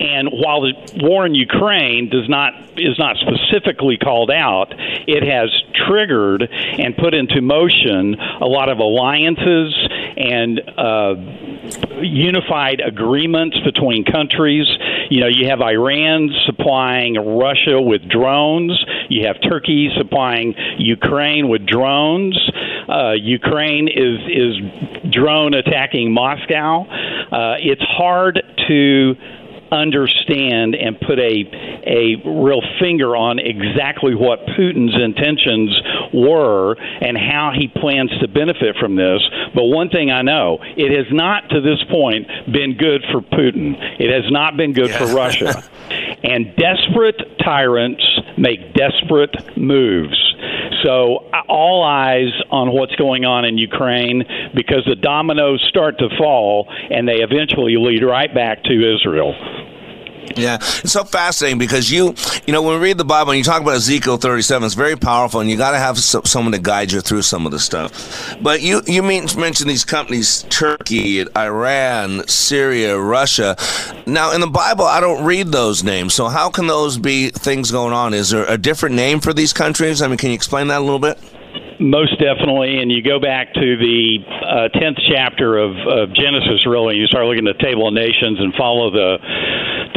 And 0.00 0.30
while 0.32 0.62
the 0.62 0.72
war 1.02 1.26
in 1.26 1.34
Ukraine 1.34 2.08
does 2.08 2.26
not 2.26 2.54
is 2.78 2.98
not 2.98 3.16
specifically 3.16 3.98
called 3.98 4.30
out, 4.30 4.72
it 5.06 5.22
has 5.22 5.50
triggered 5.86 6.48
and 6.50 6.96
put 6.96 7.12
into 7.12 7.42
motion 7.42 8.16
a 8.40 8.46
lot 8.46 8.70
of 8.70 8.78
alliances 8.78 9.76
and 10.16 10.60
uh, 10.78 11.14
unified 12.00 12.80
agreements 12.80 13.58
between 13.60 14.04
countries. 14.04 14.66
You 15.10 15.20
know, 15.20 15.26
you 15.26 15.48
have 15.48 15.60
Iran 15.60 16.30
supplying 16.46 17.16
Russia 17.16 17.80
with 17.80 18.08
drones. 18.08 18.72
You 19.08 19.26
have 19.26 19.36
Turkey 19.42 19.90
supplying 19.98 20.54
Ukraine 20.78 21.48
with 21.48 21.66
drones. 21.66 22.38
Uh, 22.88 23.12
Ukraine 23.12 23.88
is 23.88 24.20
is 24.28 25.12
drone 25.12 25.54
attacking 25.54 26.12
Moscow. 26.12 26.82
Uh, 26.82 27.56
it's 27.58 27.82
hard 27.82 28.40
to 28.68 29.14
understand 29.72 30.74
and 30.74 30.98
put 31.00 31.18
a 31.18 31.44
a 31.86 32.16
real 32.24 32.60
finger 32.78 33.16
on 33.16 33.38
exactly 33.38 34.14
what 34.14 34.46
Putin's 34.46 34.94
intentions 35.00 35.70
were 36.12 36.74
and 37.00 37.16
how 37.16 37.52
he 37.56 37.68
plans 37.68 38.10
to 38.20 38.28
benefit 38.28 38.76
from 38.78 38.96
this. 38.96 39.22
But 39.54 39.64
one 39.64 39.88
thing 39.88 40.10
I 40.10 40.22
know, 40.22 40.58
it 40.76 40.96
has 40.96 41.06
not 41.12 41.48
to 41.50 41.60
this 41.60 41.82
point 41.90 42.26
been 42.52 42.76
good 42.76 43.04
for 43.10 43.20
Putin. 43.20 43.74
It 43.98 44.10
has 44.10 44.30
not 44.30 44.56
been 44.56 44.72
good 44.72 44.90
yeah. 44.90 44.98
for 44.98 45.14
Russia. 45.14 45.64
and 46.22 46.54
desperate 46.56 47.38
tyrants 47.42 48.04
make 48.40 48.74
desperate 48.74 49.56
moves. 49.56 50.18
So, 50.82 51.28
uh, 51.32 51.42
all 51.48 51.84
eyes 51.84 52.32
on 52.50 52.72
what's 52.72 52.94
going 52.96 53.24
on 53.24 53.44
in 53.44 53.58
Ukraine 53.58 54.24
because 54.54 54.82
the 54.86 54.96
dominoes 54.96 55.64
start 55.68 55.98
to 55.98 56.08
fall 56.16 56.66
and 56.90 57.06
they 57.06 57.20
eventually 57.20 57.76
lead 57.76 58.02
right 58.02 58.32
back 58.34 58.64
to 58.64 58.94
Israel. 58.94 59.34
Yeah, 60.36 60.56
it's 60.56 60.92
so 60.92 61.04
fascinating 61.04 61.58
because 61.58 61.90
you, 61.90 62.14
you 62.46 62.52
know, 62.52 62.62
when 62.62 62.78
we 62.78 62.86
read 62.86 62.98
the 62.98 63.04
Bible 63.04 63.32
and 63.32 63.38
you 63.38 63.44
talk 63.44 63.62
about 63.62 63.74
Ezekiel 63.74 64.16
37, 64.16 64.64
it's 64.64 64.74
very 64.74 64.96
powerful, 64.96 65.40
and 65.40 65.50
you 65.50 65.56
got 65.56 65.72
to 65.72 65.78
have 65.78 65.98
so, 65.98 66.22
someone 66.24 66.52
to 66.52 66.58
guide 66.58 66.92
you 66.92 67.00
through 67.00 67.22
some 67.22 67.46
of 67.46 67.52
the 67.52 67.58
stuff. 67.58 68.36
But 68.40 68.62
you, 68.62 68.82
you 68.86 69.02
mean, 69.02 69.26
mention 69.36 69.66
these 69.66 69.84
companies: 69.84 70.44
Turkey, 70.48 71.24
Iran, 71.36 72.26
Syria, 72.28 72.98
Russia. 72.98 73.56
Now, 74.06 74.32
in 74.32 74.40
the 74.40 74.46
Bible, 74.46 74.84
I 74.84 75.00
don't 75.00 75.24
read 75.24 75.48
those 75.48 75.82
names. 75.82 76.14
So, 76.14 76.28
how 76.28 76.50
can 76.50 76.66
those 76.66 76.96
be 76.96 77.30
things 77.30 77.70
going 77.70 77.92
on? 77.92 78.14
Is 78.14 78.30
there 78.30 78.44
a 78.44 78.58
different 78.58 78.94
name 78.94 79.20
for 79.20 79.32
these 79.32 79.52
countries? 79.52 80.00
I 80.00 80.08
mean, 80.08 80.16
can 80.16 80.30
you 80.30 80.34
explain 80.34 80.68
that 80.68 80.78
a 80.78 80.84
little 80.84 80.98
bit? 80.98 81.18
Most 81.80 82.20
definitely, 82.20 82.78
and 82.78 82.92
you 82.92 83.02
go 83.02 83.18
back 83.18 83.54
to 83.54 83.76
the 83.76 84.18
uh, 84.28 84.68
tenth 84.78 84.98
chapter 85.08 85.56
of, 85.56 85.72
of 85.88 86.12
Genesis, 86.12 86.66
really, 86.66 86.96
you 86.96 87.06
start 87.06 87.24
looking 87.24 87.48
at 87.48 87.56
the 87.56 87.64
Table 87.64 87.88
of 87.88 87.94
Nations 87.94 88.38
and 88.38 88.52
follow 88.54 88.90
the 88.90 89.16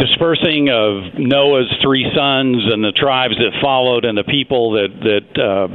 dispersing 0.08 0.70
of 0.70 1.18
Noah's 1.18 1.72
three 1.82 2.06
sons 2.16 2.64
and 2.72 2.84
the 2.84 2.92
tribes 2.92 3.36
that 3.38 3.52
followed 3.62 4.06
and 4.06 4.18
the 4.18 4.24
people 4.24 4.72
that 4.72 4.92
that 5.04 5.42
uh, 5.42 5.68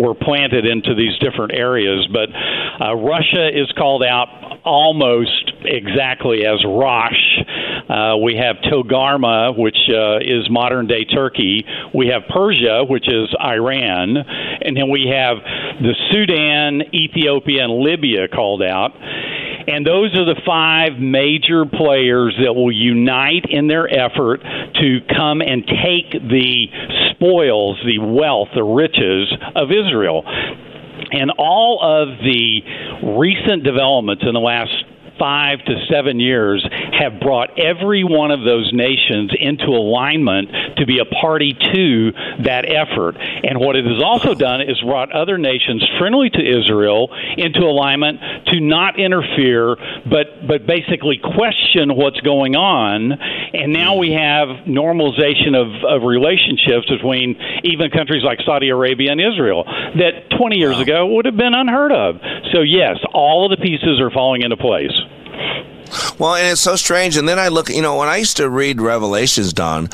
were 0.00 0.14
planted 0.14 0.66
into 0.66 0.94
these 0.94 1.16
different 1.18 1.52
areas. 1.54 2.06
But 2.12 2.28
uh, 2.32 2.94
Russia 2.94 3.48
is 3.48 3.70
called 3.78 4.02
out 4.02 4.28
almost 4.64 5.52
exactly 5.64 6.44
as 6.44 6.62
Rosh. 6.66 7.38
Uh, 7.88 8.16
we 8.18 8.34
have 8.36 8.56
Togarmah, 8.66 9.56
which 9.56 9.78
uh, 9.88 10.18
is 10.18 10.50
modern 10.50 10.86
day 10.86 11.04
Turkey. 11.04 11.64
We 11.94 12.08
have 12.08 12.22
Persia, 12.28 12.84
which 12.84 13.06
is 13.08 13.28
Iran. 13.40 14.16
And 14.16 14.76
then 14.76 14.90
we 14.90 15.12
have 15.14 15.36
the 15.80 15.94
Sudan, 16.10 16.82
Ethiopia, 16.92 17.64
and 17.64 17.78
Libya 17.78 18.26
called 18.28 18.62
out. 18.62 18.92
And 19.66 19.84
those 19.84 20.14
are 20.14 20.24
the 20.24 20.40
five 20.46 20.98
major 21.00 21.66
players 21.66 22.36
that 22.42 22.54
will 22.54 22.72
unite 22.72 23.46
in 23.50 23.66
their 23.66 23.88
effort 23.88 24.40
to 24.42 25.00
come 25.14 25.40
and 25.40 25.66
take 25.66 26.12
the 26.12 26.66
spoils, 27.10 27.78
the 27.84 27.98
wealth, 27.98 28.48
the 28.54 28.62
riches 28.62 29.32
of 29.56 29.70
Israel. 29.70 30.22
And 31.10 31.32
all 31.38 31.80
of 31.82 32.18
the 32.18 32.62
recent 33.18 33.64
developments 33.64 34.22
in 34.26 34.34
the 34.34 34.40
last 34.40 34.72
five 35.18 35.58
to 35.64 35.74
seven 35.90 36.20
years 36.20 36.66
have 36.98 37.20
brought 37.20 37.58
every 37.58 38.04
one 38.04 38.30
of 38.30 38.40
those 38.40 38.70
nations 38.72 39.32
into 39.38 39.66
alignment 39.66 40.50
to 40.76 40.86
be 40.86 40.98
a 40.98 41.04
party 41.04 41.52
to 41.52 42.12
that 42.44 42.64
effort. 42.68 43.16
And 43.16 43.58
what 43.60 43.76
it 43.76 43.84
has 43.84 44.02
also 44.02 44.34
done 44.34 44.60
is 44.60 44.80
brought 44.80 45.12
other 45.12 45.38
nations 45.38 45.84
friendly 45.98 46.30
to 46.30 46.40
Israel 46.40 47.08
into 47.36 47.60
alignment 47.60 48.20
to 48.46 48.60
not 48.60 48.98
interfere, 48.98 49.76
but 50.08 50.46
but 50.46 50.66
basically 50.66 51.18
question 51.18 51.94
what's 51.96 52.20
going 52.20 52.56
on. 52.56 53.12
And 53.12 53.72
now 53.72 53.96
we 53.96 54.12
have 54.12 54.66
normalization 54.66 55.54
of, 55.54 55.84
of 55.84 56.06
relationships 56.06 56.88
between 56.88 57.36
even 57.64 57.90
countries 57.90 58.22
like 58.24 58.38
Saudi 58.44 58.68
Arabia 58.68 59.12
and 59.12 59.20
Israel 59.20 59.64
that 59.64 60.30
20 60.36 60.58
years 60.58 60.78
ago 60.80 61.06
would 61.06 61.24
have 61.24 61.36
been 61.36 61.54
unheard 61.54 61.92
of. 61.92 62.16
So 62.52 62.60
yes, 62.60 62.98
all 63.12 63.50
of 63.50 63.56
the 63.56 63.62
pieces 63.62 64.00
are 64.00 64.10
falling 64.10 64.42
into 64.42 64.56
place. 64.56 64.92
Well, 66.18 66.34
and 66.34 66.46
it's 66.50 66.60
so 66.60 66.76
strange. 66.76 67.16
And 67.16 67.28
then 67.28 67.38
I 67.38 67.48
look, 67.48 67.68
you 67.68 67.82
know, 67.82 67.96
when 67.96 68.08
I 68.08 68.16
used 68.16 68.36
to 68.38 68.48
read 68.48 68.80
Revelations, 68.80 69.52
Don, 69.52 69.88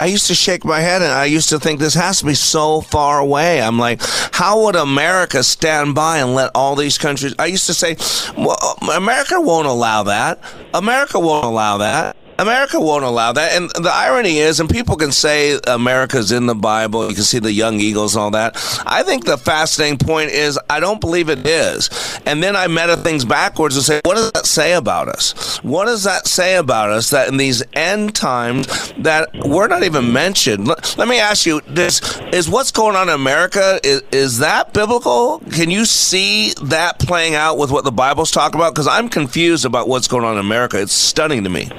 I 0.00 0.06
used 0.06 0.26
to 0.28 0.34
shake 0.34 0.64
my 0.64 0.80
head 0.80 1.02
and 1.02 1.12
I 1.12 1.26
used 1.26 1.48
to 1.50 1.58
think 1.58 1.80
this 1.80 1.94
has 1.94 2.20
to 2.20 2.26
be 2.26 2.34
so 2.34 2.80
far 2.80 3.18
away. 3.18 3.60
I'm 3.60 3.78
like, 3.78 4.00
how 4.32 4.64
would 4.64 4.76
America 4.76 5.42
stand 5.42 5.94
by 5.94 6.18
and 6.18 6.34
let 6.34 6.50
all 6.54 6.76
these 6.76 6.98
countries? 6.98 7.34
I 7.38 7.46
used 7.46 7.66
to 7.66 7.74
say, 7.74 7.96
well, 8.36 8.78
America 8.94 9.40
won't 9.40 9.66
allow 9.66 10.04
that. 10.04 10.40
America 10.72 11.18
won't 11.18 11.44
allow 11.44 11.78
that. 11.78 12.16
America 12.44 12.78
won't 12.78 13.04
allow 13.04 13.32
that. 13.32 13.52
And 13.52 13.70
the 13.70 13.90
irony 13.90 14.38
is, 14.38 14.60
and 14.60 14.68
people 14.68 14.96
can 14.96 15.12
say 15.12 15.58
America's 15.66 16.30
in 16.30 16.44
the 16.44 16.54
Bible, 16.54 17.08
you 17.08 17.14
can 17.14 17.24
see 17.24 17.38
the 17.38 17.52
young 17.52 17.80
eagles 17.80 18.14
and 18.14 18.22
all 18.22 18.30
that. 18.32 18.56
I 18.84 19.02
think 19.02 19.24
the 19.24 19.38
fascinating 19.38 19.96
point 19.96 20.30
is, 20.30 20.58
I 20.68 20.78
don't 20.78 21.00
believe 21.00 21.30
it 21.30 21.46
is. 21.46 21.88
And 22.26 22.42
then 22.42 22.54
I 22.54 22.66
meta 22.66 22.98
things 22.98 23.24
backwards 23.24 23.76
and 23.76 23.84
say, 23.84 24.02
what 24.04 24.16
does 24.16 24.30
that 24.32 24.44
say 24.44 24.74
about 24.74 25.08
us? 25.08 25.58
What 25.62 25.86
does 25.86 26.04
that 26.04 26.26
say 26.26 26.56
about 26.56 26.90
us 26.90 27.08
that 27.10 27.28
in 27.28 27.38
these 27.38 27.62
end 27.72 28.14
times 28.14 28.92
that 28.98 29.30
we're 29.46 29.68
not 29.68 29.82
even 29.82 30.12
mentioned? 30.12 30.68
Let, 30.68 31.08
me 31.08 31.18
ask 31.18 31.46
you 31.46 31.62
this 31.66 32.20
is 32.32 32.50
what's 32.50 32.72
going 32.72 32.94
on 32.94 33.08
in 33.08 33.14
America, 33.14 33.80
is, 33.82 34.02
is 34.12 34.38
that 34.40 34.74
biblical? 34.74 35.38
Can 35.50 35.70
you 35.70 35.86
see 35.86 36.52
that 36.64 36.98
playing 36.98 37.34
out 37.34 37.56
with 37.56 37.70
what 37.70 37.84
the 37.84 37.92
Bible's 37.92 38.30
talking 38.30 38.60
about? 38.60 38.74
Because 38.74 38.86
I'm 38.86 39.08
confused 39.08 39.64
about 39.64 39.88
what's 39.88 40.08
going 40.08 40.24
on 40.24 40.34
in 40.34 40.40
America. 40.40 40.78
It's 40.78 40.92
stunning 40.92 41.42
to 41.44 41.50
me. 41.50 41.70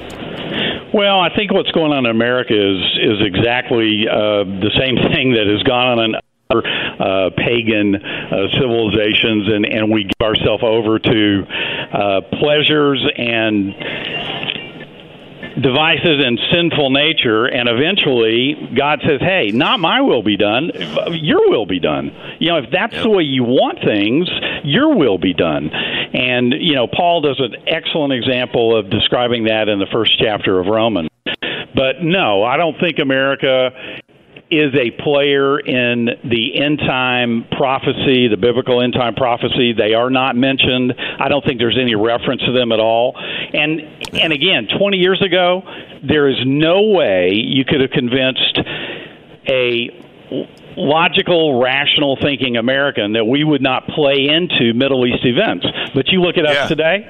Well, 0.96 1.20
I 1.20 1.28
think 1.28 1.52
what's 1.52 1.70
going 1.72 1.92
on 1.92 2.06
in 2.06 2.10
America 2.10 2.54
is 2.54 2.80
is 2.96 3.20
exactly 3.20 4.08
uh, 4.08 4.44
the 4.44 4.70
same 4.80 4.96
thing 5.12 5.32
that 5.34 5.46
has 5.46 5.62
gone 5.62 5.98
on 5.98 6.04
in 6.06 6.14
other 6.48 6.66
uh, 6.66 7.30
pagan 7.36 7.96
uh, 7.96 8.48
civilizations, 8.58 9.46
and 9.46 9.66
and 9.66 9.92
we 9.92 10.04
give 10.04 10.22
ourselves 10.22 10.62
over 10.64 10.98
to 10.98 11.46
uh, 11.92 12.20
pleasures 12.40 13.04
and 13.14 13.74
devices 15.60 16.22
and 16.24 16.38
sinful 16.52 16.90
nature, 16.90 17.46
and 17.46 17.68
eventually 17.68 18.54
God 18.74 19.00
says, 19.06 19.20
"Hey, 19.20 19.50
not 19.52 19.80
my 19.80 20.00
will 20.00 20.22
be 20.22 20.36
done, 20.36 20.70
your 21.10 21.48
will 21.50 21.66
be 21.66 21.80
done." 21.80 22.12
You 22.38 22.48
know, 22.48 22.56
if 22.58 22.70
that's 22.70 22.94
yep. 22.94 23.02
the 23.02 23.10
way 23.10 23.22
you 23.22 23.44
want 23.44 23.80
things, 23.82 24.28
your 24.64 24.94
will 24.94 25.18
be 25.18 25.32
done. 25.32 25.70
And 25.70 26.52
you 26.52 26.74
know, 26.74 26.86
Paul 26.86 27.22
does 27.22 27.40
an 27.40 27.56
excellent 27.66 28.12
example 28.12 28.76
of 28.76 28.90
describing 28.90 29.44
that 29.44 29.68
in 29.68 29.78
the 29.78 29.86
first 29.86 30.18
chapter 30.18 30.60
of 30.60 30.66
Romans. 30.66 31.08
But 31.74 32.02
no, 32.02 32.42
I 32.42 32.56
don't 32.56 32.78
think 32.80 32.98
America 32.98 33.70
is 34.50 34.72
a 34.74 34.90
player 35.02 35.58
in 35.58 36.06
the 36.22 36.62
end 36.62 36.78
time 36.78 37.44
prophecy, 37.50 38.28
the 38.28 38.36
biblical 38.36 38.80
end 38.80 38.92
time 38.92 39.14
prophecy. 39.14 39.72
They 39.72 39.94
are 39.94 40.10
not 40.10 40.36
mentioned. 40.36 40.94
I 41.18 41.28
don't 41.28 41.44
think 41.44 41.58
there's 41.58 41.78
any 41.80 41.94
reference 41.96 42.42
to 42.42 42.52
them 42.52 42.70
at 42.70 42.78
all. 42.78 43.16
And 43.16 43.80
and 44.14 44.32
again, 44.32 44.68
20 44.78 44.98
years 44.98 45.20
ago, 45.22 45.62
there 46.02 46.28
is 46.28 46.36
no 46.46 46.82
way 46.82 47.32
you 47.32 47.64
could 47.64 47.80
have 47.80 47.90
convinced 47.90 48.58
a 49.48 49.90
logical, 50.76 51.60
rational 51.60 52.16
thinking 52.20 52.56
American 52.56 53.14
that 53.14 53.24
we 53.24 53.42
would 53.42 53.62
not 53.62 53.86
play 53.88 54.28
into 54.28 54.74
Middle 54.74 55.06
East 55.06 55.24
events. 55.24 55.66
But 55.94 56.08
you 56.08 56.20
look 56.20 56.36
at 56.36 56.46
us 56.46 56.68
today, 56.68 57.08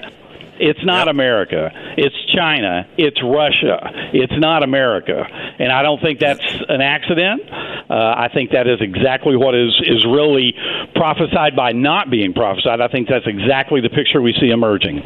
it's 0.59 0.85
not 0.85 1.07
yep. 1.07 1.14
America. 1.14 1.71
It's 1.97 2.16
China. 2.35 2.87
It's 2.97 3.23
Russia. 3.23 3.90
It's 4.12 4.33
not 4.37 4.62
America. 4.62 5.25
And 5.59 5.73
I 5.73 5.83
don't 5.83 6.01
think 6.01 6.21
that's 6.21 6.45
an 6.69 6.81
accident. 6.81 7.42
Uh, 7.88 8.14
I 8.16 8.29
think 8.33 8.51
that 8.51 8.66
is 8.66 8.81
exactly 8.81 9.37
what 9.37 9.55
is, 9.55 9.75
is 9.85 10.05
really 10.05 10.55
prophesied 10.95 11.55
by 11.55 11.72
not 11.72 12.11
being 12.11 12.33
prophesied. 12.33 12.80
I 12.80 12.89
think 12.89 13.09
that's 13.09 13.26
exactly 13.26 13.80
the 13.80 13.91
picture 13.91 14.20
we 14.20 14.35
see 14.41 14.51
emerging. 14.51 15.03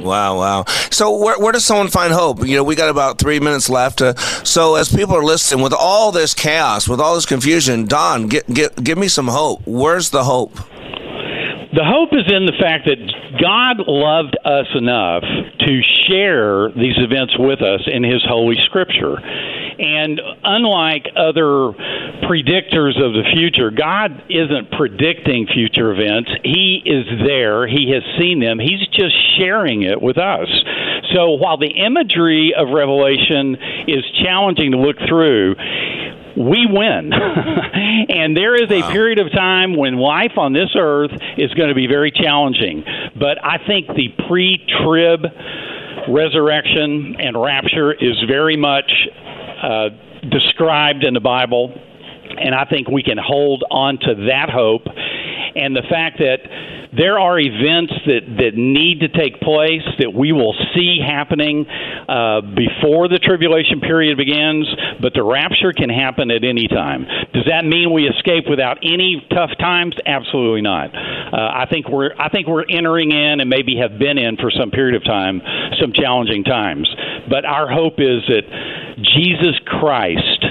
Wow, 0.00 0.38
wow. 0.38 0.64
So 0.90 1.16
where, 1.16 1.38
where 1.38 1.52
does 1.52 1.64
someone 1.64 1.88
find 1.88 2.12
hope? 2.12 2.46
You 2.46 2.56
know, 2.56 2.64
we 2.64 2.74
got 2.74 2.88
about 2.88 3.18
three 3.18 3.40
minutes 3.40 3.68
left. 3.68 4.00
Uh, 4.00 4.14
so 4.44 4.76
as 4.76 4.94
people 4.94 5.16
are 5.16 5.24
listening, 5.24 5.62
with 5.62 5.72
all 5.72 6.12
this 6.12 6.32
chaos, 6.32 6.88
with 6.88 7.00
all 7.00 7.14
this 7.14 7.26
confusion, 7.26 7.86
Don, 7.86 8.28
get, 8.28 8.46
get, 8.52 8.82
give 8.82 8.96
me 8.98 9.08
some 9.08 9.28
hope. 9.28 9.62
Where's 9.66 10.10
the 10.10 10.24
hope? 10.24 10.58
The 11.76 11.84
hope 11.84 12.16
is 12.16 12.24
in 12.32 12.46
the 12.46 12.56
fact 12.58 12.88
that 12.88 12.96
God 13.36 13.84
loved 13.86 14.32
us 14.48 14.64
enough 14.74 15.20
to 15.60 15.82
share 16.08 16.72
these 16.72 16.96
events 16.96 17.36
with 17.36 17.60
us 17.60 17.84
in 17.84 18.02
His 18.02 18.24
Holy 18.24 18.56
Scripture. 18.64 19.20
And 19.20 20.18
unlike 20.42 21.04
other 21.20 21.76
predictors 22.24 22.96
of 22.96 23.12
the 23.12 23.28
future, 23.36 23.70
God 23.70 24.24
isn't 24.30 24.72
predicting 24.72 25.46
future 25.52 25.92
events. 25.92 26.32
He 26.42 26.80
is 26.80 27.04
there, 27.28 27.68
He 27.68 27.92
has 27.92 28.02
seen 28.18 28.40
them, 28.40 28.58
He's 28.58 28.88
just 28.96 29.12
sharing 29.36 29.82
it 29.82 30.00
with 30.00 30.16
us. 30.16 30.48
So 31.12 31.36
while 31.36 31.58
the 31.58 31.76
imagery 31.76 32.54
of 32.56 32.72
Revelation 32.72 33.54
is 33.86 34.00
challenging 34.24 34.72
to 34.72 34.78
look 34.78 34.96
through, 35.06 35.56
we 36.36 36.66
win. 36.68 37.12
and 38.08 38.36
there 38.36 38.54
is 38.54 38.70
a 38.70 38.82
wow. 38.82 38.92
period 38.92 39.18
of 39.18 39.32
time 39.32 39.76
when 39.76 39.96
life 39.96 40.36
on 40.36 40.52
this 40.52 40.70
earth 40.76 41.12
is 41.38 41.52
going 41.54 41.68
to 41.68 41.74
be 41.74 41.86
very 41.86 42.10
challenging. 42.10 42.84
But 43.18 43.42
I 43.42 43.58
think 43.66 43.88
the 43.88 44.08
pre 44.28 44.64
trib 44.84 45.24
resurrection 46.08 47.16
and 47.18 47.40
rapture 47.40 47.92
is 47.92 48.16
very 48.28 48.56
much 48.56 48.90
uh, 49.62 49.88
described 50.30 51.04
in 51.04 51.14
the 51.14 51.20
Bible. 51.20 51.74
And 52.30 52.54
I 52.54 52.64
think 52.64 52.88
we 52.88 53.02
can 53.02 53.18
hold 53.18 53.64
on 53.70 53.98
to 53.98 54.14
that 54.28 54.50
hope 54.50 54.86
and 55.56 55.74
the 55.74 55.82
fact 55.88 56.18
that 56.18 56.44
there 56.92 57.18
are 57.18 57.40
events 57.40 57.92
that, 58.04 58.24
that 58.38 58.52
need 58.54 59.00
to 59.00 59.08
take 59.08 59.40
place 59.40 59.84
that 59.98 60.12
we 60.12 60.32
will 60.32 60.54
see 60.74 61.00
happening 61.00 61.64
uh, 61.66 62.40
before 62.40 63.08
the 63.08 63.18
tribulation 63.18 63.80
period 63.80 64.16
begins, 64.16 64.68
but 65.00 65.12
the 65.14 65.24
rapture 65.24 65.72
can 65.72 65.88
happen 65.88 66.30
at 66.30 66.44
any 66.44 66.68
time. 66.68 67.04
Does 67.32 67.44
that 67.48 67.64
mean 67.64 67.92
we 67.92 68.04
escape 68.04 68.44
without 68.48 68.78
any 68.84 69.26
tough 69.32 69.50
times? 69.58 69.96
Absolutely 70.04 70.62
not. 70.62 70.94
Uh, 70.94 71.64
I 71.64 71.66
think 71.68 71.88
we're 71.88 72.12
I 72.18 72.28
think 72.28 72.46
we're 72.46 72.68
entering 72.68 73.10
in 73.10 73.40
and 73.40 73.48
maybe 73.50 73.76
have 73.80 73.98
been 73.98 74.18
in 74.18 74.36
for 74.36 74.50
some 74.50 74.70
period 74.70 74.94
of 74.94 75.04
time 75.04 75.40
some 75.80 75.92
challenging 75.92 76.44
times. 76.44 76.88
But 77.28 77.44
our 77.44 77.68
hope 77.68 77.98
is 77.98 78.22
that 78.28 78.44
Jesus 79.16 79.58
Christ 79.64 80.44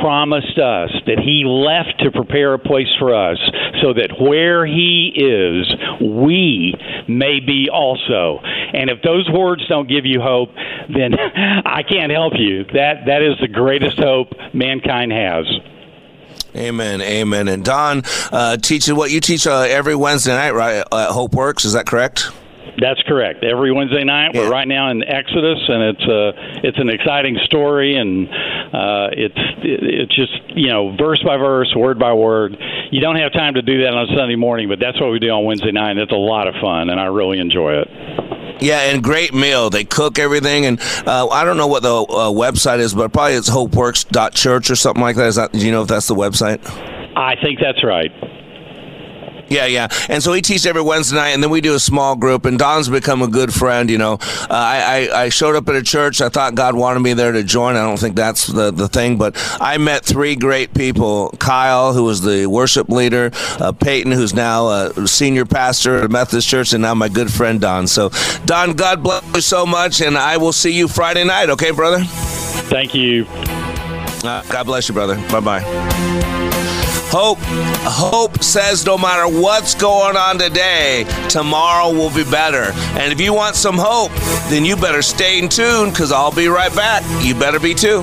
promised 0.00 0.58
us 0.58 0.90
that 1.06 1.18
he 1.18 1.44
left 1.44 2.00
to 2.00 2.10
prepare 2.10 2.54
a 2.54 2.58
place 2.58 2.88
for 2.98 3.14
us 3.14 3.38
so 3.82 3.92
that 3.94 4.10
where 4.20 4.64
he 4.64 5.12
is, 5.14 5.70
we 6.00 6.74
may 7.08 7.40
be 7.40 7.68
also. 7.72 8.40
And 8.42 8.90
if 8.90 9.02
those 9.02 9.28
words 9.30 9.66
don't 9.68 9.88
give 9.88 10.06
you 10.06 10.20
hope, 10.20 10.50
then 10.88 11.14
I 11.64 11.82
can't 11.82 12.12
help 12.12 12.34
you. 12.36 12.64
That 12.72 13.06
that 13.06 13.22
is 13.22 13.38
the 13.40 13.48
greatest 13.48 13.98
hope 13.98 14.28
mankind 14.52 15.12
has. 15.12 15.46
Amen, 16.54 17.00
amen. 17.00 17.48
And 17.48 17.64
Don, 17.64 18.02
uh, 18.30 18.58
teaching 18.58 18.94
what 18.94 19.10
you 19.10 19.20
teach 19.20 19.46
uh, 19.46 19.60
every 19.60 19.94
Wednesday 19.94 20.34
night, 20.34 20.50
right? 20.50 20.84
At 20.92 21.10
Hope 21.10 21.34
Works, 21.34 21.64
is 21.64 21.72
that 21.72 21.86
correct? 21.86 22.30
That's 22.78 23.02
correct. 23.02 23.44
Every 23.44 23.70
Wednesday 23.70 24.02
night, 24.02 24.34
yeah. 24.34 24.40
we're 24.40 24.50
right 24.50 24.66
now 24.66 24.90
in 24.90 25.02
Exodus, 25.02 25.58
and 25.68 25.82
it's 25.82 26.04
a 26.08 26.28
uh, 26.28 26.60
it's 26.64 26.78
an 26.78 26.88
exciting 26.88 27.38
story, 27.44 27.96
and 27.96 28.28
uh, 28.28 29.08
it's 29.12 29.38
it's 29.62 30.14
just 30.14 30.32
you 30.56 30.68
know 30.68 30.96
verse 30.96 31.22
by 31.22 31.36
verse, 31.36 31.72
word 31.76 31.98
by 31.98 32.12
word. 32.12 32.56
You 32.90 33.00
don't 33.00 33.16
have 33.16 33.32
time 33.32 33.54
to 33.54 33.62
do 33.62 33.82
that 33.82 33.94
on 33.94 34.06
Sunday 34.16 34.36
morning, 34.36 34.68
but 34.68 34.78
that's 34.80 35.00
what 35.00 35.10
we 35.10 35.18
do 35.18 35.28
on 35.30 35.44
Wednesday 35.44 35.72
night. 35.72 35.92
And 35.92 36.00
it's 36.00 36.12
a 36.12 36.16
lot 36.16 36.48
of 36.48 36.54
fun, 36.60 36.90
and 36.90 36.98
I 36.98 37.06
really 37.06 37.38
enjoy 37.38 37.74
it. 37.74 37.88
Yeah, 38.62 38.92
and 38.92 39.02
great 39.02 39.34
meal. 39.34 39.70
They 39.70 39.84
cook 39.84 40.18
everything, 40.18 40.66
and 40.66 40.80
uh, 41.06 41.28
I 41.28 41.44
don't 41.44 41.56
know 41.56 41.66
what 41.66 41.82
the 41.82 41.94
uh, 41.94 42.30
website 42.30 42.78
is, 42.78 42.94
but 42.94 43.12
probably 43.12 43.34
it's 43.34 43.50
hopeworks.church 43.50 44.70
or 44.70 44.76
something 44.76 45.02
like 45.02 45.16
that. 45.16 45.26
Is 45.26 45.36
that 45.36 45.52
do 45.52 45.58
you 45.58 45.72
know 45.72 45.82
if 45.82 45.88
that's 45.88 46.06
the 46.06 46.14
website? 46.14 46.60
I 47.16 47.36
think 47.42 47.58
that's 47.60 47.84
right. 47.84 48.10
Yeah, 49.52 49.66
yeah. 49.66 49.88
And 50.08 50.22
so 50.22 50.32
he 50.32 50.40
teaches 50.40 50.66
every 50.66 50.82
Wednesday 50.82 51.16
night, 51.16 51.30
and 51.30 51.42
then 51.42 51.50
we 51.50 51.60
do 51.60 51.74
a 51.74 51.78
small 51.80 52.16
group. 52.16 52.46
And 52.46 52.58
Don's 52.58 52.88
become 52.88 53.20
a 53.22 53.28
good 53.28 53.52
friend. 53.52 53.90
You 53.90 53.98
know, 53.98 54.14
uh, 54.14 54.46
I, 54.50 55.08
I, 55.12 55.22
I 55.24 55.28
showed 55.28 55.56
up 55.56 55.68
at 55.68 55.74
a 55.74 55.82
church. 55.82 56.20
I 56.20 56.28
thought 56.28 56.54
God 56.54 56.74
wanted 56.74 57.00
me 57.00 57.12
there 57.12 57.32
to 57.32 57.42
join. 57.42 57.76
I 57.76 57.82
don't 57.82 57.98
think 57.98 58.16
that's 58.16 58.46
the 58.46 58.70
the 58.70 58.88
thing, 58.88 59.18
but 59.18 59.36
I 59.60 59.78
met 59.78 60.04
three 60.04 60.36
great 60.36 60.72
people: 60.74 61.34
Kyle, 61.38 61.92
who 61.92 62.04
was 62.04 62.22
the 62.22 62.46
worship 62.46 62.88
leader, 62.88 63.30
uh, 63.60 63.72
Peyton, 63.72 64.12
who's 64.12 64.34
now 64.34 64.68
a 64.68 65.06
senior 65.06 65.44
pastor 65.44 65.98
at 65.98 66.04
a 66.04 66.08
Methodist 66.08 66.48
Church, 66.48 66.72
and 66.72 66.82
now 66.82 66.94
my 66.94 67.08
good 67.08 67.32
friend 67.32 67.60
Don. 67.60 67.86
So, 67.86 68.10
Don, 68.46 68.72
God 68.72 69.02
bless 69.02 69.22
you 69.34 69.40
so 69.42 69.66
much, 69.66 70.00
and 70.00 70.16
I 70.16 70.38
will 70.38 70.52
see 70.52 70.72
you 70.72 70.88
Friday 70.88 71.24
night. 71.24 71.50
Okay, 71.50 71.70
brother. 71.70 72.02
Thank 72.04 72.94
you. 72.94 73.26
Uh, 74.24 74.42
God 74.48 74.64
bless 74.64 74.88
you, 74.88 74.94
brother. 74.94 75.16
Bye 75.30 75.40
bye. 75.40 76.41
Hope, 77.14 77.36
hope 77.42 78.42
says 78.42 78.86
no 78.86 78.96
matter 78.96 79.28
what's 79.28 79.74
going 79.74 80.16
on 80.16 80.38
today, 80.38 81.04
tomorrow 81.28 81.92
will 81.92 82.08
be 82.08 82.24
better. 82.24 82.72
And 82.98 83.12
if 83.12 83.20
you 83.20 83.34
want 83.34 83.54
some 83.54 83.76
hope, 83.76 84.12
then 84.48 84.64
you 84.64 84.76
better 84.76 85.02
stay 85.02 85.38
in 85.38 85.50
tune 85.50 85.90
because 85.90 86.10
I'll 86.10 86.34
be 86.34 86.46
right 86.46 86.74
back. 86.74 87.02
You 87.22 87.34
better 87.34 87.60
be 87.60 87.74
too. 87.74 88.00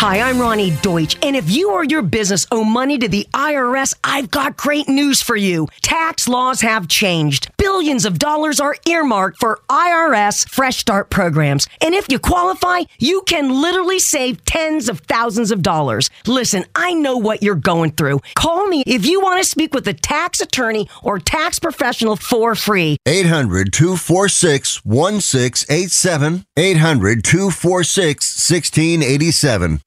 Hi, 0.00 0.22
I'm 0.22 0.40
Ronnie 0.40 0.70
Deutsch, 0.80 1.18
and 1.22 1.36
if 1.36 1.50
you 1.50 1.72
or 1.72 1.84
your 1.84 2.00
business 2.00 2.46
owe 2.50 2.64
money 2.64 2.96
to 2.96 3.06
the 3.06 3.26
IRS, 3.34 3.92
I've 4.02 4.30
got 4.30 4.56
great 4.56 4.88
news 4.88 5.20
for 5.20 5.36
you. 5.36 5.68
Tax 5.82 6.26
laws 6.26 6.62
have 6.62 6.88
changed. 6.88 7.50
Billions 7.58 8.06
of 8.06 8.18
dollars 8.18 8.60
are 8.60 8.76
earmarked 8.88 9.38
for 9.38 9.60
IRS 9.68 10.48
Fresh 10.48 10.78
Start 10.78 11.10
programs. 11.10 11.66
And 11.82 11.94
if 11.94 12.10
you 12.10 12.18
qualify, 12.18 12.84
you 12.98 13.20
can 13.26 13.60
literally 13.60 13.98
save 13.98 14.42
tens 14.46 14.88
of 14.88 15.00
thousands 15.00 15.50
of 15.50 15.60
dollars. 15.60 16.08
Listen, 16.26 16.64
I 16.74 16.94
know 16.94 17.18
what 17.18 17.42
you're 17.42 17.54
going 17.54 17.90
through. 17.90 18.20
Call 18.34 18.68
me 18.68 18.82
if 18.86 19.04
you 19.04 19.20
want 19.20 19.42
to 19.42 19.48
speak 19.48 19.74
with 19.74 19.86
a 19.86 19.92
tax 19.92 20.40
attorney 20.40 20.88
or 21.02 21.18
tax 21.18 21.58
professional 21.58 22.16
for 22.16 22.54
free. 22.54 22.96
800 23.04 23.70
246 23.70 24.82
1687. 24.82 26.46
800 26.56 27.22
246 27.22 28.50
1687. 28.50 29.82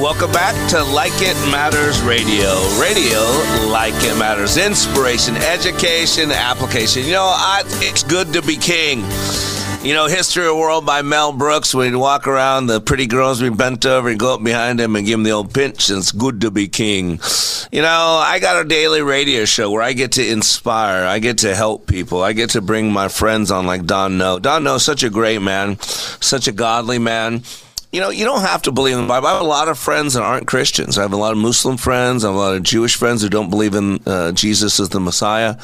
Welcome 0.00 0.30
back 0.30 0.54
to 0.70 0.84
Like 0.84 1.10
It 1.16 1.34
Matters 1.50 2.00
Radio. 2.02 2.54
Radio, 2.80 3.18
like 3.68 3.94
it 3.96 4.16
matters. 4.16 4.56
Inspiration, 4.56 5.34
education, 5.34 6.30
application. 6.30 7.02
You 7.04 7.14
know, 7.14 7.24
I, 7.24 7.64
it's 7.80 8.04
good 8.04 8.32
to 8.34 8.40
be 8.40 8.56
king. 8.56 9.00
You 9.82 9.94
know, 9.94 10.06
History 10.06 10.44
of 10.44 10.50
the 10.50 10.54
World 10.54 10.86
by 10.86 11.02
Mel 11.02 11.32
Brooks. 11.32 11.74
When 11.74 11.90
you 11.90 11.98
walk 11.98 12.28
around, 12.28 12.68
the 12.68 12.80
pretty 12.80 13.08
girls 13.08 13.40
be 13.40 13.50
bent 13.50 13.84
over 13.86 14.08
and 14.08 14.20
go 14.20 14.34
up 14.34 14.44
behind 14.44 14.80
him 14.80 14.94
and 14.94 15.04
give 15.04 15.18
him 15.18 15.24
the 15.24 15.32
old 15.32 15.52
pinch. 15.52 15.88
And 15.90 15.98
it's 15.98 16.12
good 16.12 16.42
to 16.42 16.52
be 16.52 16.68
king. 16.68 17.18
You 17.72 17.82
know, 17.82 18.22
I 18.24 18.38
got 18.40 18.64
a 18.64 18.68
daily 18.68 19.02
radio 19.02 19.46
show 19.46 19.68
where 19.68 19.82
I 19.82 19.94
get 19.94 20.12
to 20.12 20.24
inspire. 20.24 21.06
I 21.06 21.18
get 21.18 21.38
to 21.38 21.56
help 21.56 21.88
people. 21.88 22.22
I 22.22 22.34
get 22.34 22.50
to 22.50 22.60
bring 22.60 22.92
my 22.92 23.08
friends 23.08 23.50
on 23.50 23.66
like 23.66 23.84
Don 23.84 24.16
Noe. 24.16 24.38
Don 24.38 24.62
Noe, 24.62 24.78
such 24.78 25.02
a 25.02 25.10
great 25.10 25.42
man, 25.42 25.80
such 25.80 26.46
a 26.46 26.52
godly 26.52 27.00
man 27.00 27.42
you 27.92 28.00
know, 28.00 28.10
you 28.10 28.24
don't 28.24 28.42
have 28.42 28.62
to 28.62 28.72
believe 28.72 28.96
in 28.96 29.02
the 29.02 29.08
Bible. 29.08 29.28
I 29.28 29.32
have 29.34 29.42
a 29.42 29.46
lot 29.46 29.68
of 29.68 29.78
friends 29.78 30.14
that 30.14 30.22
aren't 30.22 30.46
Christians. 30.46 30.98
I 30.98 31.02
have 31.02 31.12
a 31.12 31.16
lot 31.16 31.32
of 31.32 31.38
Muslim 31.38 31.76
friends. 31.76 32.24
I 32.24 32.28
have 32.28 32.36
a 32.36 32.38
lot 32.38 32.54
of 32.54 32.62
Jewish 32.62 32.96
friends 32.96 33.22
who 33.22 33.28
don't 33.28 33.50
believe 33.50 33.74
in 33.74 34.00
uh, 34.06 34.32
Jesus 34.32 34.78
as 34.78 34.90
the 34.90 35.00
Messiah. 35.00 35.56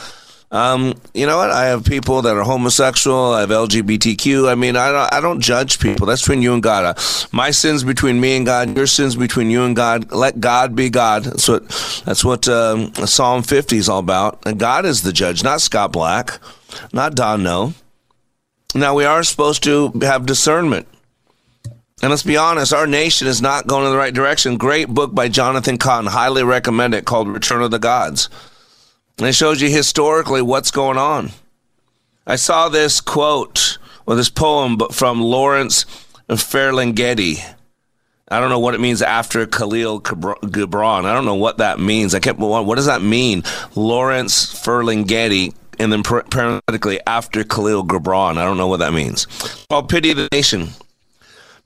Um, 0.50 0.94
you 1.12 1.26
know 1.26 1.36
what? 1.36 1.50
I 1.50 1.66
have 1.66 1.84
people 1.84 2.22
that 2.22 2.36
are 2.36 2.44
homosexual. 2.44 3.32
I 3.32 3.40
have 3.40 3.50
LGBTQ. 3.50 4.48
I 4.48 4.54
mean, 4.54 4.76
I 4.76 4.92
don't, 4.92 5.12
I 5.12 5.20
don't 5.20 5.40
judge 5.40 5.80
people. 5.80 6.06
That's 6.06 6.22
between 6.22 6.42
you 6.42 6.54
and 6.54 6.62
God. 6.62 6.84
Uh, 6.84 7.02
my 7.32 7.50
sins 7.50 7.82
between 7.82 8.20
me 8.20 8.36
and 8.36 8.46
God. 8.46 8.76
Your 8.76 8.86
sins 8.86 9.16
between 9.16 9.50
you 9.50 9.64
and 9.64 9.74
God. 9.74 10.12
Let 10.12 10.38
God 10.38 10.76
be 10.76 10.90
God. 10.90 11.24
That's 11.24 11.48
what 11.48 11.68
that's 12.06 12.24
what 12.24 12.46
um, 12.48 12.94
Psalm 12.94 13.42
50 13.42 13.76
is 13.76 13.88
all 13.88 13.98
about. 13.98 14.46
And 14.46 14.60
God 14.60 14.86
is 14.86 15.02
the 15.02 15.12
judge, 15.12 15.42
not 15.42 15.60
Scott 15.60 15.92
Black, 15.92 16.38
not 16.92 17.16
Don 17.16 17.42
Noe. 17.42 17.74
Now 18.76 18.94
we 18.94 19.04
are 19.04 19.24
supposed 19.24 19.64
to 19.64 19.92
have 20.02 20.24
discernment. 20.24 20.86
And 22.02 22.10
let's 22.10 22.22
be 22.22 22.36
honest, 22.36 22.74
our 22.74 22.86
nation 22.86 23.28
is 23.28 23.40
not 23.40 23.66
going 23.66 23.86
in 23.86 23.92
the 23.92 23.96
right 23.96 24.12
direction. 24.12 24.58
Great 24.58 24.88
book 24.88 25.14
by 25.14 25.28
Jonathan 25.28 25.78
Cotton. 25.78 26.10
Highly 26.10 26.42
recommend 26.42 26.94
it 26.94 27.06
called 27.06 27.28
Return 27.28 27.62
of 27.62 27.70
the 27.70 27.78
Gods. 27.78 28.28
And 29.18 29.28
it 29.28 29.34
shows 29.34 29.62
you 29.62 29.70
historically 29.70 30.42
what's 30.42 30.70
going 30.70 30.98
on. 30.98 31.30
I 32.26 32.36
saw 32.36 32.68
this 32.68 33.00
quote 33.00 33.78
or 34.06 34.16
this 34.16 34.28
poem 34.28 34.78
from 34.90 35.22
Lawrence 35.22 35.84
Ferlinghetti. 36.28 37.54
I 38.28 38.40
don't 38.40 38.50
know 38.50 38.58
what 38.58 38.74
it 38.74 38.80
means 38.80 39.00
after 39.00 39.46
Khalil 39.46 40.00
Gibran. 40.00 41.04
I 41.04 41.14
don't 41.14 41.26
know 41.26 41.34
what 41.36 41.58
that 41.58 41.78
means. 41.78 42.14
I 42.14 42.20
kept, 42.20 42.38
what 42.38 42.74
does 42.74 42.86
that 42.86 43.02
mean? 43.02 43.44
Lawrence 43.76 44.52
Ferlinghetti, 44.52 45.54
and 45.78 45.92
then 45.92 46.02
parenthetically 46.02 47.00
after 47.06 47.44
Khalil 47.44 47.84
Gibran. 47.84 48.36
I 48.38 48.44
don't 48.44 48.56
know 48.56 48.66
what 48.66 48.80
that 48.80 48.92
means. 48.92 49.26
Oh, 49.70 49.82
pity 49.82 50.12
the 50.12 50.28
nation. 50.32 50.68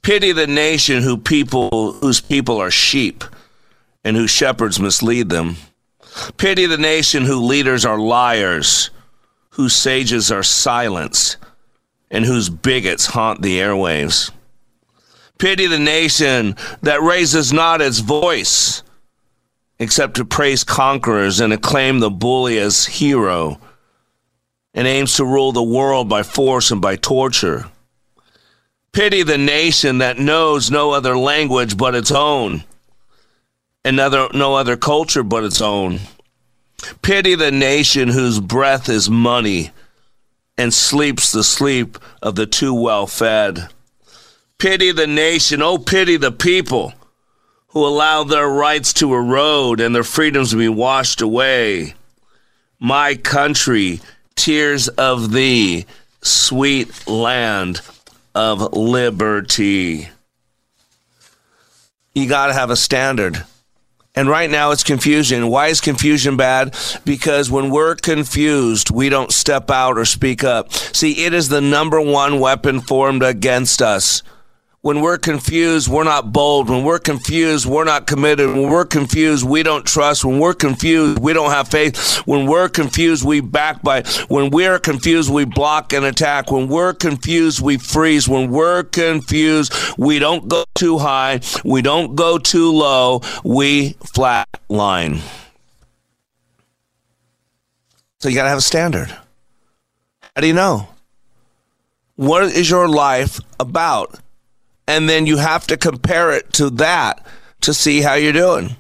Pity 0.03 0.33
the 0.33 0.47
nation 0.47 1.03
who 1.03 1.17
people 1.17 1.93
whose 1.95 2.21
people 2.21 2.59
are 2.59 2.71
sheep 2.71 3.25
and 4.05 4.17
whose 4.17 4.31
shepherds 4.31 4.81
mislead 4.81 5.29
them. 5.29 5.57
Pity 6.37 6.67
the 6.67 6.79
nation 6.79 7.25
whose 7.25 7.43
leaders 7.43 7.85
are 7.85 7.99
liars, 7.99 8.91
whose 9.51 9.75
sages 9.75 10.33
are 10.33 10.43
silence, 10.43 11.37
and 12.11 12.25
whose 12.25 12.49
bigots 12.49 13.07
haunt 13.07 13.43
the 13.43 13.59
airwaves. 13.59 14.31
Pity 15.39 15.67
the 15.67 15.79
nation 15.79 16.57
that 16.83 17.03
raises 17.03 17.53
not 17.53 17.81
its 17.81 18.01
voice 18.01 18.83
except 19.79 20.17
to 20.17 20.25
praise 20.25 20.65
conquerors 20.65 21.39
and 21.39 21.53
acclaim 21.53 22.01
the 22.01 22.11
bully 22.11 22.59
as 22.59 22.87
hero 22.87 23.61
and 24.75 24.87
aims 24.87 25.15
to 25.15 25.25
rule 25.25 25.53
the 25.53 25.63
world 25.63 26.09
by 26.09 26.23
force 26.23 26.71
and 26.71 26.81
by 26.81 26.97
torture. 26.97 27.67
Pity 28.93 29.23
the 29.23 29.39
nation 29.39 29.99
that 29.99 30.19
knows 30.19 30.71
no 30.71 30.93
other 30.93 31.17
language 31.17 31.77
but 31.77 31.95
its 31.95 32.11
own 32.11 32.65
and 33.85 34.01
other, 34.01 34.29
no 34.35 34.55
other 34.55 34.77
culture 34.77 35.23
but 35.23 35.45
its 35.45 35.61
own. 35.61 36.01
Pity 37.03 37.35
the 37.35 37.53
nation 37.53 38.09
whose 38.09 38.41
breath 38.41 38.89
is 38.89 39.11
money 39.11 39.71
and 40.57 40.75
sleeps 40.75 41.33
the 41.33 41.45
sleep 41.45 41.99
of 42.23 42.35
the 42.35 42.47
too 42.47 42.75
well 42.75 43.07
fed. 43.07 43.69
Pity 44.59 44.91
the 44.91 45.07
nation, 45.07 45.63
oh, 45.63 45.79
pity 45.79 46.17
the 46.17 46.33
people 46.33 46.93
who 47.69 47.87
allow 47.87 48.25
their 48.25 48.49
rights 48.49 48.93
to 48.95 49.15
erode 49.15 49.81
and 49.81 49.95
their 49.95 50.03
freedoms 50.03 50.51
to 50.51 50.57
be 50.57 50.69
washed 50.69 51.21
away. 51.21 51.95
My 52.81 53.15
country, 53.15 54.01
tears 54.35 54.89
of 54.89 55.33
thee, 55.33 55.87
sweet 56.23 57.07
land 57.07 57.81
of 58.39 58.73
liberty. 58.73 60.09
You 62.15 62.29
got 62.29 62.47
to 62.47 62.53
have 62.53 62.71
a 62.71 62.77
standard. 62.77 63.45
And 64.15 64.29
right 64.29 64.49
now 64.49 64.71
it's 64.71 64.85
confusion. 64.85 65.49
Why 65.49 65.67
is 65.69 65.81
confusion 65.81 66.37
bad? 66.37 66.77
Because 67.05 67.51
when 67.51 67.71
we're 67.71 67.97
confused, 67.97 68.93
we 68.93 69.09
don't 69.09 69.33
step 69.33 69.73
out 69.73 69.99
or 69.99 70.05
speak 70.05 70.45
up. 70.45 70.73
See, 70.73 71.25
it 71.25 71.35
is 71.35 71.49
the 71.49 71.61
number 71.61 72.01
one 72.01 72.39
weapon 72.39 72.81
formed 72.81 73.25
against 73.25 73.83
us. 73.83 74.23
When 74.81 75.01
we're 75.01 75.19
confused, 75.19 75.89
we're 75.89 76.05
not 76.05 76.33
bold. 76.33 76.71
When 76.71 76.85
we're 76.85 77.01
confused, 77.01 77.67
we're 77.67 77.85
not 77.85 78.07
committed. 78.07 78.49
When 78.49 78.71
we're 78.71 78.85
confused, 78.85 79.45
we 79.45 79.65
don't 79.65 79.85
trust. 79.85 80.25
When 80.25 80.39
we're 80.39 80.55
confused, 80.55 81.19
we 81.19 81.33
don't 81.33 81.51
have 81.51 81.67
faith. 81.67 82.19
When 82.27 82.47
we're 82.47 82.69
confused, 82.69 83.25
we 83.25 83.41
backbite. 83.41 84.07
When 84.31 84.51
we're 84.51 84.79
confused, 84.79 85.33
we 85.33 85.45
block 85.45 85.93
and 85.93 86.05
attack. 86.05 86.53
When 86.53 86.69
we're 86.69 86.95
confused, 86.95 87.61
we 87.61 87.77
freeze. 87.77 88.29
When 88.29 88.53
we're 88.53 88.85
confused, 88.85 89.75
we 89.99 90.21
don't 90.21 90.47
go 90.47 90.65
too 90.77 90.99
high. 90.99 91.41
We 91.65 91.83
don't 91.83 92.15
go 92.15 92.39
too 92.39 92.71
low. 92.71 93.23
We 93.43 93.95
flat 94.15 94.49
line. 94.69 95.23
So 98.21 98.29
you 98.29 98.37
got 98.37 98.45
to 98.45 98.49
have 98.49 98.59
a 98.59 98.63
standard. 98.63 99.09
How 99.09 100.41
do 100.41 100.47
you 100.47 100.55
know? 100.55 100.89
What 102.15 102.45
is 102.45 102.71
your 102.71 102.89
life 102.89 103.41
about? 103.59 104.21
And 104.89 105.07
then 105.07 105.27
you 105.27 105.37
have 105.37 105.67
to 105.67 105.77
compare 105.77 106.33
it 106.33 106.53
to 106.55 106.71
that 106.71 107.25
to 107.61 107.75
see 107.75 108.01
how 108.01 108.15
you're 108.15 108.33
doing. 108.33 108.75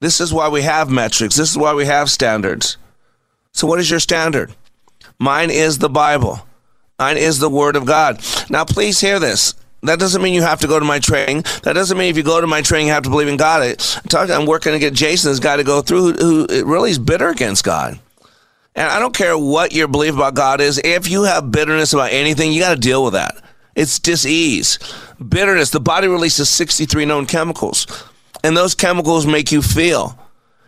This 0.00 0.20
is 0.20 0.32
why 0.32 0.48
we 0.48 0.62
have 0.62 0.90
metrics. 0.90 1.36
This 1.36 1.50
is 1.50 1.58
why 1.58 1.74
we 1.74 1.84
have 1.84 2.10
standards. 2.10 2.78
So, 3.52 3.66
what 3.66 3.78
is 3.78 3.90
your 3.90 4.00
standard? 4.00 4.54
Mine 5.18 5.50
is 5.50 5.78
the 5.78 5.90
Bible. 5.90 6.40
Mine 6.98 7.18
is 7.18 7.38
the 7.38 7.50
Word 7.50 7.76
of 7.76 7.84
God. 7.84 8.24
Now, 8.48 8.64
please 8.64 9.00
hear 9.00 9.18
this. 9.18 9.54
That 9.82 9.98
doesn't 9.98 10.22
mean 10.22 10.34
you 10.34 10.42
have 10.42 10.60
to 10.60 10.66
go 10.66 10.78
to 10.78 10.84
my 10.84 11.00
training. 11.00 11.42
That 11.62 11.74
doesn't 11.74 11.98
mean 11.98 12.08
if 12.08 12.16
you 12.16 12.22
go 12.22 12.40
to 12.40 12.46
my 12.46 12.62
training, 12.62 12.88
you 12.88 12.92
have 12.94 13.04
to 13.04 13.10
believe 13.10 13.28
in 13.28 13.36
God. 13.36 13.76
I'm 14.14 14.46
working 14.46 14.72
to 14.72 14.78
get 14.78 14.94
Jason, 14.94 15.30
this 15.30 15.38
guy, 15.38 15.56
to 15.56 15.64
go 15.64 15.82
through 15.82 16.14
who, 16.14 16.46
who 16.46 16.64
really 16.64 16.90
is 16.90 16.98
bitter 16.98 17.28
against 17.28 17.62
God. 17.62 17.98
And 18.74 18.88
I 18.88 18.98
don't 19.00 19.14
care 19.14 19.36
what 19.36 19.72
your 19.72 19.86
belief 19.86 20.14
about 20.14 20.34
God 20.34 20.60
is. 20.60 20.80
If 20.82 21.10
you 21.10 21.24
have 21.24 21.52
bitterness 21.52 21.92
about 21.92 22.12
anything, 22.12 22.52
you 22.52 22.60
got 22.60 22.74
to 22.74 22.80
deal 22.80 23.04
with 23.04 23.12
that. 23.12 23.36
It's 23.78 24.00
disease, 24.00 24.76
bitterness. 25.28 25.70
The 25.70 25.78
body 25.78 26.08
releases 26.08 26.48
63 26.48 27.04
known 27.04 27.26
chemicals, 27.26 27.86
and 28.42 28.56
those 28.56 28.74
chemicals 28.74 29.24
make 29.24 29.52
you 29.52 29.62
feel. 29.62 30.18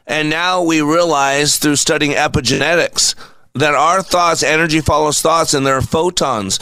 And 0.06 0.30
now 0.30 0.62
we 0.62 0.80
realize 0.80 1.56
through 1.56 1.74
studying 1.74 2.12
epigenetics 2.12 3.16
that 3.56 3.74
our 3.74 4.00
thoughts, 4.00 4.44
energy 4.44 4.80
follows 4.80 5.20
thoughts, 5.20 5.54
and 5.54 5.66
there 5.66 5.76
are 5.76 5.82
photons. 5.82 6.60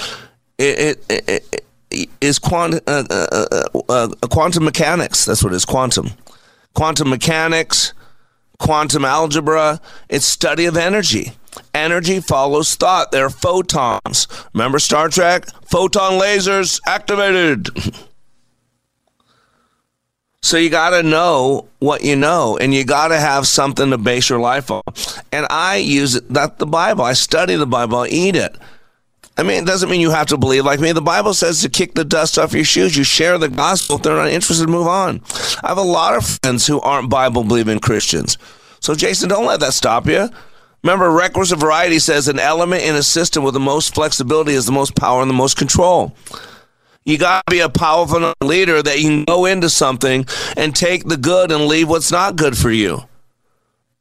It, 0.56 1.04
it, 1.10 1.28
it, 1.28 1.64
it 1.90 2.10
is 2.22 2.38
quantum, 2.38 2.80
uh, 2.86 3.04
uh, 3.10 3.46
uh, 3.52 3.82
uh, 3.90 4.08
quantum 4.28 4.64
mechanics. 4.64 5.26
That's 5.26 5.44
what 5.44 5.52
it 5.52 5.56
is 5.56 5.66
quantum. 5.66 6.12
Quantum 6.72 7.10
mechanics, 7.10 7.92
quantum 8.58 9.04
algebra, 9.04 9.82
it's 10.08 10.24
study 10.24 10.64
of 10.64 10.78
energy. 10.78 11.32
Energy 11.74 12.20
follows 12.20 12.74
thought. 12.74 13.12
They're 13.12 13.30
photons. 13.30 14.26
Remember 14.54 14.78
Star 14.78 15.08
Trek? 15.08 15.46
Photon 15.66 16.20
lasers 16.20 16.80
activated. 16.86 17.68
So 20.40 20.56
you 20.56 20.70
got 20.70 20.90
to 20.90 21.02
know 21.02 21.68
what 21.80 22.04
you 22.04 22.14
know, 22.14 22.56
and 22.56 22.72
you 22.72 22.84
got 22.84 23.08
to 23.08 23.18
have 23.18 23.46
something 23.46 23.90
to 23.90 23.98
base 23.98 24.30
your 24.30 24.38
life 24.38 24.70
on. 24.70 24.82
And 25.32 25.46
I 25.50 25.76
use 25.76 26.12
that 26.12 26.58
the 26.58 26.66
Bible. 26.66 27.04
I 27.04 27.14
study 27.14 27.56
the 27.56 27.66
Bible. 27.66 27.98
I 27.98 28.06
eat 28.06 28.36
it. 28.36 28.56
I 29.36 29.42
mean, 29.42 29.62
it 29.62 29.66
doesn't 29.66 29.88
mean 29.88 30.00
you 30.00 30.10
have 30.10 30.28
to 30.28 30.36
believe 30.36 30.64
like 30.64 30.80
me. 30.80 30.92
The 30.92 31.00
Bible 31.00 31.34
says 31.34 31.60
to 31.62 31.68
kick 31.68 31.94
the 31.94 32.04
dust 32.04 32.38
off 32.38 32.54
your 32.54 32.64
shoes. 32.64 32.96
You 32.96 33.04
share 33.04 33.36
the 33.36 33.48
gospel. 33.48 33.96
If 33.96 34.02
they're 34.02 34.16
not 34.16 34.30
interested, 34.30 34.68
move 34.68 34.86
on. 34.86 35.20
I 35.62 35.68
have 35.68 35.78
a 35.78 35.82
lot 35.82 36.16
of 36.16 36.26
friends 36.26 36.66
who 36.66 36.80
aren't 36.80 37.10
Bible 37.10 37.44
believing 37.44 37.78
Christians. 37.78 38.38
So, 38.80 38.94
Jason, 38.94 39.28
don't 39.28 39.46
let 39.46 39.60
that 39.60 39.74
stop 39.74 40.06
you. 40.06 40.28
Remember, 40.82 41.10
requisite 41.10 41.58
variety 41.58 41.98
says 41.98 42.28
an 42.28 42.38
element 42.38 42.82
in 42.82 42.94
a 42.94 43.02
system 43.02 43.42
with 43.42 43.54
the 43.54 43.60
most 43.60 43.94
flexibility 43.94 44.52
is 44.52 44.66
the 44.66 44.72
most 44.72 44.94
power 44.94 45.20
and 45.20 45.30
the 45.30 45.34
most 45.34 45.56
control. 45.56 46.14
You 47.04 47.18
got 47.18 47.42
to 47.46 47.50
be 47.50 47.60
a 47.60 47.68
powerful 47.68 48.34
leader 48.42 48.82
that 48.82 48.98
you 48.98 49.08
can 49.08 49.24
go 49.24 49.46
into 49.46 49.70
something 49.70 50.26
and 50.56 50.76
take 50.76 51.04
the 51.04 51.16
good 51.16 51.50
and 51.50 51.66
leave 51.66 51.88
what's 51.88 52.12
not 52.12 52.36
good 52.36 52.56
for 52.56 52.70
you. 52.70 53.00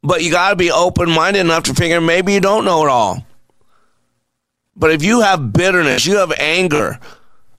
But 0.02 0.22
you 0.22 0.30
got 0.30 0.50
to 0.50 0.56
be 0.56 0.70
open 0.70 1.10
minded 1.10 1.40
enough 1.40 1.64
to 1.64 1.74
figure 1.74 2.00
maybe 2.00 2.34
you 2.34 2.40
don't 2.40 2.64
know 2.64 2.84
it 2.84 2.90
all. 2.90 3.26
But 4.76 4.92
if 4.92 5.02
you 5.02 5.22
have 5.22 5.52
bitterness, 5.52 6.06
you 6.06 6.18
have 6.18 6.32
anger 6.38 7.00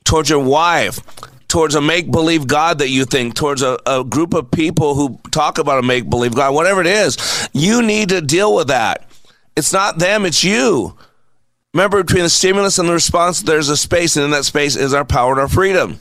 towards 0.06 0.30
your 0.30 0.44
wife, 0.44 1.00
towards 1.50 1.76
a 1.76 1.82
make 1.82 2.10
believe 2.10 2.48
God 2.48 2.78
that 2.78 2.90
you 2.90 3.04
think, 3.04 3.36
towards 3.36 3.62
a, 3.62 3.78
a 3.86 4.04
group 4.04 4.34
of 4.34 4.52
people 4.52 4.96
who 4.96 5.20
talk 5.32 5.58
about 5.58 5.80
a 5.80 5.82
make 5.82 6.10
believe 6.10 6.34
God, 6.34 6.54
whatever 6.54 6.80
it 6.80 6.88
is, 6.88 7.50
you 7.52 7.82
need 7.82 8.10
to 8.10 8.22
deal 8.22 8.56
with 8.56 8.68
that. 8.68 9.09
It's 9.60 9.74
not 9.74 10.00
them, 10.00 10.26
it's 10.26 10.42
you. 10.42 10.96
Remember, 11.74 12.02
between 12.02 12.24
the 12.24 12.30
stimulus 12.30 12.80
and 12.80 12.88
the 12.88 12.94
response, 12.94 13.42
there's 13.42 13.68
a 13.68 13.76
space, 13.76 14.16
and 14.16 14.24
in 14.24 14.32
that 14.32 14.46
space 14.46 14.78
is 14.78 14.94
our 14.94 15.04
power 15.04 15.34
and 15.34 15.42
our 15.42 15.50
freedom. 15.50 16.00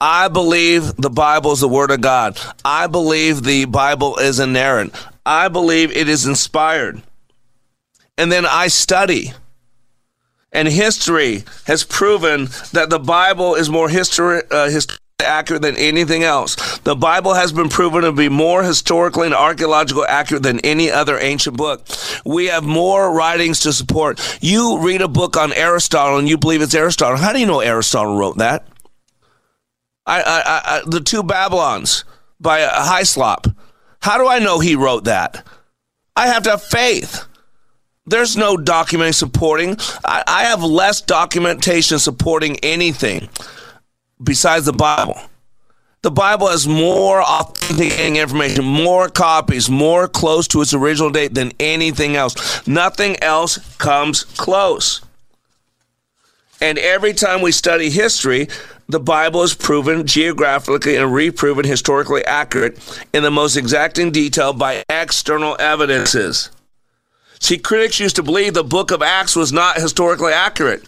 I 0.00 0.28
believe 0.28 0.94
the 0.94 1.10
Bible 1.10 1.50
is 1.50 1.58
the 1.58 1.68
Word 1.68 1.90
of 1.90 2.00
God. 2.00 2.38
I 2.64 2.86
believe 2.86 3.42
the 3.42 3.64
Bible 3.64 4.18
is 4.18 4.38
inerrant. 4.38 4.94
I 5.26 5.48
believe 5.48 5.90
it 5.90 6.08
is 6.08 6.24
inspired. 6.24 7.02
And 8.16 8.30
then 8.30 8.46
I 8.46 8.68
study. 8.68 9.32
And 10.52 10.68
history 10.68 11.42
has 11.66 11.82
proven 11.82 12.44
that 12.72 12.90
the 12.90 13.00
Bible 13.00 13.56
is 13.56 13.68
more 13.68 13.88
history, 13.88 14.42
uh, 14.52 14.70
accurate 15.24 15.62
than 15.62 15.76
anything 15.76 16.22
else. 16.22 16.78
The 16.80 16.94
Bible 16.94 17.34
has 17.34 17.52
been 17.52 17.68
proven 17.68 18.02
to 18.02 18.12
be 18.12 18.28
more 18.28 18.62
historically 18.62 19.26
and 19.26 19.34
archaeologically 19.34 20.06
accurate 20.06 20.42
than 20.42 20.60
any 20.60 20.90
other 20.90 21.18
ancient 21.18 21.56
book. 21.56 21.86
We 22.24 22.46
have 22.46 22.64
more 22.64 23.12
writings 23.12 23.60
to 23.60 23.72
support. 23.72 24.20
You 24.42 24.78
read 24.80 25.00
a 25.00 25.08
book 25.08 25.36
on 25.36 25.52
Aristotle 25.54 26.18
and 26.18 26.28
you 26.28 26.36
believe 26.36 26.60
it's 26.60 26.74
Aristotle. 26.74 27.16
How 27.16 27.32
do 27.32 27.40
you 27.40 27.46
know 27.46 27.60
Aristotle 27.60 28.16
wrote 28.16 28.38
that? 28.38 28.66
I, 30.06 30.20
I, 30.20 30.76
I 30.76 30.82
the 30.86 31.00
two 31.00 31.22
Babylons 31.22 32.04
by 32.38 32.60
Hislop. 32.60 33.48
How 34.00 34.18
do 34.18 34.28
I 34.28 34.38
know 34.38 34.60
he 34.60 34.76
wrote 34.76 35.04
that? 35.04 35.44
I 36.14 36.28
have 36.28 36.42
to 36.44 36.50
have 36.50 36.62
faith. 36.62 37.24
There's 38.04 38.36
no 38.36 38.56
document 38.56 39.16
supporting. 39.16 39.76
I, 40.04 40.22
I 40.26 40.44
have 40.44 40.62
less 40.62 41.00
documentation 41.00 41.98
supporting 41.98 42.58
anything 42.60 43.28
besides 44.22 44.66
the 44.66 44.72
Bible. 44.72 45.20
The 46.02 46.10
Bible 46.10 46.46
has 46.48 46.68
more 46.68 47.20
authenticating 47.20 48.16
information, 48.16 48.64
more 48.64 49.08
copies, 49.08 49.68
more 49.68 50.06
close 50.06 50.46
to 50.48 50.60
its 50.60 50.72
original 50.72 51.10
date 51.10 51.34
than 51.34 51.52
anything 51.58 52.14
else. 52.14 52.66
Nothing 52.66 53.20
else 53.22 53.58
comes 53.78 54.22
close. 54.22 55.00
And 56.60 56.78
every 56.78 57.12
time 57.12 57.42
we 57.42 57.50
study 57.52 57.90
history, 57.90 58.48
the 58.88 59.00
Bible 59.00 59.42
is 59.42 59.54
proven 59.54 60.06
geographically 60.06 60.96
and 60.96 61.12
reproven 61.12 61.64
historically 61.64 62.24
accurate 62.24 62.78
in 63.12 63.24
the 63.24 63.30
most 63.30 63.56
exacting 63.56 64.12
detail 64.12 64.52
by 64.52 64.84
external 64.88 65.56
evidences. 65.58 66.50
See, 67.40 67.58
critics 67.58 68.00
used 68.00 68.16
to 68.16 68.22
believe 68.22 68.54
the 68.54 68.64
book 68.64 68.90
of 68.90 69.02
Acts 69.02 69.34
was 69.34 69.52
not 69.52 69.76
historically 69.76 70.32
accurate. 70.32 70.84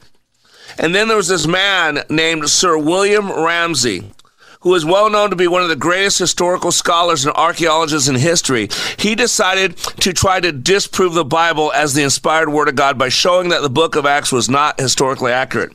And 0.78 0.94
then 0.94 1.08
there 1.08 1.16
was 1.16 1.28
this 1.28 1.46
man 1.46 2.04
named 2.08 2.48
Sir 2.48 2.78
William 2.78 3.30
Ramsay, 3.30 4.12
who 4.60 4.74
is 4.74 4.84
well 4.84 5.10
known 5.10 5.30
to 5.30 5.36
be 5.36 5.48
one 5.48 5.62
of 5.62 5.68
the 5.68 5.76
greatest 5.76 6.18
historical 6.18 6.72
scholars 6.72 7.24
and 7.24 7.34
archaeologists 7.34 8.08
in 8.08 8.14
history. 8.14 8.68
He 8.96 9.14
decided 9.14 9.76
to 9.76 10.12
try 10.12 10.40
to 10.40 10.52
disprove 10.52 11.14
the 11.14 11.24
Bible 11.24 11.72
as 11.72 11.94
the 11.94 12.02
inspired 12.02 12.48
word 12.48 12.68
of 12.68 12.76
God 12.76 12.98
by 12.98 13.08
showing 13.08 13.48
that 13.48 13.62
the 13.62 13.70
book 13.70 13.96
of 13.96 14.06
Acts 14.06 14.32
was 14.32 14.48
not 14.48 14.80
historically 14.80 15.32
accurate. 15.32 15.72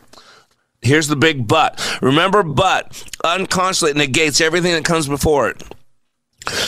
Here's 0.82 1.08
the 1.08 1.16
big 1.16 1.48
but. 1.48 1.80
Remember, 2.02 2.44
but 2.44 3.04
unconsciously 3.24 3.94
negates 3.94 4.42
everything 4.42 4.74
that 4.74 4.84
comes 4.84 5.08
before 5.08 5.50
it. 5.50 5.64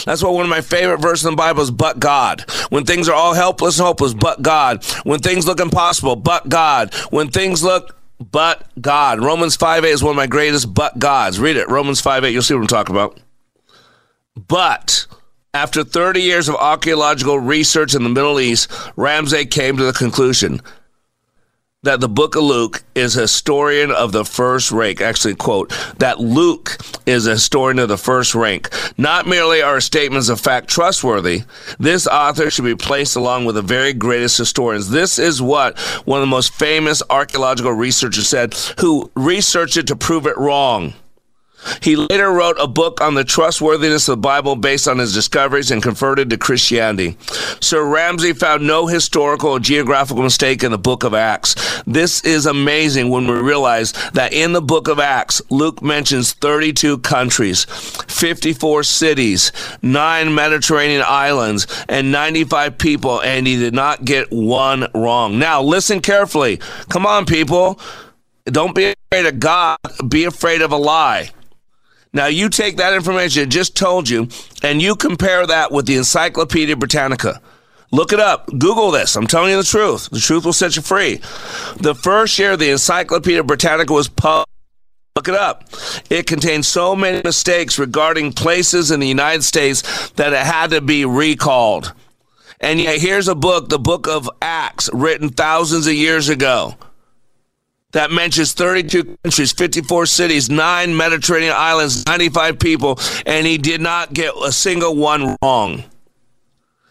That's 0.05 0.23
why 0.23 0.29
one 0.29 0.45
of 0.45 0.49
my 0.49 0.61
favorite 0.61 1.01
verses 1.01 1.25
in 1.25 1.33
the 1.33 1.38
Bible 1.38 1.61
is 1.61 1.71
but 1.71 1.99
God. 1.99 2.49
When 2.69 2.86
things 2.86 3.09
are 3.09 3.15
all 3.15 3.33
helpless 3.33 3.77
and 3.77 3.86
hopeless, 3.86 4.13
but 4.13 4.41
God. 4.41 4.86
When 5.03 5.19
things 5.19 5.45
look 5.45 5.59
impossible, 5.59 6.15
but 6.15 6.47
God. 6.47 6.93
When 7.09 7.29
things 7.29 7.61
look 7.61 7.93
but 8.32 8.69
God. 8.80 9.23
Romans 9.23 9.55
5 9.55 9.86
8 9.86 9.89
is 9.89 10.03
one 10.03 10.11
of 10.11 10.15
my 10.15 10.28
greatest 10.28 10.73
but 10.73 10.97
gods. 10.99 11.39
Read 11.39 11.57
it. 11.57 11.69
Romans 11.69 12.01
5 12.01 12.23
8. 12.23 12.32
You'll 12.32 12.41
see 12.41 12.53
what 12.53 12.61
I'm 12.61 12.67
talking 12.67 12.95
about. 12.95 13.19
But 14.36 15.07
after 15.53 15.84
30 15.84 16.21
years 16.21 16.49
of 16.49 16.55
archaeological 16.55 17.39
research 17.39 17.95
in 17.95 18.03
the 18.03 18.09
Middle 18.09 18.39
East, 18.39 18.71
Ramsay 18.95 19.45
came 19.45 19.78
to 19.78 19.84
the 19.84 19.93
conclusion 19.93 20.61
that 21.86 22.01
the 22.01 22.09
book 22.09 22.36
of 22.36 22.43
Luke 22.43 22.83
is 22.95 23.15
a 23.15 23.21
historian 23.21 23.91
of 23.91 24.11
the 24.11 24.25
first 24.25 24.71
rank. 24.71 25.01
Actually, 25.01 25.36
quote, 25.36 25.71
that 25.99 26.19
Luke 26.19 26.77
is 27.05 27.27
a 27.27 27.31
historian 27.31 27.79
of 27.79 27.89
the 27.89 27.97
first 27.97 28.33
rank. 28.33 28.69
Not 28.97 29.27
merely 29.27 29.61
are 29.61 29.79
statements 29.79 30.29
of 30.29 30.39
fact 30.39 30.67
trustworthy, 30.67 31.43
this 31.79 32.07
author 32.07 32.49
should 32.49 32.65
be 32.65 32.75
placed 32.75 33.15
along 33.15 33.45
with 33.45 33.55
the 33.55 33.61
very 33.61 33.93
greatest 33.93 34.38
historians. 34.38 34.89
This 34.89 35.19
is 35.19 35.41
what 35.41 35.77
one 36.05 36.19
of 36.19 36.23
the 36.23 36.27
most 36.27 36.53
famous 36.53 37.03
archaeological 37.09 37.71
researchers 37.71 38.27
said, 38.27 38.55
who 38.79 39.11
researched 39.15 39.77
it 39.77 39.88
to 39.88 39.95
prove 39.95 40.25
it 40.25 40.38
wrong. 40.38 40.93
He 41.82 41.95
later 41.95 42.32
wrote 42.32 42.57
a 42.59 42.68
book 42.68 43.01
on 43.01 43.16
the 43.16 43.24
trustworthiness 43.24 44.07
of 44.07 44.13
the 44.13 44.22
Bible 44.22 44.55
based 44.55 44.88
on 44.88 44.99
his 44.99 45.13
discoveries 45.13 45.72
and 45.72 45.82
converted 45.82 46.30
to 46.30 46.38
Christianity. 46.38 47.18
Sir 47.59 47.86
Ramsay 47.86 48.34
found 48.34 48.66
no 48.66 48.88
historical 48.88 49.51
or 49.51 49.59
geographical 49.59 50.24
mistake 50.24 50.63
in 50.63 50.72
the 50.72 50.78
book 50.78 51.03
of 51.03 51.13
Acts. 51.13 51.55
This 51.86 52.24
is 52.24 52.45
amazing 52.45 53.09
when 53.09 53.28
we 53.28 53.34
realize 53.34 53.93
that 54.13 54.34
in 54.34 54.53
the 54.53 54.61
book 54.61 54.88
of 54.88 54.99
Acts, 54.99 55.41
Luke 55.49 55.82
mentions 55.82 56.34
32 56.34 56.99
countries, 56.99 57.66
54 57.66 58.84
cities, 58.84 59.51
nine 59.82 60.34
Mediterranean 60.34 61.03
islands, 61.05 61.68
and 61.89 62.11
95 62.11 62.78
people, 62.78 63.22
and 63.22 63.47
he 63.47 63.57
did 63.57 63.74
not 63.74 64.05
get 64.05 64.32
one 64.32 64.88
wrong. 64.93 65.39
Now, 65.39 65.61
listen 65.61 66.01
carefully. 66.01 66.59
Come 66.89 67.05
on, 67.05 67.26
people. 67.26 67.80
Don't 68.45 68.76
be 68.76 68.93
afraid 69.11 69.26
of 69.26 69.39
God, 69.39 69.78
be 70.07 70.26
afraid 70.26 70.61
of 70.61 70.72
a 70.72 70.78
lie. 70.78 71.32
Now, 72.16 72.28
you 72.28 72.47
take 72.47 72.78
that 72.78 72.93
information 72.93 73.43
I 73.43 73.45
just 73.45 73.76
told 73.76 74.07
you 74.09 74.30
and 74.63 74.82
you 74.82 74.95
compare 74.95 75.45
that 75.45 75.74
with 75.74 75.86
the 75.86 75.97
Encyclopedia 75.97 76.78
Britannica. 76.78 77.41
Look 77.91 78.13
it 78.13 78.22
up. 78.22 78.47
Google 78.47 78.89
this. 78.89 79.18
I'm 79.18 79.28
telling 79.28 79.51
you 79.51 79.57
the 79.57 79.63
truth. 79.63 80.09
The 80.09 80.20
truth 80.20 80.45
will 80.45 80.53
set 80.53 80.78
you 80.78 80.82
free. 80.82 81.18
The 81.76 81.93
first 81.93 82.39
year 82.39 82.55
the 82.55 82.72
Encyclopedia 82.72 83.43
Britannica 83.43 83.91
was 83.91 84.07
published, 84.07 84.49
Look 85.18 85.28
it 85.28 85.36
up. 85.36 85.63
It 86.09 86.26
contains 86.28 86.68
so 86.68 86.95
many 86.95 87.22
mistakes 87.24 87.80
regarding 87.80 88.34
places 88.34 88.91
in 88.91 88.99
the 88.99 89.07
United 89.07 89.43
States 89.43 90.09
that 90.11 90.34
it 90.34 90.39
had 90.39 90.72
to 90.72 90.82
be 90.82 91.05
recalled. 91.05 91.93
And 92.59 92.82
yet, 92.82 92.99
here's 92.99 93.30
a 93.30 93.36
book, 93.36 93.70
the 93.70 93.80
book 93.80 94.07
of 94.07 94.30
Acts, 94.41 94.89
written 94.93 95.30
thousands 95.30 95.88
of 95.88 95.93
years 95.93 96.28
ago 96.28 96.76
that 97.95 98.11
mentions 98.11 98.51
32 98.51 99.17
countries, 99.23 99.53
54 99.53 100.05
cities, 100.05 100.49
nine 100.49 100.95
Mediterranean 100.97 101.53
islands, 101.55 102.05
95 102.05 102.59
people, 102.59 102.99
and 103.25 103.47
he 103.47 103.57
did 103.57 103.79
not 103.79 104.13
get 104.13 104.33
a 104.43 104.51
single 104.51 104.97
one 104.97 105.37
wrong. 105.41 105.81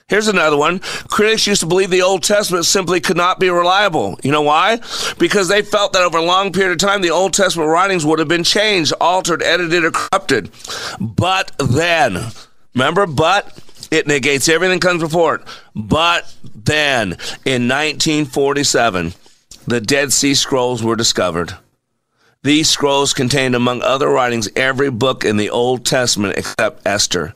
Here's 0.09 0.29
another 0.29 0.57
one. 0.57 0.79
Critics 1.09 1.47
used 1.47 1.61
to 1.61 1.67
believe 1.67 1.91
the 1.91 2.01
Old 2.01 2.23
Testament 2.23 2.65
simply 2.65 3.01
could 3.01 3.19
not 3.19 3.39
be 3.39 3.51
reliable. 3.51 4.19
You 4.23 4.33
know 4.33 4.41
why? 4.41 4.81
Because 5.19 5.49
they 5.49 5.61
felt 5.61 5.93
that 5.93 6.01
over 6.01 6.17
a 6.17 6.23
long 6.23 6.53
period 6.53 6.73
of 6.73 6.79
time, 6.79 7.03
the 7.03 7.11
Old 7.11 7.35
Testament 7.35 7.69
writings 7.69 8.07
would 8.07 8.19
have 8.19 8.29
been 8.29 8.45
changed, 8.45 8.95
altered, 8.99 9.43
edited, 9.43 9.85
or 9.85 9.91
corrupted. 9.91 10.51
But 10.99 11.53
then, 11.59 12.31
remember, 12.75 13.07
but 13.07 13.59
it 13.91 14.07
negates 14.07 14.49
everything 14.49 14.81
comes 14.81 15.03
before 15.03 15.35
it. 15.35 15.43
But 15.75 16.35
then, 16.55 17.19
in 17.45 17.69
1947, 17.69 19.13
the 19.67 19.81
Dead 19.81 20.13
Sea 20.13 20.35
Scrolls 20.35 20.83
were 20.83 20.97
discovered. 20.97 21.55
These 22.43 22.69
scrolls 22.69 23.15
contained, 23.15 23.55
among 23.55 23.81
other 23.81 24.09
writings, 24.09 24.51
every 24.55 24.91
book 24.91 25.25
in 25.25 25.39
the 25.39 25.49
Old 25.49 25.87
Testament 25.87 26.37
except 26.37 26.87
Esther. 26.87 27.33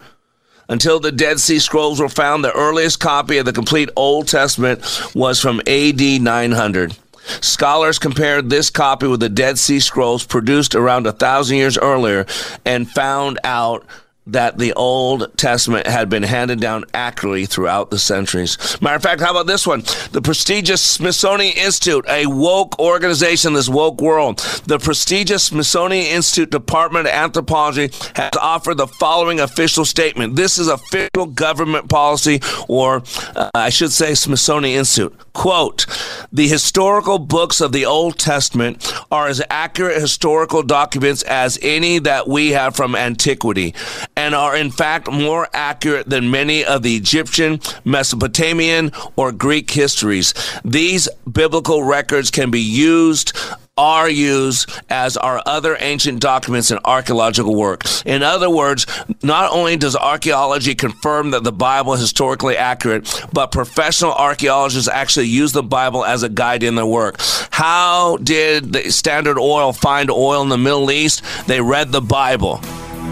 Until 0.68 1.00
the 1.00 1.10
Dead 1.12 1.40
Sea 1.40 1.58
Scrolls 1.58 1.98
were 1.98 2.10
found, 2.10 2.44
the 2.44 2.54
earliest 2.54 3.00
copy 3.00 3.38
of 3.38 3.46
the 3.46 3.54
complete 3.54 3.88
Old 3.96 4.28
Testament 4.28 4.82
was 5.14 5.40
from 5.40 5.62
AD 5.66 6.00
900. 6.00 6.94
Scholars 7.40 7.98
compared 7.98 8.50
this 8.50 8.68
copy 8.68 9.06
with 9.06 9.20
the 9.20 9.30
Dead 9.30 9.58
Sea 9.58 9.80
Scrolls 9.80 10.26
produced 10.26 10.74
around 10.74 11.06
a 11.06 11.12
thousand 11.12 11.56
years 11.56 11.78
earlier 11.78 12.26
and 12.66 12.90
found 12.90 13.38
out 13.44 13.86
that 14.28 14.58
the 14.58 14.72
Old 14.74 15.36
Testament 15.36 15.86
had 15.86 16.08
been 16.08 16.22
handed 16.22 16.60
down 16.60 16.84
accurately 16.92 17.46
throughout 17.46 17.90
the 17.90 17.98
centuries. 17.98 18.58
Matter 18.80 18.96
of 18.96 19.02
fact, 19.02 19.20
how 19.20 19.30
about 19.30 19.46
this 19.46 19.66
one? 19.66 19.82
The 20.12 20.20
prestigious 20.22 20.82
Smithsonian 20.82 21.56
Institute, 21.56 22.04
a 22.08 22.26
woke 22.26 22.78
organization 22.78 23.54
this 23.54 23.68
woke 23.68 24.00
world. 24.00 24.38
The 24.66 24.78
prestigious 24.78 25.44
Smithsonian 25.44 26.06
Institute 26.06 26.50
Department 26.50 27.06
of 27.06 27.12
Anthropology 27.12 27.90
has 28.14 28.32
offered 28.40 28.76
the 28.76 28.86
following 28.86 29.40
official 29.40 29.84
statement. 29.84 30.36
This 30.36 30.58
is 30.58 30.68
official 30.68 31.26
government 31.26 31.88
policy, 31.88 32.40
or 32.68 33.02
uh, 33.34 33.50
I 33.54 33.70
should 33.70 33.92
say 33.92 34.14
Smithsonian 34.14 34.78
Institute. 34.78 35.14
Quote, 35.32 35.86
the 36.32 36.48
historical 36.48 37.18
books 37.18 37.60
of 37.60 37.72
the 37.72 37.86
Old 37.86 38.18
Testament 38.18 38.92
are 39.10 39.28
as 39.28 39.40
accurate 39.48 40.00
historical 40.00 40.62
documents 40.62 41.22
as 41.22 41.58
any 41.62 41.98
that 42.00 42.28
we 42.28 42.50
have 42.50 42.76
from 42.76 42.94
antiquity 42.94 43.74
and 44.18 44.34
are 44.34 44.56
in 44.56 44.68
fact 44.68 45.08
more 45.10 45.48
accurate 45.54 46.10
than 46.10 46.28
many 46.28 46.64
of 46.64 46.82
the 46.82 46.96
Egyptian, 46.96 47.60
Mesopotamian, 47.84 48.90
or 49.14 49.30
Greek 49.30 49.70
histories. 49.70 50.34
These 50.64 51.08
biblical 51.30 51.84
records 51.84 52.32
can 52.32 52.50
be 52.50 52.60
used 52.60 53.32
are 53.76 54.10
used 54.10 54.68
as 54.90 55.16
are 55.16 55.40
other 55.46 55.76
ancient 55.78 56.18
documents 56.20 56.72
in 56.72 56.80
archaeological 56.84 57.54
work. 57.54 57.84
In 58.04 58.24
other 58.24 58.50
words, 58.50 58.86
not 59.22 59.52
only 59.52 59.76
does 59.76 59.94
archaeology 59.94 60.74
confirm 60.74 61.30
that 61.30 61.44
the 61.44 61.52
Bible 61.52 61.92
is 61.94 62.00
historically 62.00 62.56
accurate, 62.56 63.24
but 63.32 63.52
professional 63.52 64.12
archaeologists 64.14 64.88
actually 64.88 65.28
use 65.28 65.52
the 65.52 65.62
Bible 65.62 66.04
as 66.04 66.24
a 66.24 66.28
guide 66.28 66.64
in 66.64 66.74
their 66.74 66.86
work. 66.86 67.20
How 67.52 68.16
did 68.16 68.72
the 68.72 68.90
Standard 68.90 69.38
Oil 69.38 69.72
find 69.72 70.10
oil 70.10 70.42
in 70.42 70.48
the 70.48 70.58
Middle 70.58 70.90
East? 70.90 71.22
They 71.46 71.60
read 71.60 71.92
the 71.92 72.00
Bible 72.00 72.60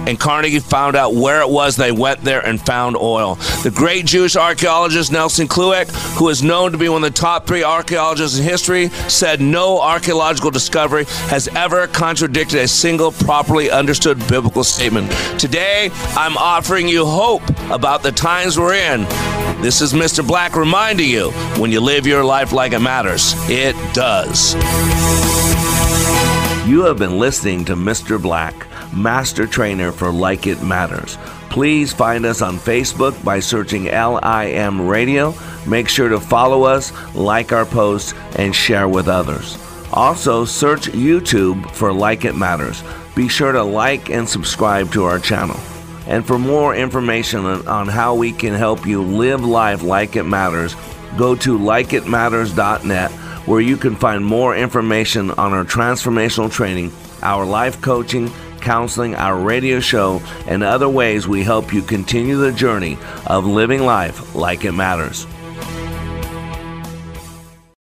and 0.07 0.18
Carnegie 0.18 0.61
found 0.61 0.96
out 0.96 1.14
where 1.14 1.40
it 1.40 1.48
was. 1.48 1.76
They 1.76 1.92
went 1.92 2.22
there 2.22 2.44
and 2.46 2.61
found 2.61 2.96
oil. 2.96 3.34
The 3.62 3.72
great 3.74 4.07
Jewish 4.07 4.36
archaeologist 4.36 5.12
Nelson 5.12 5.48
Glueck, 5.48 5.90
who 6.16 6.28
is 6.28 6.42
known 6.42 6.72
to 6.72 6.78
be 6.78 6.88
one 6.88 7.04
of 7.04 7.12
the 7.12 7.18
top 7.18 7.46
three 7.46 7.64
archaeologists 7.64 8.38
in 8.38 8.44
history, 8.44 8.88
said 9.09 9.40
no 9.40 9.80
archaeological 9.80 10.50
discovery 10.50 11.04
has 11.28 11.48
ever 11.48 11.86
contradicted 11.88 12.61
a 12.61 12.68
single 12.68 13.12
properly 13.12 13.70
understood 13.70 14.18
biblical 14.28 14.64
statement. 14.64 15.11
Today, 15.38 15.90
I'm 16.11 16.36
offering 16.36 16.88
you 16.88 17.04
hope 17.04 17.42
about 17.70 18.02
the 18.02 18.12
times 18.12 18.59
we're 18.59 18.74
in. 18.74 19.02
This 19.61 19.80
is 19.80 19.92
Mr. 19.92 20.26
Black 20.26 20.54
reminding 20.54 21.09
you 21.09 21.30
when 21.59 21.72
you 21.72 21.80
live 21.80 22.07
your 22.07 22.24
life 22.24 22.52
like 22.52 22.72
it 22.72 22.80
matters, 22.80 23.34
it 23.48 23.74
does. 23.94 24.54
You 26.68 26.82
have 26.82 26.98
been 26.98 27.18
listening 27.18 27.64
to 27.66 27.76
Mr. 27.76 28.20
Black 28.20 28.66
master 28.93 29.47
trainer 29.47 29.93
for 29.93 30.11
Like 30.11 30.47
It 30.47 30.62
Matters. 30.62 31.16
Please 31.51 31.93
find 31.93 32.26
us 32.26 32.43
on 32.43 32.57
Facebook 32.57 33.22
by 33.24 33.41
searching 33.41 33.84
LIM 33.84 34.87
Radio. 34.87 35.34
Make 35.66 35.89
sure 35.89 36.09
to 36.09 36.20
follow 36.20 36.64
us, 36.64 36.93
like 37.14 37.53
our 37.53 37.64
posts, 37.64 38.14
and 38.37 38.55
share 38.55 38.89
with 38.89 39.09
others. 39.09 39.59
Also, 39.93 40.45
search 40.45 40.89
YouTube 40.89 41.70
for 41.70 41.93
Like 41.93 42.24
It 42.24 42.37
Matters. 42.37 42.82
Be 43.14 43.28
sure 43.28 43.53
to 43.53 43.62
like 43.62 44.11
and 44.11 44.28
subscribe 44.28 44.93
to 44.93 45.05
our 45.05 45.18
channel. 45.18 45.59
And 46.07 46.24
for 46.24 46.39
more 46.39 46.74
information 46.76 47.45
on 47.45 47.89
how 47.89 48.14
we 48.14 48.32
can 48.32 48.55
help 48.55 48.87
you 48.87 49.03
live 49.03 49.45
life 49.45 49.82
like 49.82 50.14
it 50.14 50.24
matters, 50.24 50.76
go 51.16 51.34
to 51.37 51.59
likeitmatters.net 51.59 53.11
where 53.47 53.61
you 53.61 53.76
can 53.76 53.97
find 53.97 54.24
more 54.24 54.57
information 54.57 55.30
on 55.30 55.53
our 55.53 55.64
transformational 55.64 56.51
training 56.51 56.93
our 57.22 57.45
life 57.47 57.80
coaching, 57.80 58.30
counseling, 58.66 59.14
our 59.14 59.38
radio 59.38 59.78
show, 59.78 60.20
and 60.48 60.64
other 60.64 60.88
ways 60.88 61.28
we 61.28 61.44
help 61.44 61.72
you 61.72 61.82
continue 61.82 62.36
the 62.36 62.50
journey 62.50 62.98
of 63.24 63.46
living 63.46 63.84
life 63.84 64.34
like 64.34 64.64
it 64.64 64.72
matters. 64.72 65.24